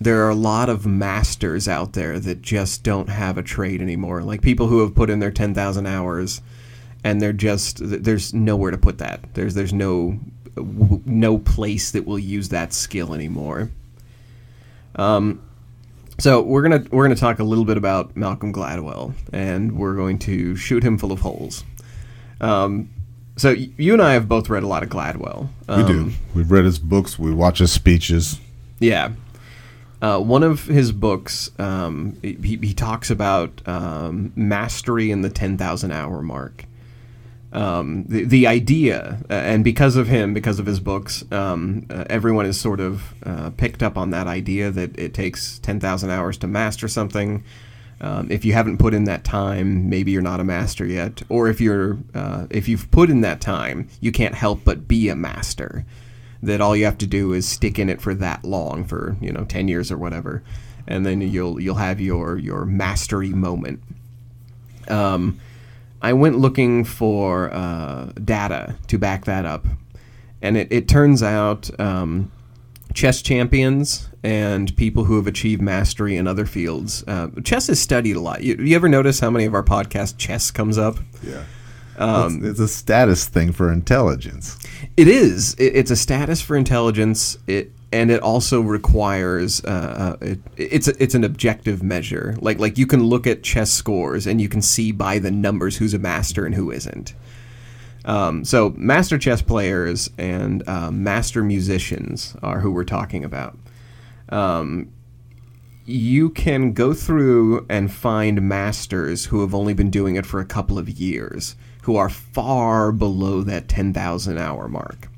there 0.00 0.24
are 0.24 0.30
a 0.30 0.36
lot 0.36 0.68
of 0.68 0.86
masters 0.86 1.66
out 1.66 1.94
there 1.94 2.18
that 2.20 2.42
just 2.42 2.84
don't 2.84 3.08
have 3.08 3.36
a 3.36 3.42
trade 3.42 3.80
anymore. 3.80 4.22
Like 4.22 4.42
people 4.42 4.68
who 4.68 4.80
have 4.80 4.94
put 4.94 5.10
in 5.10 5.18
their 5.18 5.32
10,000 5.32 5.86
hours 5.86 6.40
and 7.04 7.22
they're 7.22 7.32
just 7.32 7.78
there's 7.80 8.34
nowhere 8.34 8.70
to 8.70 8.78
put 8.78 8.98
that. 8.98 9.34
There's 9.34 9.54
there's 9.54 9.72
no 9.72 10.18
no 10.60 11.38
place 11.38 11.90
that 11.92 12.06
will 12.06 12.18
use 12.18 12.48
that 12.50 12.72
skill 12.72 13.14
anymore. 13.14 13.70
Um 14.96 15.42
so 16.20 16.42
we're 16.42 16.62
gonna 16.62 16.84
we're 16.90 17.04
gonna 17.04 17.14
talk 17.14 17.38
a 17.38 17.44
little 17.44 17.64
bit 17.64 17.76
about 17.76 18.16
Malcolm 18.16 18.52
Gladwell, 18.52 19.14
and 19.32 19.78
we're 19.78 19.94
going 19.94 20.18
to 20.20 20.56
shoot 20.56 20.82
him 20.82 20.98
full 20.98 21.12
of 21.12 21.20
holes. 21.20 21.62
Um, 22.40 22.90
so 23.36 23.50
you 23.50 23.92
and 23.92 24.02
I 24.02 24.14
have 24.14 24.28
both 24.28 24.48
read 24.48 24.64
a 24.64 24.66
lot 24.66 24.82
of 24.82 24.88
Gladwell. 24.88 25.48
Um, 25.68 25.82
we 25.82 25.92
do. 25.92 26.00
Um, 26.00 26.14
We've 26.34 26.50
read 26.50 26.64
his 26.64 26.80
books. 26.80 27.18
We 27.18 27.32
watch 27.32 27.58
his 27.60 27.70
speeches. 27.70 28.40
Yeah. 28.80 29.12
Uh, 30.02 30.20
one 30.20 30.42
of 30.44 30.64
his 30.64 30.92
books, 30.92 31.50
um, 31.58 32.16
he, 32.22 32.56
he 32.62 32.72
talks 32.72 33.10
about 33.10 33.66
um, 33.66 34.32
mastery 34.36 35.10
in 35.10 35.22
the 35.22 35.30
10,000 35.30 35.90
hour 35.90 36.22
mark 36.22 36.64
um, 37.52 38.04
the, 38.04 38.24
the 38.24 38.46
idea, 38.46 39.18
uh, 39.30 39.32
and 39.32 39.64
because 39.64 39.96
of 39.96 40.06
him, 40.06 40.34
because 40.34 40.58
of 40.58 40.66
his 40.66 40.80
books, 40.80 41.24
um, 41.32 41.86
uh, 41.88 42.04
everyone 42.10 42.44
has 42.44 42.60
sort 42.60 42.78
of 42.78 43.14
uh, 43.24 43.50
picked 43.50 43.82
up 43.82 43.96
on 43.96 44.10
that 44.10 44.26
idea 44.26 44.70
that 44.70 44.98
it 44.98 45.14
takes 45.14 45.58
10,000 45.60 46.10
hours 46.10 46.36
to 46.38 46.46
master 46.46 46.88
something. 46.88 47.42
Um, 48.00 48.30
if 48.30 48.44
you 48.44 48.52
haven't 48.52 48.78
put 48.78 48.92
in 48.92 49.04
that 49.04 49.24
time, 49.24 49.88
maybe 49.88 50.10
you're 50.12 50.22
not 50.22 50.40
a 50.40 50.44
master 50.44 50.84
yet. 50.84 51.22
Or 51.30 51.48
if 51.48 51.60
you're, 51.60 51.98
uh, 52.14 52.46
if 52.50 52.68
you've 52.68 52.90
put 52.90 53.08
in 53.08 53.22
that 53.22 53.40
time, 53.40 53.88
you 54.00 54.12
can't 54.12 54.34
help 54.34 54.60
but 54.64 54.86
be 54.86 55.08
a 55.08 55.16
master. 55.16 55.86
That 56.42 56.60
all 56.60 56.76
you 56.76 56.84
have 56.84 56.98
to 56.98 57.06
do 57.06 57.32
is 57.32 57.48
stick 57.48 57.78
in 57.78 57.88
it 57.88 58.00
for 58.00 58.14
that 58.14 58.44
long, 58.44 58.84
for 58.84 59.16
you 59.20 59.32
know, 59.32 59.44
10 59.44 59.66
years 59.66 59.90
or 59.90 59.96
whatever, 59.96 60.44
and 60.86 61.04
then 61.04 61.20
you'll 61.20 61.60
you'll 61.60 61.74
have 61.74 62.00
your 62.00 62.38
your 62.38 62.64
mastery 62.64 63.30
moment. 63.30 63.82
Um, 64.86 65.40
I 66.00 66.12
went 66.12 66.38
looking 66.38 66.84
for 66.84 67.52
uh, 67.52 68.12
data 68.24 68.76
to 68.86 68.98
back 68.98 69.24
that 69.24 69.44
up, 69.44 69.66
and 70.40 70.56
it, 70.56 70.68
it 70.70 70.88
turns 70.88 71.22
out 71.22 71.68
um, 71.80 72.30
chess 72.94 73.22
champions 73.22 74.08
and 74.22 74.76
people 74.76 75.04
who 75.04 75.16
have 75.16 75.26
achieved 75.26 75.62
mastery 75.62 76.16
in 76.16 76.26
other 76.26 76.46
fields. 76.46 77.04
Uh, 77.06 77.28
chess 77.44 77.68
is 77.68 77.80
studied 77.80 78.16
a 78.16 78.20
lot. 78.20 78.42
You, 78.42 78.56
you, 78.56 78.74
ever 78.76 78.88
notice 78.88 79.20
how 79.20 79.30
many 79.30 79.44
of 79.44 79.54
our 79.54 79.62
podcasts 79.62 80.16
chess 80.16 80.50
comes 80.50 80.78
up? 80.78 80.98
Yeah. 81.22 81.44
Um, 81.96 82.38
it's, 82.38 82.46
it's, 82.46 82.60
a 82.60 82.68
status 82.68 83.26
thing 83.26 83.52
for 83.52 83.72
intelligence. 83.72 84.58
It 84.96 85.08
is. 85.08 85.54
It, 85.54 85.76
it's 85.76 85.90
a 85.90 85.96
status 85.96 86.40
for 86.40 86.56
intelligence. 86.56 87.38
It 87.46 87.72
and 87.90 88.10
it 88.10 88.20
also 88.20 88.60
requires 88.60 89.64
uh, 89.64 90.16
uh, 90.20 90.24
it, 90.24 90.38
it's 90.56 90.88
a, 90.88 91.02
it's 91.02 91.14
an 91.14 91.24
objective 91.24 91.82
measure. 91.82 92.36
Like 92.40 92.58
like 92.58 92.76
you 92.76 92.86
can 92.86 93.04
look 93.04 93.26
at 93.26 93.42
chess 93.42 93.70
scores 93.72 94.26
and 94.26 94.40
you 94.40 94.48
can 94.48 94.62
see 94.62 94.92
by 94.92 95.18
the 95.18 95.30
numbers 95.30 95.76
who's 95.76 95.94
a 95.94 95.98
master 95.98 96.44
and 96.44 96.54
who 96.54 96.70
isn't. 96.70 97.14
Um, 98.04 98.44
so 98.44 98.70
master 98.76 99.18
chess 99.18 99.42
players 99.42 100.10
and 100.18 100.66
uh, 100.68 100.90
master 100.90 101.42
musicians 101.42 102.36
are 102.42 102.60
who 102.60 102.70
we're 102.70 102.84
talking 102.84 103.24
about. 103.24 103.58
Um, 104.28 104.92
you 105.84 106.28
can 106.30 106.72
go 106.72 106.92
through 106.92 107.64
and 107.70 107.90
find 107.90 108.42
masters 108.42 109.26
who 109.26 109.40
have 109.40 109.54
only 109.54 109.72
been 109.72 109.90
doing 109.90 110.16
it 110.16 110.26
for 110.26 110.38
a 110.38 110.44
couple 110.44 110.78
of 110.78 110.88
years, 110.88 111.56
who 111.82 111.96
are 111.96 112.10
far 112.10 112.92
below 112.92 113.42
that 113.42 113.68
ten 113.68 113.94
thousand 113.94 114.36
hour 114.36 114.68
mark. 114.68 115.08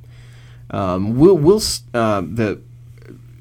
Um, 0.70 1.16
we'll 1.16 1.37
we'll 1.37 1.62
uh, 1.94 2.20
the 2.20 2.61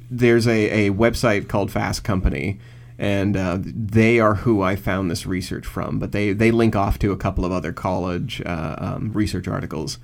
there's 0.10 0.48
a, 0.48 0.88
a 0.88 0.92
website 0.92 1.48
called 1.48 1.72
Fast 1.72 2.04
Company, 2.04 2.60
and 2.98 3.38
uh, 3.38 3.60
they 3.62 4.20
are 4.20 4.36
who 4.36 4.62
I 4.62 4.76
found 4.76 5.10
this 5.10 5.26
research 5.26 5.66
from. 5.66 6.00
But 6.00 6.12
they 6.12 6.34
they 6.34 6.52
link 6.52 6.76
off 6.76 7.00
to 7.00 7.12
a 7.12 7.18
couple 7.18 7.46
of 7.46 7.52
other 7.52 7.72
college 7.72 8.42
uh, 8.46 8.76
um, 8.78 9.12
research 9.14 9.48
articles. 9.48 10.00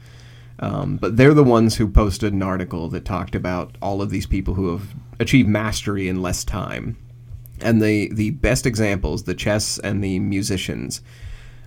Um, 0.60 0.98
but 0.98 1.18
they're 1.18 1.34
the 1.34 1.44
ones 1.44 1.76
who 1.76 1.88
posted 1.88 2.34
an 2.34 2.42
article 2.42 2.88
that 2.90 3.04
talked 3.04 3.36
about 3.36 3.78
all 3.82 4.02
of 4.02 4.10
these 4.10 4.26
people 4.26 4.54
who 4.54 4.72
have 4.72 4.96
achieved 5.20 5.50
mastery 5.50 6.08
in 6.08 6.22
less 6.22 6.44
time. 6.44 6.98
And 7.62 7.82
the, 7.82 8.14
the 8.14 8.32
best 8.32 8.66
examples, 8.66 9.24
the 9.24 9.34
chess 9.34 9.78
and 9.80 10.04
the 10.04 10.20
musicians, 10.20 11.02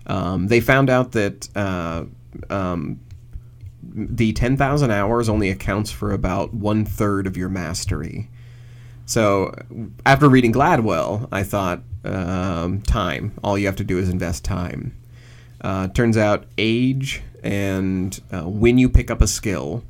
um, 0.07 0.49
they 0.49 0.61
found 0.61 0.91
out 0.91 1.13
that 1.13 1.49
uh, 1.57 2.05
um, 2.51 3.01
the 3.95 4.33
10,000 4.33 4.91
hours 4.91 5.29
only 5.29 5.51
accounts 5.51 5.91
for 5.91 6.13
about 6.13 6.55
one 6.55 6.85
third 6.85 7.27
of 7.27 7.37
your 7.37 7.49
mastery. 7.49 8.29
So 9.07 9.55
after 10.05 10.29
reading 10.29 10.53
Gladwell, 10.53 11.29
I 11.33 11.43
thought 11.43 11.83
um, 12.05 12.83
time. 12.83 13.33
All 13.43 13.59
you 13.59 13.67
have 13.67 13.77
to 13.77 13.85
do 13.85 13.99
is 13.99 14.09
invest 14.09 14.45
time. 14.45 14.95
Uh, 15.61 15.89
turns 15.89 16.17
out 16.17 16.45
age 16.57 17.23
and 17.43 18.21
uh, 18.33 18.43
when 18.43 18.79
you 18.79 18.89
pick 18.89 19.11
up 19.11 19.21
a 19.21 19.27
skill 19.27 19.83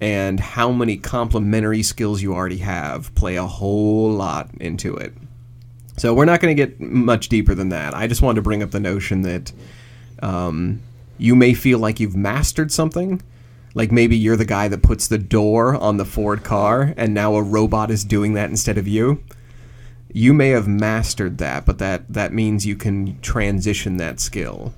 and 0.00 0.38
how 0.40 0.70
many 0.70 0.96
complementary 0.96 1.82
skills 1.82 2.22
you 2.22 2.34
already 2.34 2.58
have 2.58 3.14
play 3.14 3.36
a 3.36 3.46
whole 3.46 4.10
lot 4.10 4.50
into 4.60 4.96
it. 4.96 5.12
So 5.96 6.14
we're 6.14 6.24
not 6.24 6.40
going 6.40 6.56
to 6.56 6.66
get 6.66 6.80
much 6.80 7.28
deeper 7.28 7.54
than 7.54 7.70
that. 7.70 7.94
I 7.94 8.06
just 8.06 8.22
wanted 8.22 8.36
to 8.36 8.42
bring 8.42 8.62
up 8.62 8.70
the 8.70 8.80
notion 8.80 9.22
that 9.22 9.52
um, 10.22 10.80
you 11.18 11.34
may 11.34 11.52
feel 11.52 11.78
like 11.78 12.00
you've 12.00 12.16
mastered 12.16 12.72
something. 12.72 13.20
Like 13.74 13.92
maybe 13.92 14.16
you're 14.16 14.36
the 14.36 14.44
guy 14.44 14.68
that 14.68 14.82
puts 14.82 15.06
the 15.06 15.18
door 15.18 15.74
on 15.74 15.98
the 15.98 16.04
Ford 16.04 16.42
car 16.42 16.94
and 16.96 17.12
now 17.12 17.34
a 17.34 17.42
robot 17.42 17.90
is 17.90 18.04
doing 18.04 18.34
that 18.34 18.50
instead 18.50 18.78
of 18.78 18.88
you. 18.88 19.22
You 20.12 20.32
may 20.32 20.48
have 20.50 20.66
mastered 20.66 21.38
that, 21.38 21.66
but 21.66 21.78
that, 21.78 22.10
that 22.12 22.32
means 22.32 22.64
you 22.64 22.76
can 22.76 23.20
transition 23.20 23.98
that 23.98 24.20
skill. 24.20 24.72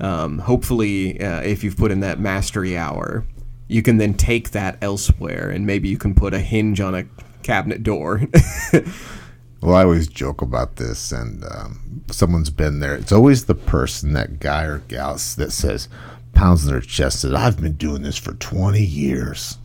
Um, 0.00 0.40
hopefully, 0.40 1.20
uh, 1.20 1.42
if 1.42 1.62
you've 1.62 1.76
put 1.76 1.92
in 1.92 2.00
that 2.00 2.18
mastery 2.18 2.76
hour, 2.76 3.24
you 3.68 3.82
can 3.82 3.96
then 3.96 4.14
take 4.14 4.50
that 4.50 4.76
elsewhere 4.82 5.50
and 5.50 5.66
maybe 5.66 5.88
you 5.88 5.98
can 5.98 6.14
put 6.14 6.34
a 6.34 6.40
hinge 6.40 6.80
on 6.80 6.94
a 6.94 7.06
cabinet 7.42 7.82
door. 7.82 8.22
Well, 9.60 9.74
I 9.74 9.82
always 9.82 10.06
joke 10.06 10.42
about 10.42 10.76
this, 10.76 11.12
and 11.12 11.44
um, 11.44 12.04
someone's 12.10 12.50
been 12.50 12.80
there. 12.80 12.94
It's 12.94 13.12
always 13.12 13.46
the 13.46 13.54
person, 13.54 14.12
that 14.12 14.38
guy 14.38 14.64
or 14.64 14.78
gal, 14.80 15.14
that 15.14 15.50
says, 15.50 15.88
pounds 16.34 16.64
in 16.64 16.72
their 16.72 16.80
chest, 16.80 17.22
that 17.22 17.34
I've 17.34 17.60
been 17.60 17.72
doing 17.72 18.02
this 18.02 18.18
for 18.18 18.34
20 18.34 18.80
years. 18.80 19.58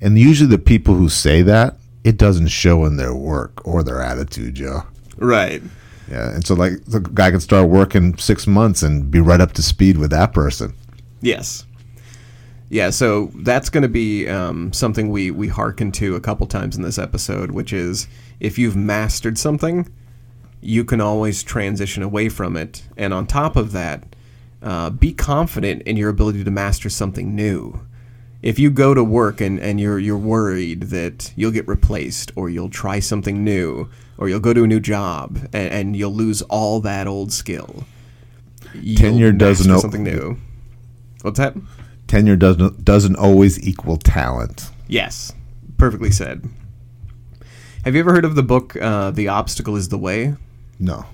And 0.00 0.18
usually 0.18 0.50
the 0.50 0.58
people 0.58 0.94
who 0.94 1.08
say 1.08 1.42
that, 1.42 1.76
it 2.04 2.18
doesn't 2.18 2.48
show 2.48 2.84
in 2.84 2.98
their 2.98 3.14
work 3.14 3.66
or 3.66 3.82
their 3.82 4.02
attitude, 4.02 4.56
Joe. 4.56 4.82
Right. 5.16 5.62
Yeah. 6.10 6.34
And 6.34 6.46
so, 6.46 6.54
like, 6.54 6.84
the 6.84 7.00
guy 7.00 7.30
can 7.30 7.40
start 7.40 7.70
working 7.70 8.16
six 8.18 8.46
months 8.46 8.82
and 8.82 9.10
be 9.10 9.20
right 9.20 9.40
up 9.40 9.52
to 9.52 9.62
speed 9.62 9.96
with 9.96 10.10
that 10.10 10.34
person. 10.34 10.74
Yes. 11.22 11.64
Yeah, 12.68 12.90
so 12.90 13.30
that's 13.36 13.70
going 13.70 13.82
to 13.82 13.88
be 13.88 14.28
um, 14.28 14.72
something 14.72 15.10
we 15.10 15.30
we 15.30 15.48
hearken 15.48 15.92
to 15.92 16.16
a 16.16 16.20
couple 16.20 16.46
times 16.46 16.76
in 16.76 16.82
this 16.82 16.98
episode, 16.98 17.52
which 17.52 17.72
is 17.72 18.08
if 18.40 18.58
you've 18.58 18.76
mastered 18.76 19.38
something, 19.38 19.88
you 20.60 20.84
can 20.84 21.00
always 21.00 21.42
transition 21.42 22.02
away 22.02 22.28
from 22.28 22.56
it, 22.56 22.86
and 22.96 23.12
on 23.12 23.26
top 23.26 23.56
of 23.56 23.72
that, 23.72 24.04
uh, 24.62 24.90
be 24.90 25.12
confident 25.12 25.82
in 25.82 25.96
your 25.96 26.08
ability 26.08 26.42
to 26.42 26.50
master 26.50 26.88
something 26.88 27.34
new. 27.34 27.86
If 28.42 28.58
you 28.58 28.70
go 28.70 28.94
to 28.94 29.02
work 29.04 29.40
and, 29.40 29.58
and 29.58 29.80
you're 29.80 29.98
you're 29.98 30.18
worried 30.18 30.84
that 30.84 31.32
you'll 31.36 31.50
get 31.50 31.66
replaced, 31.68 32.32
or 32.36 32.50
you'll 32.50 32.70
try 32.70 33.00
something 33.00 33.44
new, 33.44 33.88
or 34.18 34.28
you'll 34.28 34.40
go 34.40 34.54
to 34.54 34.64
a 34.64 34.66
new 34.66 34.80
job 34.80 35.36
and, 35.52 35.72
and 35.72 35.96
you'll 35.96 36.14
lose 36.14 36.42
all 36.42 36.80
that 36.80 37.06
old 37.06 37.32
skill, 37.32 37.84
tenure 38.96 39.32
doesn't 39.32 39.70
know 39.70 39.78
something 39.78 40.02
new. 40.02 40.38
What's 41.22 41.38
that? 41.38 41.54
tenure 42.06 42.36
doesn't 42.36 42.84
doesn't 42.84 43.16
always 43.16 43.66
equal 43.66 43.96
talent. 43.96 44.70
Yes, 44.86 45.32
perfectly 45.78 46.10
said. 46.10 46.48
Have 47.84 47.94
you 47.94 48.00
ever 48.00 48.14
heard 48.14 48.24
of 48.24 48.34
the 48.34 48.42
book 48.42 48.74
uh, 48.76 49.10
"The 49.10 49.28
Obstacle 49.28 49.76
Is 49.76 49.90
the 49.90 49.98
Way"? 49.98 50.34
No. 50.78 51.04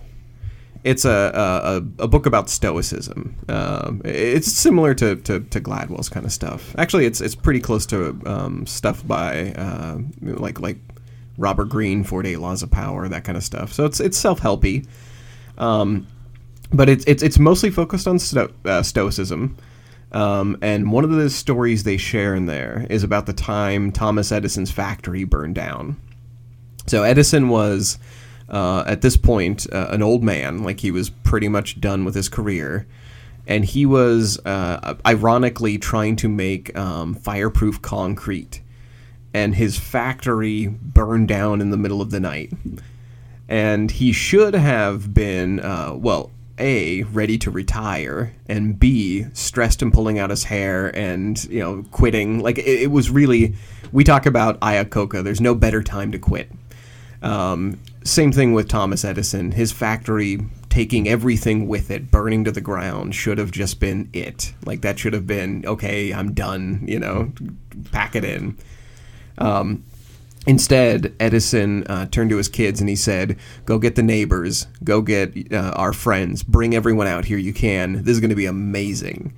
It's 0.85 1.05
a 1.05 1.83
a, 1.99 2.05
a 2.05 2.09
book 2.09 2.27
about 2.27 2.49
stoicism. 2.49 3.35
Um, 3.49 4.01
it's 4.05 4.53
similar 4.53 4.95
to, 4.95 5.17
to, 5.17 5.41
to 5.41 5.61
Gladwell's 5.61 6.09
kind 6.09 6.25
of 6.25 6.33
stuff. 6.33 6.73
Actually, 6.79 7.07
it's 7.07 7.21
it's 7.21 7.35
pretty 7.35 7.59
close 7.59 7.87
to 7.87 8.21
um, 8.25 8.67
stuff 8.69 9.05
by 9.05 9.53
uh, 9.55 9.99
like 10.23 10.61
like 10.61 10.79
Robert 11.39 11.71
Greene, 11.71 12.05
Forty 12.05 12.31
Eight 12.31 12.39
Laws 12.39 12.63
of 12.63 12.71
Power, 12.71 13.09
that 13.09 13.25
kind 13.25 13.37
of 13.37 13.43
stuff. 13.43 13.73
So 13.73 13.85
it's 13.85 13.99
it's 13.99 14.17
self 14.17 14.41
helpy, 14.41 14.87
um, 15.59 16.07
but 16.73 16.89
it's 16.89 17.05
it's 17.09 17.25
it's 17.25 17.41
mostly 17.41 17.71
focused 17.71 18.07
on 18.07 18.21
sto- 18.21 18.53
uh, 18.65 18.85
stoicism. 18.85 19.57
Um, 20.13 20.57
and 20.63 20.93
one 20.93 21.03
of 21.03 21.11
the 21.11 21.31
stories 21.31 21.83
they 21.83 21.97
share 21.97 22.37
in 22.37 22.47
there 22.47 22.87
is 22.89 23.03
about 23.03 23.27
the 23.27 23.33
time 23.33 23.91
Thomas 23.91 24.31
Edison's 24.31 24.71
factory 24.71 25.25
burned 25.25 25.57
down. 25.57 25.97
So 26.87 27.03
Edison 27.03 27.49
was, 27.49 27.99
uh, 28.49 28.85
at 28.87 29.03
this 29.03 29.17
point, 29.17 29.67
uh, 29.73 29.89
an 29.91 30.03
old 30.03 30.23
man, 30.23 30.63
like 30.63 30.81
he 30.81 30.91
was 30.91 31.11
pretty 31.11 31.49
much 31.49 31.81
done 31.81 32.05
with 32.05 32.15
his 32.15 32.29
career. 32.29 32.87
And 33.47 33.65
he 33.65 33.87
was, 33.87 34.39
uh, 34.45 34.95
ironically, 35.05 35.79
trying 35.79 36.17
to 36.17 36.29
make 36.29 36.77
um, 36.77 37.15
fireproof 37.15 37.83
concrete. 37.83 38.61
And 39.33 39.55
his 39.55 39.79
factory 39.79 40.67
burned 40.69 41.29
down 41.29 41.61
in 41.61 41.71
the 41.71 41.77
middle 41.77 42.03
of 42.03 42.11
the 42.11 42.21
night. 42.21 42.53
And 43.49 43.91
he 43.91 44.13
should 44.13 44.55
have 44.55 45.13
been, 45.13 45.61
uh, 45.61 45.95
well, 45.97 46.31
a 46.61 47.03
ready 47.05 47.39
to 47.39 47.51
retire 47.51 48.35
and 48.47 48.79
b 48.79 49.27
stressed 49.33 49.83
and 49.83 49.93
pulling 49.93 50.19
out 50.19 50.31
his 50.31 50.45
hair 50.45 50.95
and 50.95 51.45
you 51.45 51.59
know 51.59 51.85
quitting 51.91 52.41
like 52.41 52.59
it, 52.59 52.67
it 52.67 52.91
was 52.91 53.11
really 53.11 53.55
we 53.93 54.05
talk 54.05 54.27
about 54.27 54.61
Iacocca 54.61 55.25
there's 55.25 55.41
no 55.41 55.55
better 55.55 55.83
time 55.83 56.13
to 56.13 56.19
quit 56.19 56.53
um, 57.23 57.79
same 58.05 58.33
thing 58.33 58.53
with 58.53 58.69
Thomas 58.69 59.05
Edison. 59.05 59.53
His 59.53 59.73
factory 59.73 60.41
taking 60.69 61.09
everything 61.09 61.67
with 61.69 61.91
it 61.91 62.11
burning 62.11 62.45
to 62.45 62.53
the 62.53 62.61
ground 62.61 63.15
should 63.15 63.39
have 63.39 63.51
just 63.51 63.81
been 63.81 64.09
it. 64.13 64.55
Like 64.65 64.83
that 64.83 64.99
should 64.99 65.13
have 65.13 65.27
been 65.27 65.65
okay 65.67 66.13
I'm 66.13 66.33
done 66.33 66.85
you 66.87 66.99
know 66.99 67.33
pack 67.93 68.15
it 68.17 68.25
in. 68.25 68.57
Um, 69.39 69.85
Instead, 70.47 71.15
Edison 71.21 71.87
uh, 71.87 72.07
turned 72.07 72.31
to 72.31 72.39
his 72.39 72.49
kids 72.49 72.81
and 72.81 72.89
he 72.89 72.97
said, 72.97 73.39
Go 73.67 73.79
get 73.79 73.95
the 73.95 74.03
neighbors, 74.03 74.67
go 74.83 75.03
get 75.03 75.53
uh, 75.53 75.73
our 75.77 75.93
friends, 75.93 76.43
bring 76.43 76.75
everyone 76.75 77.07
out 77.07 77.27
here 77.27 77.37
you 77.37 77.53
can. 77.53 78.03
This 78.05 78.15
is 78.15 78.21
going 78.21 78.31
to 78.31 78.37
be 78.37 78.47
amazing 78.47 79.35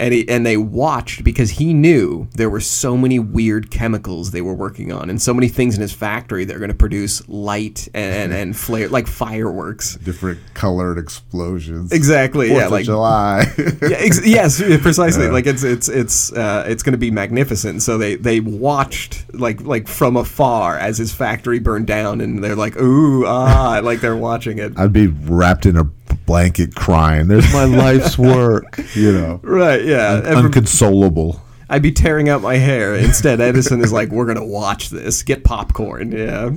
and 0.00 0.14
he, 0.14 0.28
and 0.28 0.44
they 0.46 0.56
watched 0.56 1.22
because 1.22 1.50
he 1.50 1.72
knew 1.74 2.26
there 2.34 2.48
were 2.50 2.60
so 2.60 2.96
many 2.96 3.18
weird 3.18 3.70
chemicals 3.70 4.30
they 4.30 4.40
were 4.40 4.54
working 4.54 4.90
on 4.92 5.10
and 5.10 5.20
so 5.20 5.32
many 5.34 5.46
things 5.48 5.76
in 5.76 5.82
his 5.82 5.92
factory 5.92 6.44
that 6.44 6.56
are 6.56 6.58
going 6.58 6.70
to 6.70 6.74
produce 6.76 7.28
light 7.28 7.86
and, 7.94 8.14
and, 8.14 8.32
and 8.32 8.56
flare 8.56 8.88
like 8.88 9.06
fireworks. 9.06 9.96
Different 9.96 10.40
colored 10.54 10.98
explosions. 10.98 11.92
Exactly 11.92 12.48
Fourth 12.48 12.60
yeah 12.60 12.68
like 12.68 12.84
July. 12.84 13.44
Yeah, 13.56 13.96
ex- 13.98 14.26
yes 14.26 14.60
precisely 14.80 15.26
Yeah. 15.26 15.32
like 15.32 15.46
it's 15.46 15.62
it's 15.62 15.88
it's 15.88 16.32
uh, 16.32 16.64
it's 16.66 16.82
going 16.82 16.92
to 16.94 16.98
be 16.98 17.10
magnificent. 17.10 17.82
So 17.82 17.98
they 17.98 18.14
they 18.16 18.40
watched 18.40 19.32
like 19.34 19.60
like 19.60 19.86
from 19.86 20.16
afar 20.16 20.78
as 20.78 20.98
his 20.98 21.12
factory 21.12 21.58
burned 21.58 21.86
down 21.86 22.20
and 22.20 22.42
they're 22.42 22.56
like 22.56 22.76
ooh 22.78 23.26
ah 23.26 23.80
like 23.84 24.00
they're 24.00 24.16
watching 24.16 24.58
it. 24.58 24.72
I'd 24.78 24.92
be 24.92 25.08
wrapped 25.08 25.66
in 25.66 25.76
a 25.76 25.84
blanket 26.30 26.76
crying 26.76 27.26
there's 27.26 27.52
my 27.52 27.64
life's 27.64 28.16
work 28.16 28.80
you 28.94 29.12
know 29.12 29.40
right 29.42 29.84
yeah 29.84 30.20
Every- 30.24 30.44
unconsolable 30.44 31.42
I'd 31.72 31.82
be 31.82 31.92
tearing 31.92 32.28
out 32.28 32.42
my 32.42 32.56
hair. 32.56 32.96
Instead, 32.96 33.40
Edison 33.40 33.80
is 33.80 33.92
like, 33.92 34.10
"We're 34.10 34.26
gonna 34.26 34.44
watch 34.44 34.90
this. 34.90 35.22
Get 35.22 35.44
popcorn." 35.44 36.10
Yeah. 36.10 36.56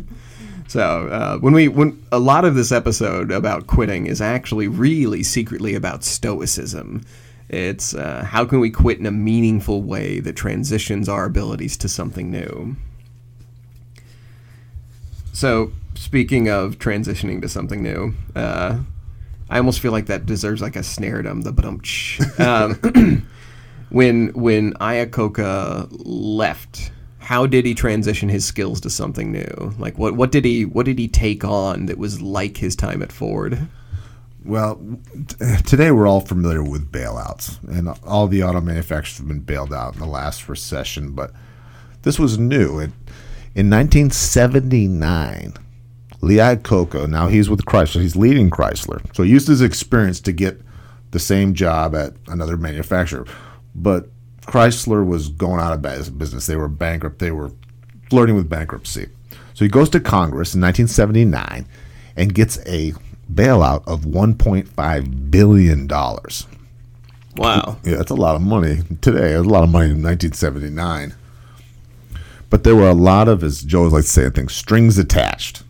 So 0.68 1.08
uh, 1.08 1.38
when 1.38 1.54
we 1.54 1.68
when 1.68 2.04
a 2.12 2.18
lot 2.18 2.46
of 2.46 2.56
this 2.56 2.72
episode 2.72 3.32
about 3.32 3.68
quitting 3.68 4.08
is 4.08 4.22
actually 4.22 4.68
really 4.68 5.22
secretly 5.22 5.76
about 5.76 6.04
stoicism. 6.04 7.04
It's 7.48 7.94
uh, 7.94 8.24
how 8.28 8.44
can 8.46 8.60
we 8.60 8.72
quit 8.72 8.98
in 8.98 9.06
a 9.06 9.12
meaningful 9.12 9.84
way 9.84 10.20
that 10.20 10.36
transitions 10.36 11.08
our 11.08 11.26
abilities 11.26 11.78
to 11.78 11.88
something 11.88 12.32
new. 12.32 12.76
So 15.32 15.72
speaking 15.94 16.50
of 16.50 16.80
transitioning 16.80 17.40
to 17.44 17.50
something 17.50 17.84
new, 17.84 18.16
uh, 18.36 18.80
I 19.54 19.58
almost 19.58 19.82
feel 19.82 19.92
like 19.92 20.08
that 20.08 20.26
deserves 20.26 20.64
like 20.64 20.76
a 20.76 20.82
snare 20.82 21.22
drum, 21.22 21.44
the 21.44 21.54
um, 22.40 23.28
when 23.90 24.30
when 24.30 24.74
Iacocca 24.74 25.90
left, 25.92 26.92
how 27.20 27.46
did 27.46 27.64
he 27.64 27.76
transition 27.76 28.30
his 28.30 28.46
skills 28.46 28.82
to 28.82 28.90
something 28.90 29.32
new? 29.32 29.76
Like 29.78 29.96
what 30.00 30.16
what 30.16 30.32
did 30.32 30.44
he 30.44 30.66
what 30.66 30.88
did 30.88 30.98
he 30.98 31.08
take 31.08 31.46
on 31.46 31.86
that 31.86 32.00
was 32.00 32.20
like 32.20 32.58
his 32.58 32.76
time 32.76 33.04
at 33.04 33.12
Ford? 33.12 33.68
Well, 34.44 34.82
t- 35.28 35.36
today 35.64 35.92
we're 35.92 36.08
all 36.08 36.22
familiar 36.22 36.64
with 36.64 36.92
bailouts, 36.92 37.62
and 37.68 37.90
all 38.04 38.28
the 38.28 38.42
auto 38.42 38.60
manufacturers 38.60 39.20
have 39.20 39.28
been 39.28 39.42
bailed 39.42 39.72
out 39.72 39.94
in 39.94 40.00
the 40.00 40.08
last 40.08 40.50
recession. 40.50 41.12
But 41.12 41.32
this 42.02 42.18
was 42.18 42.40
new. 42.40 42.80
It, 42.80 42.90
in 43.54 43.70
1979, 43.70 45.54
Lee 46.24 46.38
Iacocca, 46.38 47.10
now 47.10 47.28
he's 47.28 47.50
with 47.50 47.66
Chrysler, 47.66 48.02
he's 48.02 48.16
leading 48.16 48.50
Chrysler. 48.50 49.04
So 49.14 49.24
he 49.24 49.30
used 49.30 49.48
his 49.48 49.62
experience 49.62 50.22
to 50.22 50.32
get 50.32 50.62
the 51.12 51.20
same 51.20 51.54
job 51.54 51.96
at 51.96 52.14
another 52.28 52.56
manufacturer. 52.56 53.26
But 53.76 54.10
Chrysler 54.46 55.06
was 55.06 55.30
going 55.30 55.60
out 55.60 55.74
of 55.74 55.82
business. 55.82 56.46
They 56.46 56.56
were 56.56 56.70
bankrupt. 56.70 57.20
They 57.20 57.32
were 57.32 57.52
flirting 58.10 58.36
with 58.36 58.50
bankruptcy. 58.50 59.10
So 59.54 59.66
he 59.66 59.70
goes 59.70 59.90
to 59.92 60.00
Congress 60.00 60.56
in 60.56 60.62
1979 60.62 61.66
and 62.16 62.34
gets 62.34 62.58
a 62.66 62.94
bailout 63.32 63.86
of 63.88 64.02
1.5 64.02 65.32
billion 65.32 65.88
dollars. 65.88 66.48
Wow. 67.36 67.80
Yeah, 67.84 67.98
that's 67.98 68.12
a 68.12 68.16
lot 68.16 68.36
of 68.36 68.42
money 68.42 68.84
today. 69.02 69.34
It's 69.34 69.46
a 69.46 69.50
lot 69.50 69.64
of 69.64 69.70
money 69.70 69.92
in 69.92 70.02
1979. 70.04 71.16
But 72.50 72.64
there 72.64 72.76
were 72.76 72.90
a 72.90 72.94
lot 72.94 73.28
of, 73.28 73.44
as 73.44 73.62
Joe 73.62 73.84
likes 73.84 74.06
to 74.08 74.12
say, 74.12 74.26
I 74.28 74.30
think, 74.30 74.52
strings 74.52 74.98
attached. 74.98 75.64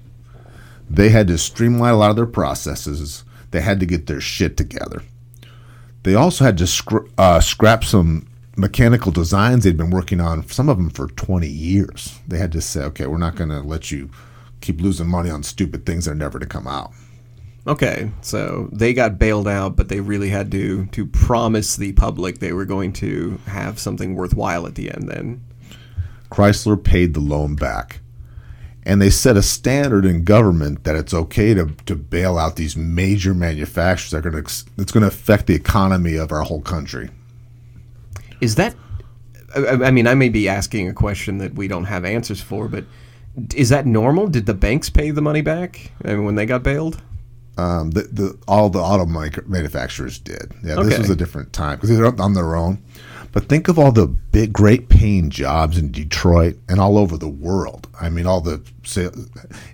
They 0.94 1.10
had 1.10 1.28
to 1.30 1.40
streamline 1.40 1.96
a 1.96 1.98
lot 1.98 2.12
of 2.12 2.16
their 2.16 2.28
processes. 2.28 3.24
They 3.50 3.62
had 3.62 3.80
to 3.80 3.86
get 3.88 4.06
their 4.06 4.22
shit 4.22 4.56
together. 4.56 5.02
They 6.04 6.14
also 6.14 6.46
had 6.46 6.58
to 6.60 6.68
scr- 6.68 7.08
uh, 7.18 7.40
scrap 7.40 7.84
some 7.84 8.28
mechanical 8.56 9.12
designs 9.12 9.64
they'd 9.64 9.76
been 9.76 9.90
working 9.90 10.22
on, 10.22 10.48
some 10.50 10.70
of 10.70 10.78
them 10.78 10.92
for 10.92 11.08
20 11.08 11.48
years. 11.48 12.20
They 12.28 12.38
had 12.38 12.52
to 12.52 12.62
say, 12.62 12.84
okay, 12.84 13.08
we're 13.08 13.18
not 13.18 13.36
going 13.36 13.50
to 13.50 13.62
let 13.62 13.90
you 13.90 14.12
keep 14.62 14.82
losing 14.82 15.08
money 15.08 15.32
on 15.32 15.42
stupid 15.42 15.84
things 15.84 16.06
that 16.06 16.12
are 16.12 16.16
never 16.16 16.38
to 16.38 16.46
come 16.46 16.68
out. 16.68 16.94
Okay, 17.66 18.12
so 18.22 18.70
they 18.72 18.94
got 18.94 19.18
bailed 19.18 19.48
out, 19.48 19.76
but 19.76 19.90
they 19.90 20.00
really 20.00 20.30
had 20.30 20.52
to 20.52 20.86
to 20.88 21.08
promise 21.08 21.76
the 21.76 21.94
public 21.94 22.38
they 22.38 22.54
were 22.54 22.66
going 22.66 22.94
to 22.94 23.40
have 23.48 23.80
something 23.80 24.14
worthwhile 24.14 24.68
at 24.68 24.76
the 24.76 24.92
end. 24.92 25.08
Then, 25.08 25.42
Chrysler 26.30 26.82
paid 26.82 27.14
the 27.14 27.22
loan 27.22 27.56
back. 27.56 28.02
And 28.86 29.02
they 29.02 29.10
set 29.10 29.38
a 29.38 29.42
standard 29.42 30.06
in 30.06 30.24
government 30.26 30.84
that 30.84 30.96
it's 30.96 31.14
okay 31.14 31.54
to, 31.54 31.68
to 31.86 31.96
bail 31.96 32.38
out 32.38 32.58
these 32.58 32.76
major 32.76 33.34
manufacturers 33.34 34.12
that 34.12 34.26
are 34.26 34.30
going 34.30 34.44
to 34.44 34.66
it's 34.78 34.92
going 34.92 35.02
to 35.02 35.08
affect 35.08 35.48
the 35.48 35.56
economy 35.56 36.16
of 36.16 36.32
our 36.32 36.42
whole 36.42 36.62
country. 36.62 37.10
is 38.42 38.56
that? 38.56 38.76
I, 39.56 39.86
I 39.86 39.92
mean, 39.92 40.08
I 40.08 40.16
may 40.16 40.30
be 40.30 40.50
asking 40.50 40.90
a 40.90 40.94
question 40.94 41.38
that 41.38 41.54
we 41.56 41.68
don't 41.68 41.86
have 41.86 42.04
answers 42.04 42.42
for, 42.42 42.68
but 42.68 42.86
is 43.56 43.70
that 43.70 43.86
normal? 43.86 44.28
Did 44.28 44.46
the 44.46 44.54
banks 44.54 44.90
pay 44.90 45.12
the 45.12 45.22
money 45.22 45.42
back 45.42 45.92
I 46.04 46.10
mean, 46.10 46.26
when 46.26 46.36
they 46.36 46.46
got 46.46 46.64
bailed? 46.64 47.02
Um, 47.56 47.92
the, 47.92 48.02
the 48.02 48.38
all 48.48 48.70
the 48.70 48.80
auto 48.80 49.06
manufacturers 49.06 50.18
did. 50.18 50.54
Yeah, 50.64 50.82
this 50.82 50.98
was 50.98 51.10
a 51.12 51.16
different 51.16 51.54
time 51.54 51.76
because 51.78 51.96
they're 51.96 52.22
on 52.22 52.34
their 52.34 52.56
own. 52.56 52.84
But 53.34 53.50
think 53.50 53.68
of 53.68 53.80
all 53.80 53.92
the 53.92 54.08
big, 54.08 54.54
great 54.54 54.90
paying 54.90 55.32
jobs 55.32 55.78
in 55.78 55.92
Detroit 55.92 56.56
and 56.70 56.80
all 56.80 57.00
over 57.00 57.18
the 57.18 57.28
world. 57.28 57.88
I 58.00 58.10
mean, 58.10 58.28
all 58.28 58.42
the 58.42 58.62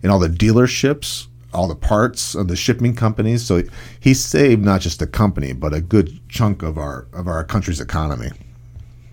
in 0.01 0.09
all 0.09 0.17
the 0.17 0.29
dealerships, 0.29 1.27
all 1.53 1.67
the 1.67 1.75
parts 1.75 2.35
of 2.35 2.47
the 2.47 2.55
shipping 2.55 2.95
companies. 2.95 3.45
So 3.45 3.63
he 3.99 4.13
saved 4.13 4.63
not 4.63 4.79
just 4.79 4.99
the 4.99 5.07
company, 5.07 5.51
but 5.51 5.73
a 5.73 5.81
good 5.81 6.19
chunk 6.29 6.63
of 6.63 6.77
our 6.77 7.07
of 7.13 7.27
our 7.27 7.43
country's 7.43 7.81
economy. 7.81 8.31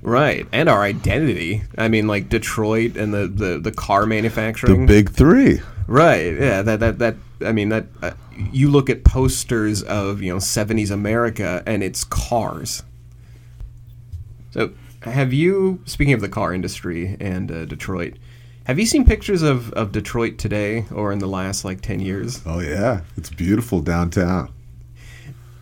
Right, 0.01 0.47
and 0.53 0.68
our 0.68 0.83
identity. 0.83 1.64
I 1.77 1.89
mean, 1.89 2.07
like 2.07 2.29
Detroit 2.29 2.97
and 2.97 3.12
the 3.12 3.27
the, 3.27 3.59
the 3.59 3.73
car 3.73 4.07
manufacturing, 4.07 4.83
The 4.83 4.87
big 4.87 5.11
three. 5.11 5.61
Right. 5.89 6.35
Yeah. 6.35 6.62
That 6.62 6.81
that 6.81 6.99
that. 7.01 7.16
I 7.45 7.51
mean 7.51 7.71
that. 7.71 7.87
Uh, 8.01 8.12
you 8.53 8.71
look 8.71 8.89
at 8.91 9.03
posters 9.03 9.83
of 9.83 10.23
you 10.23 10.33
know 10.33 10.39
'70s 10.39 10.93
America, 10.93 11.64
and 11.66 11.83
it's 11.83 12.05
cars. 12.05 12.85
So, 14.57 14.73
have 15.03 15.35
you? 15.35 15.81
Speaking 15.85 16.15
of 16.15 16.23
the 16.23 16.31
car 16.31 16.55
industry 16.55 17.17
and 17.21 17.53
uh, 17.53 17.65
Detroit, 17.67 18.15
have 18.65 18.79
you 18.79 18.87
seen 18.87 19.05
pictures 19.05 19.43
of 19.43 19.71
of 19.75 19.93
Detroit 19.93 20.39
today 20.39 20.87
or 20.91 21.13
in 21.13 21.19
the 21.19 21.27
last 21.27 21.65
like 21.65 21.83
ten 21.83 22.01
years? 22.01 22.41
Oh 22.47 22.61
yeah, 22.61 23.03
it's 23.19 23.29
beautiful 23.29 23.81
downtown. 23.81 24.51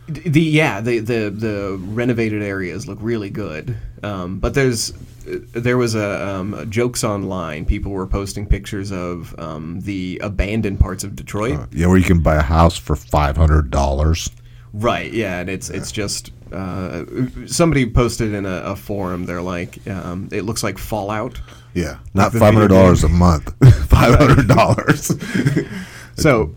The 0.06 0.40
yeah, 0.40 0.80
the 0.80 1.00
the 1.00 1.30
the 1.30 1.76
renovated 1.80 2.42
areas 2.42 2.86
look 2.86 2.98
really 3.00 3.30
good. 3.30 3.76
Um, 4.04 4.38
but 4.38 4.54
there's 4.54 4.92
there 5.26 5.78
was 5.78 5.96
a, 5.96 6.28
um, 6.28 6.70
jokes 6.70 7.02
online. 7.02 7.64
People 7.64 7.90
were 7.90 8.06
posting 8.06 8.46
pictures 8.46 8.92
of 8.92 9.34
um, 9.40 9.80
the 9.80 10.20
abandoned 10.22 10.78
parts 10.78 11.02
of 11.02 11.16
Detroit. 11.16 11.58
Uh, 11.58 11.66
yeah, 11.72 11.86
where 11.88 11.96
you 11.96 12.04
can 12.04 12.20
buy 12.20 12.36
a 12.36 12.42
house 12.42 12.76
for 12.76 12.94
five 12.94 13.36
hundred 13.36 13.72
dollars. 13.72 14.30
Right. 14.74 15.12
Yeah, 15.12 15.38
and 15.38 15.48
it's 15.48 15.70
it's 15.70 15.92
just 15.92 16.32
uh, 16.52 17.04
somebody 17.46 17.88
posted 17.88 18.34
in 18.34 18.44
a, 18.44 18.62
a 18.64 18.76
forum. 18.76 19.24
They're 19.24 19.40
like, 19.40 19.86
um, 19.88 20.28
it 20.32 20.42
looks 20.42 20.64
like 20.64 20.78
Fallout. 20.78 21.40
Yeah, 21.74 21.98
not 22.12 22.32
five 22.32 22.54
hundred 22.54 22.68
dollars 22.68 23.04
a 23.04 23.08
month. 23.08 23.54
Five 23.86 24.16
hundred 24.18 24.48
dollars. 24.48 25.12
So 26.16 26.54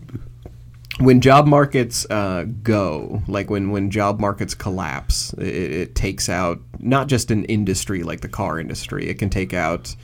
when 1.00 1.20
job 1.20 1.46
markets 1.46 2.06
uh, 2.10 2.46
go, 2.62 3.22
like 3.28 3.50
when, 3.50 3.70
when 3.70 3.90
job 3.90 4.20
markets 4.20 4.54
collapse, 4.54 5.32
it, 5.34 5.72
it 5.72 5.94
takes 5.94 6.28
out 6.28 6.60
not 6.78 7.08
just 7.08 7.30
an 7.30 7.44
industry 7.46 8.02
like 8.02 8.20
the 8.20 8.28
car 8.28 8.58
industry. 8.58 9.08
It 9.08 9.18
can 9.18 9.30
take 9.30 9.52
out 9.52 9.94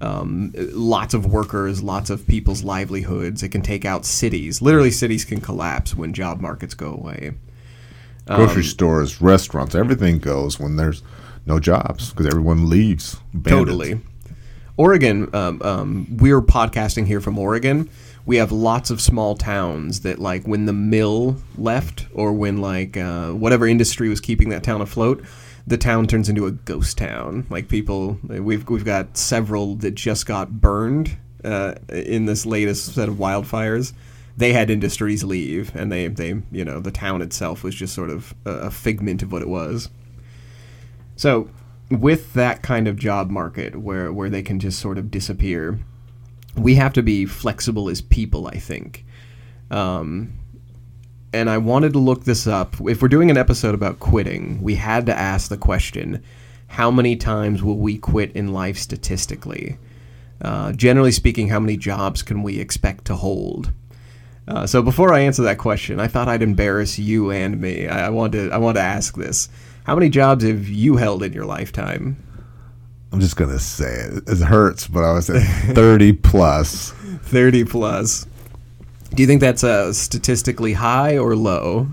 um, 0.00 0.52
lots 0.56 1.14
of 1.14 1.26
workers, 1.26 1.82
lots 1.82 2.10
of 2.10 2.26
people's 2.26 2.62
livelihoods. 2.62 3.42
It 3.42 3.48
can 3.48 3.62
take 3.62 3.84
out 3.84 4.04
cities. 4.04 4.62
Literally, 4.62 4.90
cities 4.90 5.24
can 5.24 5.40
collapse 5.40 5.94
when 5.94 6.12
job 6.12 6.40
markets 6.40 6.74
go 6.74 6.92
away. 6.92 7.32
Grocery 8.36 8.64
stores, 8.64 9.20
restaurants, 9.20 9.74
everything 9.74 10.18
goes 10.18 10.60
when 10.60 10.76
there's 10.76 11.02
no 11.46 11.58
jobs 11.58 12.10
because 12.10 12.26
everyone 12.26 12.68
leaves. 12.68 13.16
Abandoned. 13.34 13.66
Totally. 13.66 14.00
Oregon, 14.76 15.28
um, 15.34 15.60
um, 15.62 16.16
we're 16.18 16.40
podcasting 16.40 17.06
here 17.06 17.20
from 17.20 17.38
Oregon. 17.38 17.90
We 18.26 18.36
have 18.36 18.52
lots 18.52 18.90
of 18.90 19.00
small 19.00 19.34
towns 19.34 20.00
that, 20.00 20.18
like, 20.18 20.46
when 20.46 20.66
the 20.66 20.72
mill 20.72 21.36
left 21.56 22.06
or 22.12 22.32
when, 22.32 22.58
like, 22.58 22.96
uh, 22.96 23.30
whatever 23.30 23.66
industry 23.66 24.08
was 24.08 24.20
keeping 24.20 24.50
that 24.50 24.62
town 24.62 24.82
afloat, 24.82 25.24
the 25.66 25.78
town 25.78 26.06
turns 26.06 26.28
into 26.28 26.46
a 26.46 26.50
ghost 26.50 26.98
town. 26.98 27.46
Like, 27.50 27.68
people, 27.68 28.18
we've, 28.22 28.68
we've 28.68 28.84
got 28.84 29.16
several 29.16 29.74
that 29.76 29.94
just 29.94 30.26
got 30.26 30.60
burned 30.60 31.16
uh, 31.42 31.74
in 31.88 32.26
this 32.26 32.44
latest 32.44 32.94
set 32.94 33.08
of 33.08 33.16
wildfires. 33.16 33.94
They 34.38 34.52
had 34.52 34.70
industries 34.70 35.24
leave, 35.24 35.74
and 35.74 35.90
they, 35.90 36.06
they, 36.06 36.40
you 36.52 36.64
know, 36.64 36.78
the 36.78 36.92
town 36.92 37.22
itself 37.22 37.64
was 37.64 37.74
just 37.74 37.92
sort 37.92 38.08
of 38.08 38.36
a, 38.44 38.70
figment 38.70 39.20
of 39.20 39.32
what 39.32 39.42
it 39.42 39.48
was. 39.48 39.90
So, 41.16 41.50
with 41.90 42.34
that 42.34 42.62
kind 42.62 42.86
of 42.86 42.96
job 42.96 43.30
market 43.30 43.74
where 43.74 44.12
where 44.12 44.30
they 44.30 44.42
can 44.42 44.60
just 44.60 44.78
sort 44.78 44.96
of 44.96 45.10
disappear, 45.10 45.80
we 46.56 46.76
have 46.76 46.92
to 46.92 47.02
be 47.02 47.26
flexible 47.26 47.88
as 47.88 48.00
people. 48.00 48.46
I 48.46 48.58
think. 48.58 49.04
Um, 49.72 50.34
and 51.32 51.50
I 51.50 51.58
wanted 51.58 51.92
to 51.94 51.98
look 51.98 52.22
this 52.24 52.46
up. 52.46 52.76
If 52.80 53.02
we're 53.02 53.08
doing 53.08 53.30
an 53.30 53.36
episode 53.36 53.74
about 53.74 53.98
quitting, 53.98 54.62
we 54.62 54.76
had 54.76 55.04
to 55.06 55.18
ask 55.18 55.48
the 55.48 55.58
question: 55.58 56.22
How 56.68 56.92
many 56.92 57.16
times 57.16 57.60
will 57.60 57.78
we 57.78 57.98
quit 57.98 58.30
in 58.36 58.52
life 58.52 58.78
statistically? 58.78 59.78
Uh, 60.40 60.70
generally 60.70 61.10
speaking, 61.10 61.48
how 61.48 61.58
many 61.58 61.76
jobs 61.76 62.22
can 62.22 62.44
we 62.44 62.60
expect 62.60 63.04
to 63.06 63.16
hold? 63.16 63.72
Uh, 64.48 64.66
so 64.66 64.82
before 64.82 65.12
I 65.12 65.20
answer 65.20 65.42
that 65.42 65.58
question, 65.58 66.00
I 66.00 66.08
thought 66.08 66.26
I'd 66.26 66.42
embarrass 66.42 66.98
you 66.98 67.30
and 67.30 67.60
me. 67.60 67.86
I, 67.86 68.06
I 68.06 68.08
want 68.08 68.32
to 68.32 68.50
I 68.50 68.56
want 68.56 68.76
to 68.76 68.82
ask 68.82 69.14
this: 69.14 69.48
How 69.84 69.94
many 69.94 70.08
jobs 70.08 70.42
have 70.42 70.66
you 70.66 70.96
held 70.96 71.22
in 71.22 71.32
your 71.34 71.44
lifetime? 71.44 72.16
I'm 73.12 73.20
just 73.20 73.36
gonna 73.36 73.58
say 73.58 73.92
it. 73.92 74.22
It 74.26 74.38
hurts, 74.38 74.86
but 74.86 75.04
I 75.04 75.12
was 75.12 75.28
at 75.28 75.42
thirty 75.74 76.12
plus. 76.30 76.92
Thirty 77.22 77.64
plus. 77.64 78.26
Do 79.14 79.22
you 79.22 79.26
think 79.26 79.40
that's 79.40 79.64
uh, 79.64 79.92
statistically 79.92 80.72
high 80.74 81.18
or 81.18 81.36
low? 81.36 81.88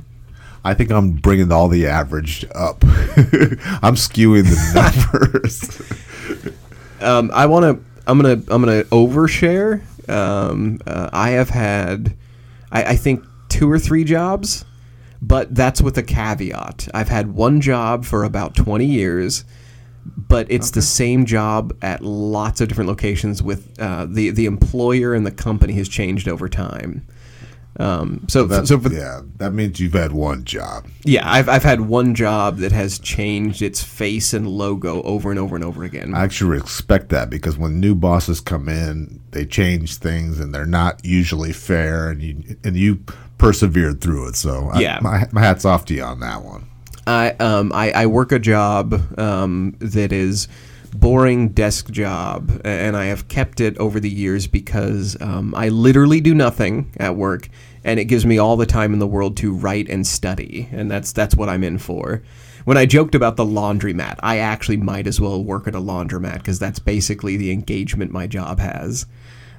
I 0.64 0.74
think 0.74 0.92
I'm 0.92 1.12
bringing 1.12 1.52
all 1.52 1.68
the 1.68 1.88
average 1.88 2.46
up. 2.56 2.84
I'm 2.86 3.96
skewing 3.96 4.46
the 4.46 5.12
numbers. 6.42 6.52
Um, 7.02 7.32
I 7.34 7.46
want 7.46 7.64
to. 7.64 7.86
I'm 8.08 8.20
gonna. 8.20 8.42
I'm 8.50 8.64
gonna 8.64 8.84
overshare. 8.86 9.82
Um, 10.10 10.80
uh, 10.86 11.10
I 11.12 11.32
have 11.32 11.50
had, 11.50 12.16
I, 12.76 12.84
I 12.92 12.96
think, 12.96 13.26
two 13.48 13.72
or 13.72 13.80
three 13.80 14.04
jobs, 14.04 14.66
but 15.22 15.56
that's 15.56 15.82
with 15.82 15.98
a 15.98 16.04
caveat. 16.04 16.90
I've 16.94 17.08
had 17.08 17.34
one 17.34 17.62
job 17.62 18.06
for 18.06 18.24
about 18.24 18.56
20 18.56 18.86
years, 18.86 19.46
but 20.06 20.46
it's 20.50 20.72
the 20.72 20.82
same 20.82 21.26
job 21.26 21.76
at 21.82 22.04
lots 22.04 22.60
of 22.62 22.68
different 22.68 22.90
locations. 22.90 23.42
With 23.42 23.80
uh, 23.80 24.06
the 24.08 24.30
the 24.30 24.46
employer 24.46 25.14
and 25.14 25.26
the 25.26 25.32
company 25.32 25.74
has 25.74 25.88
changed 25.88 26.28
over 26.28 26.50
time. 26.50 27.08
Um, 27.78 28.22
so, 28.30 28.46
That- 28.46 28.68
so 28.68 28.80
for, 28.80 28.92
yeah, 28.94 29.22
that 29.38 29.54
means 29.54 29.80
you've 29.82 29.94
had 29.94 30.14
one 30.14 30.46
job. 30.46 30.86
yeah, 31.04 31.30
I've 31.30 31.50
I've 31.50 31.64
had 31.64 31.82
one 31.82 32.16
job 32.16 32.58
that 32.60 32.72
has 32.72 32.98
changed 33.00 33.62
its 33.62 33.84
face 33.84 34.34
and 34.34 34.48
logo 34.48 35.02
over 35.04 35.30
and 35.30 35.38
over 35.40 35.56
and 35.56 35.64
over 35.66 35.84
again. 35.84 36.16
I 36.16 36.24
actually 36.24 36.52
respect 36.60 37.10
that 37.10 37.30
because 37.30 37.58
when 37.58 37.80
new 37.82 37.94
bosses 37.94 38.40
come 38.40 38.70
in, 38.70 39.20
they 39.32 39.46
change 39.46 39.98
things 39.98 40.40
and 40.40 40.56
they're 40.56 40.66
not 40.66 41.04
usually 41.04 41.52
fair, 41.52 42.10
and 42.10 42.22
you 42.22 42.56
and 42.64 42.78
you 42.78 43.00
persevered 43.38 44.00
through 44.00 44.30
it. 44.30 44.36
So 44.38 44.70
I- 44.74 44.80
Yeah. 44.80 45.00
my, 45.02 45.28
my 45.34 45.42
hats 45.42 45.66
off 45.66 45.84
to 45.86 45.94
you 45.94 46.04
on 46.04 46.22
that 46.22 46.44
one. 46.44 46.66
I 47.08 47.32
um 47.32 47.72
I, 47.74 47.92
I 47.92 48.06
work 48.08 48.32
a 48.32 48.40
job 48.40 49.20
um 49.20 49.76
that 49.80 50.12
is 50.14 50.48
boring 51.00 51.50
desk 51.50 51.90
job 51.92 52.62
and 52.64 52.96
I 52.98 53.06
have 53.06 53.28
kept 53.28 53.60
it 53.62 53.78
over 53.78 54.00
the 54.00 54.10
years 54.10 54.48
because 54.48 55.20
um, 55.22 55.54
I 55.56 55.70
literally 55.70 56.22
do 56.22 56.34
nothing 56.34 56.92
at 56.98 57.16
work 57.16 57.48
and 57.84 58.00
it 58.00 58.06
gives 58.06 58.26
me 58.26 58.38
all 58.38 58.58
the 58.58 58.66
time 58.66 58.94
in 58.94 59.00
the 59.00 59.08
world 59.08 59.38
to 59.38 59.54
write 59.54 59.90
and 59.90 60.06
study 60.06 60.68
and 60.72 60.90
that's 60.90 61.12
that's 61.12 61.36
what 61.36 61.50
I'm 61.50 61.64
in 61.64 61.78
for. 61.78 62.24
When 62.66 62.78
I 62.78 62.86
joked 62.88 63.14
about 63.14 63.36
the 63.36 63.46
laundromat, 63.46 64.16
I 64.24 64.40
actually 64.40 64.78
might 64.78 65.06
as 65.06 65.22
well 65.22 65.44
work 65.44 65.68
at 65.68 65.76
a 65.76 65.80
laundromat 65.80 66.36
because 66.40 66.58
that's 66.58 66.80
basically 66.80 67.38
the 67.38 67.52
engagement 67.52 68.12
my 68.12 68.26
job 68.26 68.60
has. 68.60 69.06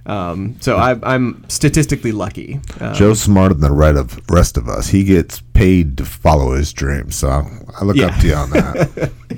Um, 0.07 0.57
so 0.61 0.77
I, 0.77 0.97
I'm 1.03 1.45
statistically 1.49 2.13
lucky. 2.13 2.61
Uh, 2.81 2.95
Joe's 2.95 3.21
smarter 3.21 3.55
than 3.55 3.73
the 3.77 4.23
rest 4.29 4.57
of 4.57 4.69
us. 4.69 4.87
He 4.89 5.03
gets 5.05 5.41
paid 5.53 5.99
to 5.99 6.05
follow 6.05 6.53
his 6.55 6.73
dreams. 6.73 7.17
So 7.17 7.29
I, 7.29 7.43
I 7.81 7.85
look 7.85 7.97
Yeah. 7.97 8.07
up 8.07 8.21
to 8.21 8.27
you 8.27 8.35
on 8.35 8.51
that. 8.51 9.13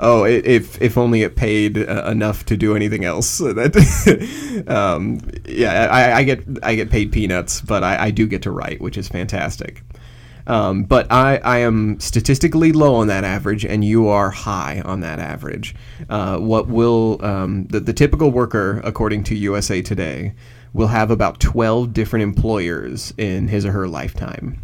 Oh, 0.00 0.24
if 0.24 0.80
if 0.80 0.98
only 0.98 1.22
it 1.22 1.36
paid 1.36 1.78
uh, 1.78 2.04
enough 2.10 2.44
to 2.46 2.56
do 2.56 2.76
anything 2.76 3.04
else. 3.04 3.40
That, 3.56 4.64
um, 4.68 5.20
yeah, 5.46 5.88
I, 5.90 6.18
I 6.18 6.24
get 6.24 6.44
I 6.62 6.74
get 6.74 6.90
paid 6.90 7.12
peanuts, 7.12 7.60
but 7.60 7.82
I, 7.82 8.06
I 8.06 8.10
do 8.10 8.26
get 8.26 8.42
to 8.42 8.50
write, 8.50 8.80
which 8.80 8.98
is 8.98 9.08
fantastic. 9.08 9.82
Um, 10.46 10.84
but 10.84 11.10
I, 11.10 11.38
I 11.38 11.58
am 11.58 11.98
statistically 11.98 12.72
low 12.72 12.94
on 12.96 13.08
that 13.08 13.24
average, 13.24 13.64
and 13.64 13.84
you 13.84 14.08
are 14.08 14.30
high 14.30 14.80
on 14.84 15.00
that 15.00 15.18
average. 15.18 15.74
Uh, 16.08 16.38
what 16.38 16.68
will 16.68 17.24
um, 17.24 17.66
the, 17.66 17.80
the 17.80 17.92
typical 17.92 18.30
worker, 18.30 18.80
according 18.84 19.24
to 19.24 19.34
USA 19.34 19.82
Today, 19.82 20.34
will 20.72 20.86
have 20.88 21.10
about 21.10 21.40
12 21.40 21.92
different 21.92 22.22
employers 22.22 23.12
in 23.16 23.48
his 23.48 23.64
or 23.64 23.72
her 23.72 23.88
lifetime. 23.88 24.60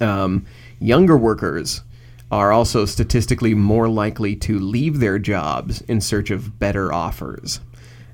Um, 0.00 0.46
younger 0.80 1.16
workers 1.16 1.82
are 2.30 2.52
also 2.52 2.84
statistically 2.84 3.54
more 3.54 3.88
likely 3.88 4.34
to 4.34 4.58
leave 4.58 4.98
their 4.98 5.18
jobs 5.18 5.80
in 5.82 6.00
search 6.00 6.30
of 6.30 6.58
better 6.58 6.92
offers. 6.92 7.60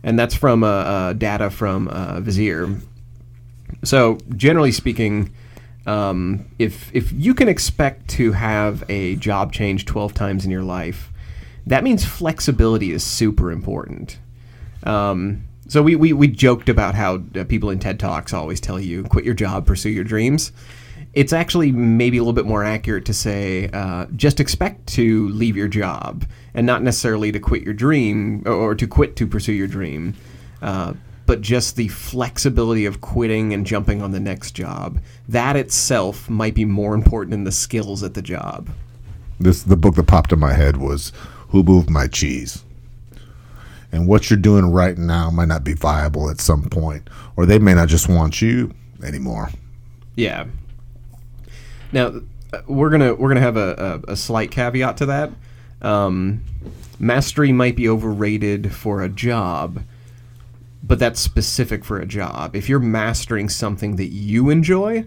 And 0.02 0.18
that's 0.18 0.34
from 0.34 0.62
uh, 0.64 0.66
uh, 0.66 1.12
data 1.14 1.48
from 1.50 1.88
uh, 1.88 2.20
Visier. 2.20 2.80
So, 3.84 4.18
generally 4.36 4.72
speaking, 4.72 5.32
um, 5.86 6.44
if, 6.58 6.94
if 6.94 7.10
you 7.12 7.34
can 7.34 7.48
expect 7.48 8.08
to 8.10 8.32
have 8.32 8.84
a 8.88 9.16
job 9.16 9.52
change 9.52 9.86
12 9.86 10.12
times 10.12 10.44
in 10.44 10.50
your 10.50 10.62
life, 10.62 11.10
that 11.66 11.84
means 11.84 12.04
flexibility 12.04 12.92
is 12.92 13.02
super 13.02 13.50
important. 13.50 14.18
Um, 14.84 15.44
so 15.68 15.82
we, 15.82 15.96
we, 15.96 16.12
we 16.12 16.28
joked 16.28 16.68
about 16.68 16.94
how 16.94 17.22
uh, 17.34 17.44
people 17.44 17.70
in 17.70 17.78
TED 17.78 17.98
Talks 17.98 18.34
always 18.34 18.60
tell 18.60 18.78
you 18.78 19.04
quit 19.04 19.24
your 19.24 19.34
job, 19.34 19.66
pursue 19.66 19.90
your 19.90 20.04
dreams. 20.04 20.52
It's 21.14 21.32
actually 21.32 21.72
maybe 21.72 22.16
a 22.16 22.22
little 22.22 22.32
bit 22.32 22.46
more 22.46 22.64
accurate 22.64 23.04
to 23.06 23.12
say 23.14 23.68
uh, 23.72 24.06
just 24.16 24.40
expect 24.40 24.86
to 24.88 25.28
leave 25.28 25.56
your 25.56 25.68
job 25.68 26.24
and 26.54 26.66
not 26.66 26.82
necessarily 26.82 27.30
to 27.32 27.38
quit 27.38 27.62
your 27.62 27.74
dream 27.74 28.42
or, 28.46 28.74
to 28.74 28.86
quit 28.86 29.16
to 29.16 29.26
pursue 29.26 29.52
your 29.52 29.66
dream, 29.66 30.14
uh, 30.62 30.94
but 31.26 31.42
just 31.42 31.76
the 31.76 31.88
flexibility 31.88 32.86
of 32.86 33.00
quitting 33.02 33.52
and 33.52 33.66
jumping 33.66 34.00
on 34.00 34.12
the 34.12 34.20
next 34.20 34.52
job. 34.52 35.00
That 35.28 35.54
itself 35.54 36.30
might 36.30 36.54
be 36.54 36.64
more 36.64 36.94
important 36.94 37.32
than 37.32 37.44
the 37.44 37.52
skills 37.52 38.02
at 38.02 38.14
the 38.14 38.22
job. 38.22 38.70
this 39.38 39.62
the 39.62 39.76
book 39.76 39.96
that 39.96 40.06
popped 40.06 40.32
in 40.32 40.38
my 40.38 40.54
head 40.54 40.78
was 40.78 41.12
"Who 41.48 41.62
Moved 41.62 41.90
My 41.90 42.06
Cheese." 42.06 42.64
And 43.92 44.08
what 44.08 44.30
you're 44.30 44.38
doing 44.38 44.72
right 44.72 44.96
now 44.96 45.30
might 45.30 45.48
not 45.48 45.64
be 45.64 45.74
viable 45.74 46.30
at 46.30 46.40
some 46.40 46.62
point, 46.70 47.08
or 47.36 47.44
they 47.44 47.58
may 47.58 47.74
not 47.74 47.88
just 47.88 48.08
want 48.08 48.40
you 48.40 48.72
anymore. 49.02 49.50
Yeah. 50.16 50.46
Now 51.92 52.20
we're 52.66 52.90
gonna 52.90 53.14
we're 53.14 53.28
gonna 53.28 53.40
have 53.40 53.56
a, 53.56 54.02
a, 54.08 54.12
a 54.12 54.16
slight 54.16 54.50
caveat 54.50 54.96
to 54.98 55.06
that. 55.06 55.30
Um, 55.80 56.44
mastery 56.98 57.52
might 57.52 57.76
be 57.76 57.88
overrated 57.88 58.72
for 58.72 59.02
a 59.02 59.08
job, 59.08 59.82
but 60.82 60.98
that's 60.98 61.20
specific 61.20 61.84
for 61.84 61.98
a 61.98 62.06
job. 62.06 62.54
If 62.56 62.68
you're 62.68 62.78
mastering 62.78 63.48
something 63.48 63.96
that 63.96 64.08
you 64.08 64.50
enjoy, 64.50 65.04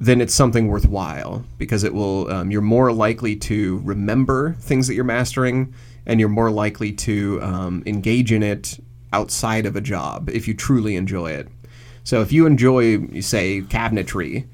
then 0.00 0.20
it's 0.20 0.34
something 0.34 0.68
worthwhile 0.68 1.44
because 1.58 1.84
it 1.84 1.94
will. 1.94 2.30
Um, 2.30 2.50
you're 2.50 2.60
more 2.62 2.92
likely 2.92 3.36
to 3.36 3.80
remember 3.84 4.54
things 4.60 4.86
that 4.86 4.94
you're 4.94 5.04
mastering. 5.04 5.74
and 6.08 6.18
you're 6.18 6.28
more 6.30 6.50
likely 6.50 6.90
to 6.90 7.40
um, 7.42 7.82
engage 7.86 8.32
in 8.32 8.42
it 8.42 8.80
outside 9.12 9.66
of 9.66 9.76
a 9.76 9.80
job 9.80 10.30
if 10.30 10.48
you 10.48 10.54
truly 10.54 10.96
enjoy 10.96 11.30
it. 11.30 11.48
So 12.02 12.22
if 12.22 12.32
you 12.32 12.46
enjoy, 12.46 13.20
say, 13.20 13.60
cabinetry, 13.60 14.46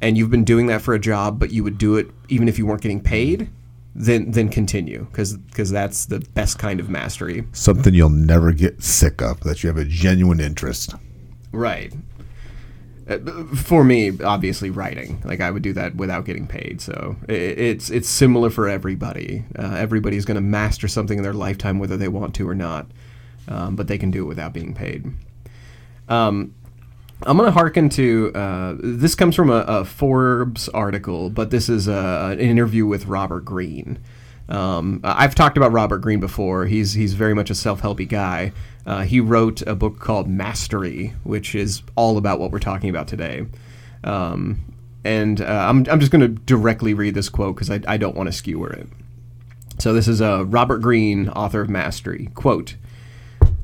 and 0.00 0.18
you've 0.18 0.30
been 0.30 0.44
doing 0.44 0.66
that 0.66 0.82
for 0.82 0.94
a 0.94 0.98
job, 0.98 1.38
but 1.38 1.50
you 1.50 1.64
would 1.64 1.78
do 1.78 1.96
it 1.96 2.08
even 2.28 2.48
if 2.48 2.58
you 2.58 2.66
weren't 2.66 2.82
getting 2.82 3.00
paid, 3.00 3.48
then 3.94 4.30
then 4.32 4.48
continue 4.48 5.06
because 5.10 5.36
because 5.36 5.70
that's 5.70 6.06
the 6.06 6.20
best 6.34 6.58
kind 6.58 6.80
of 6.80 6.88
mastery. 6.88 7.46
Something 7.52 7.94
you'll 7.94 8.10
never 8.10 8.52
get 8.52 8.82
sick 8.82 9.22
of. 9.22 9.40
That 9.40 9.62
you 9.62 9.68
have 9.68 9.76
a 9.76 9.84
genuine 9.84 10.40
interest. 10.40 10.94
Right. 11.52 11.92
Uh, 13.08 13.18
For 13.54 13.84
me, 13.84 14.18
obviously, 14.22 14.70
writing 14.70 15.22
like 15.24 15.40
I 15.40 15.50
would 15.50 15.62
do 15.62 15.72
that 15.74 15.94
without 15.94 16.24
getting 16.24 16.46
paid. 16.46 16.80
So 16.80 17.16
it's 17.28 17.90
it's 17.90 18.08
similar 18.08 18.50
for 18.50 18.68
everybody. 18.68 19.44
Uh, 19.56 19.76
everybody's 19.76 20.24
going 20.24 20.36
to 20.36 20.40
master 20.40 20.88
something 20.88 21.18
in 21.18 21.22
their 21.22 21.34
lifetime, 21.34 21.78
whether 21.78 21.96
they 21.96 22.08
want 22.08 22.34
to 22.36 22.48
or 22.48 22.54
not. 22.54 22.86
Um, 23.46 23.76
but 23.76 23.88
they 23.88 23.98
can 23.98 24.10
do 24.10 24.24
it 24.24 24.28
without 24.28 24.54
being 24.54 24.72
paid. 24.74 25.04
Um, 26.08 26.54
I'm 27.22 27.36
going 27.36 27.46
to 27.46 27.52
hearken 27.52 27.88
to 27.90 28.32
uh, 28.34 28.74
this 28.78 29.14
comes 29.14 29.34
from 29.34 29.50
a, 29.50 29.64
a 29.66 29.84
Forbes 29.84 30.68
article, 30.70 31.30
but 31.30 31.50
this 31.50 31.68
is 31.68 31.88
a, 31.88 32.30
an 32.32 32.40
interview 32.40 32.86
with 32.86 33.06
Robert 33.06 33.44
Greene. 33.44 33.98
Um, 34.48 35.00
I've 35.04 35.34
talked 35.34 35.56
about 35.56 35.72
Robert 35.72 35.98
Greene 35.98 36.20
before. 36.20 36.66
He's 36.66 36.92
he's 36.92 37.14
very 37.14 37.34
much 37.34 37.50
a 37.50 37.54
self-helpy 37.54 38.08
guy. 38.08 38.52
Uh, 38.84 39.02
he 39.02 39.20
wrote 39.20 39.62
a 39.62 39.74
book 39.74 40.00
called 40.00 40.28
Mastery, 40.28 41.14
which 41.22 41.54
is 41.54 41.82
all 41.94 42.18
about 42.18 42.40
what 42.40 42.50
we're 42.50 42.58
talking 42.58 42.90
about 42.90 43.08
today. 43.08 43.46
Um, 44.02 44.74
and 45.02 45.40
uh, 45.40 45.66
I'm 45.68 45.86
I'm 45.88 46.00
just 46.00 46.12
going 46.12 46.20
to 46.20 46.28
directly 46.28 46.92
read 46.92 47.14
this 47.14 47.28
quote 47.28 47.54
because 47.54 47.70
I, 47.70 47.80
I 47.86 47.96
don't 47.96 48.16
want 48.16 48.26
to 48.26 48.32
skewer 48.32 48.70
it. 48.70 48.88
So 49.78 49.92
this 49.92 50.08
is 50.08 50.20
uh, 50.20 50.44
Robert 50.44 50.78
Greene, 50.78 51.28
author 51.30 51.62
of 51.62 51.70
Mastery. 51.70 52.28
Quote. 52.34 52.76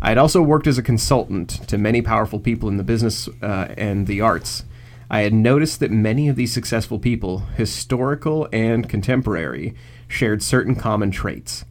I 0.02 0.08
had 0.08 0.18
also 0.18 0.40
worked 0.40 0.66
as 0.66 0.78
a 0.78 0.82
consultant 0.82 1.50
to 1.68 1.76
many 1.76 2.00
powerful 2.00 2.40
people 2.40 2.68
in 2.68 2.78
the 2.78 2.84
business 2.84 3.28
uh, 3.42 3.74
and 3.76 4.06
the 4.06 4.20
arts. 4.20 4.64
I 5.10 5.22
had 5.22 5.34
noticed 5.34 5.80
that 5.80 5.90
many 5.90 6.28
of 6.28 6.36
these 6.36 6.52
successful 6.52 6.98
people, 6.98 7.40
historical 7.56 8.48
and 8.52 8.88
contemporary, 8.88 9.74
shared 10.08 10.42
certain 10.42 10.74
common 10.74 11.10
traits. 11.10 11.64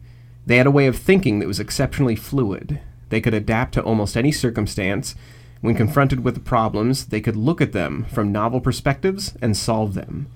They 0.46 0.58
had 0.58 0.66
a 0.66 0.70
way 0.70 0.86
of 0.86 0.96
thinking 0.96 1.38
that 1.38 1.48
was 1.48 1.58
exceptionally 1.58 2.16
fluid. 2.16 2.80
They 3.08 3.20
could 3.20 3.34
adapt 3.34 3.74
to 3.74 3.82
almost 3.82 4.16
any 4.16 4.30
circumstance. 4.30 5.16
When 5.60 5.74
confronted 5.74 6.22
with 6.22 6.44
problems, 6.44 7.06
they 7.06 7.20
could 7.20 7.36
look 7.36 7.60
at 7.60 7.72
them 7.72 8.04
from 8.04 8.30
novel 8.30 8.60
perspectives 8.60 9.34
and 9.42 9.56
solve 9.56 9.94
them. 9.94 10.28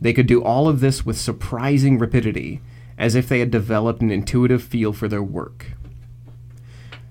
They 0.00 0.12
could 0.12 0.26
do 0.26 0.42
all 0.42 0.68
of 0.68 0.80
this 0.80 1.06
with 1.06 1.18
surprising 1.18 1.98
rapidity, 1.98 2.60
as 2.96 3.14
if 3.14 3.28
they 3.28 3.40
had 3.40 3.50
developed 3.50 4.02
an 4.02 4.10
intuitive 4.10 4.62
feel 4.62 4.92
for 4.92 5.06
their 5.06 5.22
work. 5.22 5.66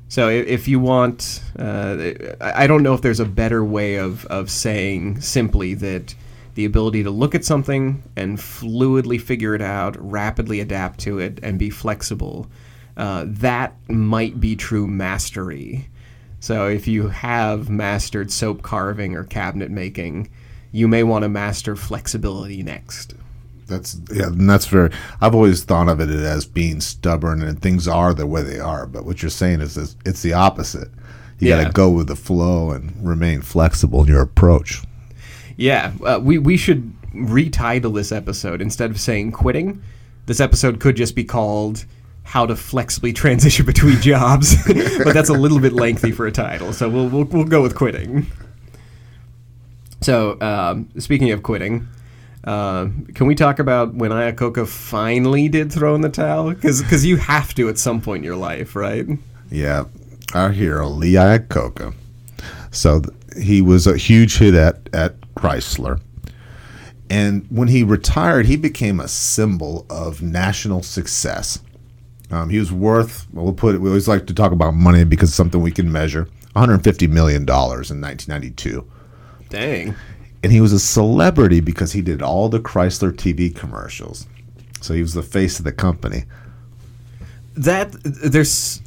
So 0.10 0.30
if 0.30 0.68
you 0.68 0.80
want, 0.80 1.42
uh, 1.60 2.14
I 2.40 2.66
don't 2.66 2.84
know 2.84 2.94
if 2.94 3.02
there's 3.02 3.20
a 3.20 3.26
better 3.26 3.64
way 3.64 3.96
of, 3.96 4.26
of 4.28 4.50
saying 4.50 5.22
simply 5.22 5.74
that 5.76 6.16
the 6.56 6.66
ability 6.66 7.04
to 7.04 7.12
look 7.12 7.36
at 7.36 7.44
something 7.44 8.04
and 8.16 8.38
fluidly 8.38 9.22
figure 9.22 9.54
it 9.54 9.62
out, 9.62 9.96
rapidly 10.00 10.60
adapt 10.60 11.00
to 11.02 11.20
it, 11.20 11.40
and 11.44 11.60
be 11.60 11.70
flexible, 11.70 12.48
uh, 12.96 13.26
that 13.28 13.76
might 13.90 14.40
be 14.40 14.56
true 14.56 14.88
mastery. 14.88 15.90
So 16.40 16.68
if 16.68 16.88
you 16.88 17.10
have 17.10 17.70
mastered 17.70 18.32
soap 18.32 18.62
carving 18.62 19.16
or 19.16 19.24
cabinet 19.24 19.70
making, 19.70 20.30
you 20.72 20.88
may 20.88 21.04
want 21.04 21.24
to 21.24 21.30
master 21.30 21.76
flexibility 21.76 22.64
next. 22.64 23.14
That's 23.68 24.00
yeah, 24.12 24.28
and 24.28 24.50
that's 24.50 24.66
very. 24.66 24.92
I've 25.22 25.36
always 25.36 25.64
thought 25.64 25.90
of 25.90 26.00
it 26.00 26.10
as 26.10 26.46
being 26.46 26.82
stubborn, 26.82 27.42
and 27.42 27.62
things 27.62 27.88
are 27.88 28.14
the 28.14 28.26
way 28.26 28.42
they 28.42 28.60
are. 28.60 28.86
But 28.86 29.06
what 29.06 29.22
you're 29.22 29.30
saying 29.30 29.62
is, 29.62 29.78
is 29.78 29.96
it's 30.06 30.22
the 30.22 30.34
opposite. 30.34 30.90
You 31.40 31.50
got 31.50 31.66
to 31.66 31.72
go 31.72 31.90
with 31.90 32.08
the 32.08 32.16
flow 32.16 32.72
and 32.72 32.96
remain 33.06 33.42
flexible 33.42 34.02
in 34.02 34.08
your 34.08 34.22
approach. 34.22 34.82
Yeah, 35.56 35.94
uh, 36.04 36.20
we 36.22 36.38
we 36.38 36.58
should 36.58 36.94
retitle 37.14 37.94
this 37.94 38.12
episode 38.12 38.62
instead 38.62 38.90
of 38.90 39.00
saying 39.00 39.34
quitting. 39.34 39.82
This 40.26 40.40
episode 40.40 40.80
could 40.80 40.96
just 40.96 41.16
be 41.16 41.24
called 41.24 41.86
"How 42.24 42.46
to 42.46 42.56
Flexibly 42.56 43.14
Transition 43.14 43.66
Between 43.66 44.02
Jobs," 44.02 44.56
but 45.04 45.14
that's 45.14 45.30
a 45.30 45.34
little 45.34 45.60
bit 45.60 45.74
lengthy 45.74 46.12
for 46.12 46.26
a 46.26 46.32
title, 46.32 46.74
so 46.74 46.90
we'll 46.90 47.08
we'll, 47.08 47.26
we'll 47.26 47.44
go 47.44 47.62
with 47.62 47.76
quitting. 47.76 48.28
So, 50.02 50.40
um, 50.42 50.90
speaking 51.00 51.32
of 51.32 51.44
quitting, 51.44 51.88
uh, 52.48 52.88
can 53.14 53.28
we 53.28 53.36
talk 53.36 53.60
about 53.60 53.94
when 53.94 54.12
Iacocca 54.12 54.66
finally 54.68 55.50
did 55.50 55.70
throw 55.70 55.96
in 55.96 56.02
the 56.02 56.10
towel? 56.10 56.52
Because 56.52 57.06
you 57.06 57.18
have 57.18 57.54
to 57.56 57.68
at 57.68 57.78
some 57.78 58.00
point 58.00 58.22
in 58.22 58.24
your 58.24 58.38
life, 58.38 58.74
right? 58.74 59.06
Yeah, 59.52 59.84
our 60.34 60.52
hero 60.52 60.88
Lee 60.88 61.14
Iacocca. 61.14 61.94
So 62.72 63.02
th- 63.02 63.14
he 63.44 63.62
was 63.62 63.86
a 63.86 63.98
huge 63.98 64.38
hit 64.38 64.54
at 64.54 64.90
at 64.94 65.20
Chrysler, 65.36 66.00
and 67.10 67.46
when 67.50 67.68
he 67.68 67.84
retired, 67.84 68.46
he 68.46 68.56
became 68.56 69.02
a 69.02 69.10
symbol 69.10 69.86
of 69.90 70.22
national 70.22 70.84
success. 70.84 71.60
Um, 72.32 72.50
he 72.50 72.60
was 72.60 72.72
worth. 72.72 73.28
Well, 73.34 73.44
we'll 73.44 73.54
put 73.54 73.76
it. 73.76 73.82
We 73.82 73.90
always 73.90 74.08
like 74.08 74.26
to 74.28 74.34
talk 74.34 74.54
about 74.54 74.74
money 74.74 75.04
because 75.04 75.30
it's 75.30 75.36
something 75.36 75.62
we 75.62 75.72
can 75.72 75.92
measure. 75.92 76.30
150 76.54 77.08
million 77.08 77.46
dollars 77.46 77.92
in 77.92 78.02
1992, 78.02 78.90
Dang. 79.50 79.96
And 80.48 80.54
he 80.54 80.62
was 80.62 80.72
a 80.72 80.80
celebrity 80.80 81.60
because 81.60 81.92
he 81.92 82.02
did 82.02 82.22
all 82.22 82.48
the 82.48 82.62
Chrysler 82.62 83.12
TV 83.12 83.54
commercials. 83.54 84.28
So 84.80 84.94
he 84.94 85.02
was 85.02 85.14
the 85.14 85.22
face 85.22 85.60
of 85.60 85.66
the 85.66 85.74
company. 85.74 86.24
that 87.56 87.92
there's 88.02 88.82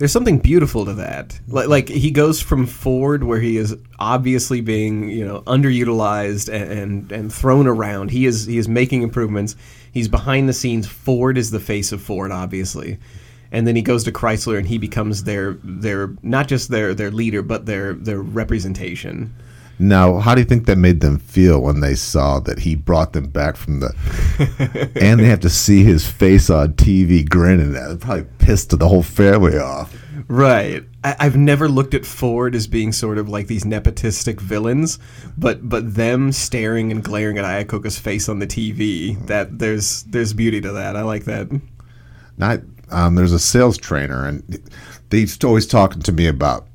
there's 0.00 0.10
something 0.10 0.40
beautiful 0.40 0.84
to 0.86 0.94
that. 0.94 1.38
Like, 1.46 1.68
like 1.68 1.88
he 1.88 2.10
goes 2.10 2.40
from 2.40 2.66
Ford, 2.66 3.22
where 3.22 3.38
he 3.38 3.58
is 3.58 3.76
obviously 4.00 4.60
being 4.60 5.08
you 5.08 5.24
know 5.24 5.42
underutilized 5.42 6.52
and, 6.52 6.72
and 6.72 7.12
and 7.12 7.32
thrown 7.32 7.68
around. 7.68 8.10
He 8.10 8.26
is 8.26 8.46
he 8.46 8.58
is 8.58 8.66
making 8.66 9.02
improvements. 9.02 9.54
He's 9.92 10.08
behind 10.08 10.48
the 10.48 10.52
scenes. 10.52 10.88
Ford 10.88 11.38
is 11.38 11.52
the 11.52 11.60
face 11.60 11.92
of 11.92 12.02
Ford, 12.02 12.32
obviously. 12.32 12.98
And 13.52 13.68
then 13.68 13.76
he 13.76 13.82
goes 13.82 14.02
to 14.02 14.10
Chrysler, 14.10 14.58
and 14.58 14.66
he 14.66 14.78
becomes 14.78 15.22
their 15.22 15.58
their 15.62 16.16
not 16.24 16.48
just 16.48 16.70
their 16.70 16.92
their 16.92 17.12
leader, 17.12 17.42
but 17.42 17.66
their 17.66 17.92
their 17.92 18.20
representation. 18.20 19.32
Now, 19.78 20.18
how 20.18 20.34
do 20.34 20.40
you 20.40 20.44
think 20.44 20.66
that 20.66 20.76
made 20.76 21.00
them 21.00 21.18
feel 21.18 21.60
when 21.60 21.80
they 21.80 21.94
saw 21.94 22.40
that 22.40 22.60
he 22.60 22.74
brought 22.74 23.12
them 23.12 23.28
back 23.28 23.56
from 23.56 23.80
the, 23.80 24.90
and 25.00 25.20
they 25.20 25.26
have 25.26 25.40
to 25.40 25.50
see 25.50 25.84
his 25.84 26.08
face 26.08 26.50
on 26.50 26.74
TV 26.74 27.28
grinning? 27.28 27.72
That 27.72 28.00
probably 28.00 28.26
pissed 28.38 28.76
the 28.76 28.88
whole 28.88 29.04
family 29.04 29.56
off. 29.56 29.94
Right. 30.26 30.84
I, 31.04 31.16
I've 31.20 31.36
never 31.36 31.68
looked 31.68 31.94
at 31.94 32.04
Ford 32.04 32.54
as 32.54 32.66
being 32.66 32.92
sort 32.92 33.18
of 33.18 33.28
like 33.28 33.46
these 33.46 33.64
nepotistic 33.64 34.40
villains, 34.40 34.98
but 35.36 35.68
but 35.68 35.94
them 35.94 36.32
staring 36.32 36.90
and 36.90 37.02
glaring 37.02 37.38
at 37.38 37.44
Iacocca's 37.44 37.98
face 37.98 38.28
on 38.28 38.40
the 38.40 38.46
TV, 38.46 39.24
that 39.26 39.58
there's 39.58 40.02
there's 40.04 40.32
beauty 40.32 40.60
to 40.60 40.72
that. 40.72 40.96
I 40.96 41.02
like 41.02 41.24
that. 41.24 41.48
Not, 42.36 42.60
um, 42.90 43.14
there's 43.14 43.32
a 43.32 43.38
sales 43.38 43.78
trainer, 43.78 44.26
and 44.26 44.60
he's 45.10 45.42
always 45.44 45.66
talking 45.66 46.02
to 46.02 46.12
me 46.12 46.26
about 46.26 46.66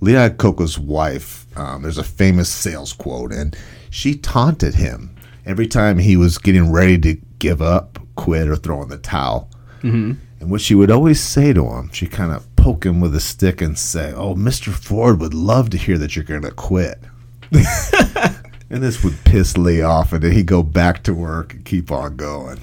Lee 0.00 0.12
Iacocca's 0.12 0.78
wife. 0.78 1.46
Um, 1.58 1.82
there's 1.82 1.98
a 1.98 2.04
famous 2.04 2.48
sales 2.48 2.92
quote, 2.92 3.32
and 3.32 3.56
she 3.90 4.14
taunted 4.14 4.74
him 4.74 5.14
every 5.44 5.66
time 5.66 5.98
he 5.98 6.16
was 6.16 6.38
getting 6.38 6.70
ready 6.70 6.98
to 6.98 7.14
give 7.38 7.60
up, 7.60 7.98
quit, 8.14 8.48
or 8.48 8.56
throw 8.56 8.82
in 8.82 8.88
the 8.88 8.98
towel. 8.98 9.50
Mm-hmm. 9.78 10.12
And 10.40 10.50
what 10.50 10.60
she 10.60 10.74
would 10.74 10.90
always 10.90 11.20
say 11.20 11.52
to 11.52 11.64
him, 11.66 11.90
she 11.92 12.06
kind 12.06 12.32
of 12.32 12.54
poke 12.56 12.86
him 12.86 13.00
with 13.00 13.14
a 13.14 13.20
stick 13.20 13.60
and 13.60 13.76
say, 13.78 14.12
"Oh, 14.12 14.34
Mr. 14.34 14.72
Ford 14.72 15.20
would 15.20 15.34
love 15.34 15.70
to 15.70 15.78
hear 15.78 15.98
that 15.98 16.14
you're 16.14 16.24
going 16.24 16.42
to 16.42 16.50
quit." 16.50 17.00
and 17.52 18.82
this 18.82 19.02
would 19.02 19.24
piss 19.24 19.56
Lee 19.56 19.82
off, 19.82 20.12
and 20.12 20.22
then 20.22 20.32
he'd 20.32 20.46
go 20.46 20.62
back 20.62 21.02
to 21.04 21.14
work 21.14 21.54
and 21.54 21.64
keep 21.64 21.90
on 21.90 22.16
going. 22.16 22.60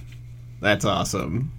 That's 0.61 0.85
awesome. 0.85 1.51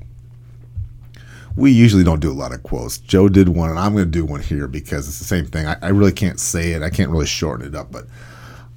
We 1.57 1.72
usually 1.72 2.04
don't 2.04 2.20
do 2.20 2.30
a 2.30 2.34
lot 2.34 2.52
of 2.52 2.62
quotes. 2.62 2.98
Joe 2.98 3.28
did 3.28 3.48
one, 3.48 3.70
and 3.70 3.78
I'm 3.78 3.92
going 3.92 4.04
to 4.04 4.11
do 4.11 4.26
one 4.26 4.42
here 4.42 4.68
because 4.68 5.09
it's 5.09 5.18
the 5.18 5.24
same 5.24 5.46
thing. 5.46 5.66
I, 5.66 5.76
I 5.80 5.88
really 5.88 6.12
can't 6.12 6.38
say 6.38 6.72
it. 6.72 6.82
I 6.82 6.90
can't 6.90 7.11
really 7.11 7.26
shorten 7.26 7.66
it 7.66 7.74
up, 7.74 7.90
but 7.90 8.07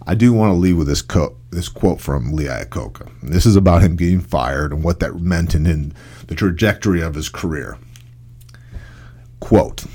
I 0.07 0.15
do 0.15 0.31
want 0.31 0.51
to 0.51 0.57
leave 0.57 0.77
with 0.77 0.87
this 0.87 1.01
quote. 1.01 1.35
This 1.51 1.67
quote 1.67 1.99
from 1.99 2.31
Lee 2.31 2.45
Iacocca. 2.45 3.09
And 3.21 3.33
this 3.33 3.45
is 3.45 3.55
about 3.55 3.81
him 3.81 3.95
getting 3.95 4.21
fired 4.21 4.71
and 4.71 4.83
what 4.83 4.99
that 5.01 5.19
meant 5.19 5.55
in, 5.55 5.65
in 5.65 5.93
the 6.27 6.35
trajectory 6.35 7.01
of 7.01 7.15
his 7.15 7.27
career. 7.27 7.77
Quote: 9.41 9.85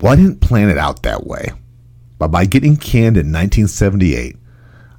Well, 0.00 0.12
I 0.12 0.16
didn't 0.16 0.40
plan 0.40 0.68
it 0.68 0.78
out 0.78 1.02
that 1.02 1.26
way, 1.26 1.52
but 2.18 2.28
by 2.28 2.44
getting 2.44 2.76
canned 2.76 3.16
in 3.16 3.32
1978, 3.32 4.36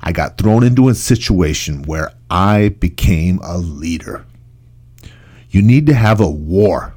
I 0.01 0.11
got 0.11 0.37
thrown 0.37 0.63
into 0.63 0.89
a 0.89 0.95
situation 0.95 1.83
where 1.83 2.11
I 2.29 2.69
became 2.69 3.39
a 3.43 3.57
leader. 3.57 4.25
You 5.49 5.61
need 5.61 5.85
to 5.87 5.93
have 5.93 6.19
a 6.19 6.29
war 6.29 6.94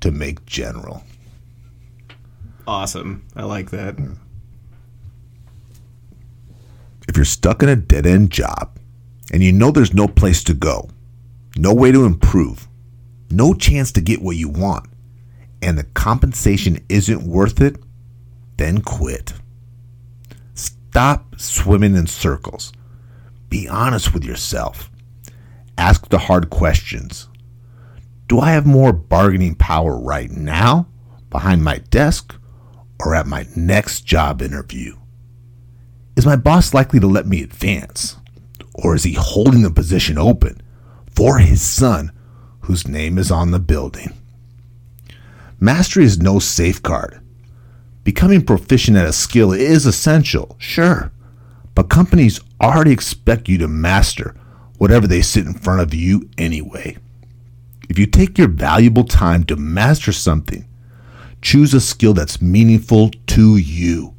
to 0.00 0.10
make 0.10 0.44
general. 0.46 1.02
Awesome. 2.66 3.24
I 3.34 3.44
like 3.44 3.70
that. 3.70 3.94
Hmm. 3.94 4.14
If 7.08 7.16
you're 7.16 7.24
stuck 7.24 7.62
in 7.62 7.68
a 7.70 7.76
dead 7.76 8.06
end 8.06 8.30
job 8.30 8.78
and 9.32 9.42
you 9.42 9.52
know 9.52 9.70
there's 9.70 9.94
no 9.94 10.06
place 10.06 10.44
to 10.44 10.54
go, 10.54 10.90
no 11.56 11.72
way 11.72 11.90
to 11.90 12.04
improve, 12.04 12.68
no 13.30 13.54
chance 13.54 13.92
to 13.92 14.00
get 14.00 14.20
what 14.20 14.36
you 14.36 14.48
want, 14.48 14.86
and 15.62 15.78
the 15.78 15.84
compensation 15.84 16.84
isn't 16.88 17.22
worth 17.22 17.60
it, 17.60 17.76
then 18.58 18.82
quit. 18.82 19.32
Stop 20.54 21.38
swimming 21.38 21.96
in 21.96 22.06
circles. 22.06 22.72
Be 23.48 23.68
honest 23.68 24.12
with 24.12 24.24
yourself. 24.24 24.90
Ask 25.78 26.08
the 26.08 26.18
hard 26.18 26.50
questions. 26.50 27.27
Do 28.28 28.40
I 28.40 28.50
have 28.50 28.66
more 28.66 28.92
bargaining 28.92 29.54
power 29.54 29.98
right 29.98 30.30
now, 30.30 30.86
behind 31.30 31.64
my 31.64 31.78
desk, 31.78 32.34
or 33.00 33.14
at 33.14 33.26
my 33.26 33.46
next 33.56 34.02
job 34.02 34.42
interview? 34.42 34.96
Is 36.14 36.26
my 36.26 36.36
boss 36.36 36.74
likely 36.74 37.00
to 37.00 37.06
let 37.06 37.26
me 37.26 37.42
advance? 37.42 38.18
Or 38.74 38.94
is 38.94 39.04
he 39.04 39.14
holding 39.14 39.62
the 39.62 39.70
position 39.70 40.18
open 40.18 40.60
for 41.16 41.38
his 41.38 41.62
son, 41.62 42.12
whose 42.60 42.86
name 42.86 43.16
is 43.16 43.30
on 43.30 43.50
the 43.50 43.58
building? 43.58 44.12
Mastery 45.58 46.04
is 46.04 46.20
no 46.20 46.38
safeguard. 46.38 47.20
Becoming 48.04 48.44
proficient 48.44 48.98
at 48.98 49.06
a 49.06 49.12
skill 49.12 49.52
is 49.52 49.86
essential, 49.86 50.54
sure, 50.58 51.12
but 51.74 51.88
companies 51.88 52.40
already 52.60 52.92
expect 52.92 53.48
you 53.48 53.56
to 53.58 53.68
master 53.68 54.34
whatever 54.76 55.06
they 55.06 55.22
sit 55.22 55.46
in 55.46 55.54
front 55.54 55.80
of 55.80 55.94
you 55.94 56.28
anyway. 56.36 56.96
If 57.98 58.02
you 58.02 58.06
take 58.06 58.38
your 58.38 58.46
valuable 58.46 59.02
time 59.02 59.42
to 59.46 59.56
master 59.56 60.12
something, 60.12 60.68
choose 61.42 61.74
a 61.74 61.80
skill 61.80 62.14
that's 62.14 62.40
meaningful 62.40 63.10
to 63.26 63.56
you. 63.56 64.14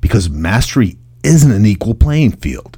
Because 0.00 0.28
mastery 0.28 0.98
isn't 1.22 1.52
an 1.52 1.64
equal 1.64 1.94
playing 1.94 2.32
field, 2.32 2.76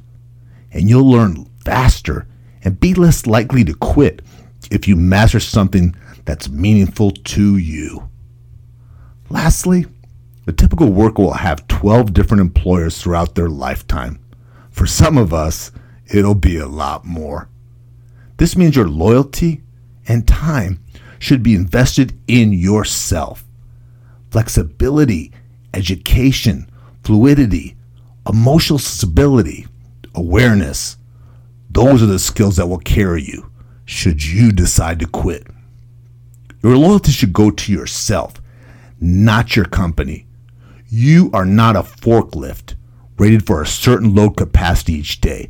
and 0.71 0.87
you'll 0.87 1.09
learn 1.09 1.49
faster 1.65 2.27
and 2.63 2.79
be 2.79 2.93
less 2.93 3.25
likely 3.25 3.63
to 3.63 3.73
quit 3.73 4.21
if 4.69 4.87
you 4.87 4.95
master 4.95 5.39
something 5.39 5.95
that's 6.23 6.49
meaningful 6.49 7.09
to 7.09 7.57
you. 7.57 8.07
Lastly, 9.31 9.87
the 10.45 10.53
typical 10.53 10.91
worker 10.91 11.23
will 11.23 11.33
have 11.33 11.67
12 11.67 12.13
different 12.13 12.41
employers 12.41 13.01
throughout 13.01 13.33
their 13.33 13.49
lifetime. 13.49 14.19
For 14.69 14.85
some 14.85 15.17
of 15.17 15.33
us, 15.33 15.71
it'll 16.05 16.35
be 16.35 16.57
a 16.57 16.67
lot 16.67 17.05
more. 17.05 17.49
This 18.37 18.55
means 18.55 18.75
your 18.75 18.87
loyalty 18.87 19.63
and 20.07 20.27
time 20.27 20.79
should 21.19 21.43
be 21.43 21.55
invested 21.55 22.17
in 22.27 22.51
yourself. 22.51 23.43
Flexibility, 24.31 25.31
education, 25.73 26.69
fluidity, 27.03 27.75
emotional 28.27 28.79
stability, 28.79 29.67
awareness. 30.15 30.97
Those 31.69 32.03
are 32.03 32.07
the 32.07 32.19
skills 32.19 32.57
that 32.57 32.67
will 32.67 32.79
carry 32.79 33.23
you 33.23 33.51
should 33.85 34.23
you 34.23 34.51
decide 34.51 34.99
to 34.99 35.07
quit. 35.07 35.47
Your 36.63 36.77
loyalty 36.77 37.11
should 37.11 37.33
go 37.33 37.51
to 37.51 37.71
yourself, 37.71 38.35
not 38.99 39.55
your 39.55 39.65
company. 39.65 40.27
You 40.87 41.29
are 41.33 41.45
not 41.45 41.75
a 41.75 41.81
forklift 41.81 42.75
rated 43.17 43.45
for 43.45 43.61
a 43.61 43.67
certain 43.67 44.15
load 44.15 44.37
capacity 44.37 44.93
each 44.93 45.21
day 45.21 45.49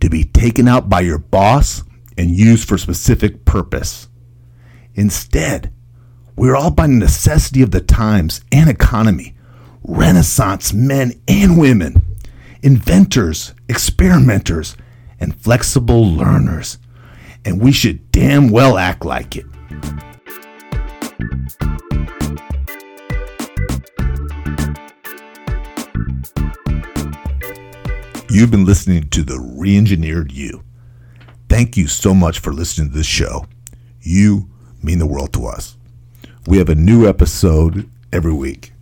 to 0.00 0.08
be 0.08 0.24
taken 0.24 0.68
out 0.68 0.88
by 0.88 1.00
your 1.00 1.18
boss 1.18 1.84
and 2.16 2.30
used 2.30 2.68
for 2.68 2.78
specific 2.78 3.44
purpose. 3.44 4.08
Instead, 4.94 5.72
we're 6.36 6.56
all 6.56 6.70
by 6.70 6.86
necessity 6.86 7.62
of 7.62 7.70
the 7.70 7.80
times 7.80 8.42
and 8.50 8.68
economy, 8.68 9.36
Renaissance 9.82 10.72
men 10.72 11.12
and 11.28 11.58
women, 11.58 12.02
inventors, 12.62 13.54
experimenters, 13.68 14.76
and 15.20 15.40
flexible 15.40 16.06
learners. 16.06 16.78
And 17.44 17.60
we 17.60 17.72
should 17.72 18.10
damn 18.12 18.50
well 18.50 18.78
act 18.78 19.04
like 19.04 19.36
it. 19.36 19.46
You've 28.30 28.50
been 28.50 28.64
listening 28.64 29.10
to 29.10 29.22
the 29.22 29.34
Reengineered 29.34 30.32
You. 30.32 30.64
Thank 31.52 31.76
you 31.76 31.86
so 31.86 32.14
much 32.14 32.38
for 32.38 32.50
listening 32.50 32.88
to 32.88 32.96
this 32.96 33.06
show. 33.06 33.44
You 34.00 34.48
mean 34.82 34.98
the 34.98 35.06
world 35.06 35.34
to 35.34 35.44
us. 35.44 35.76
We 36.46 36.56
have 36.56 36.70
a 36.70 36.74
new 36.74 37.06
episode 37.06 37.90
every 38.10 38.32
week. 38.32 38.72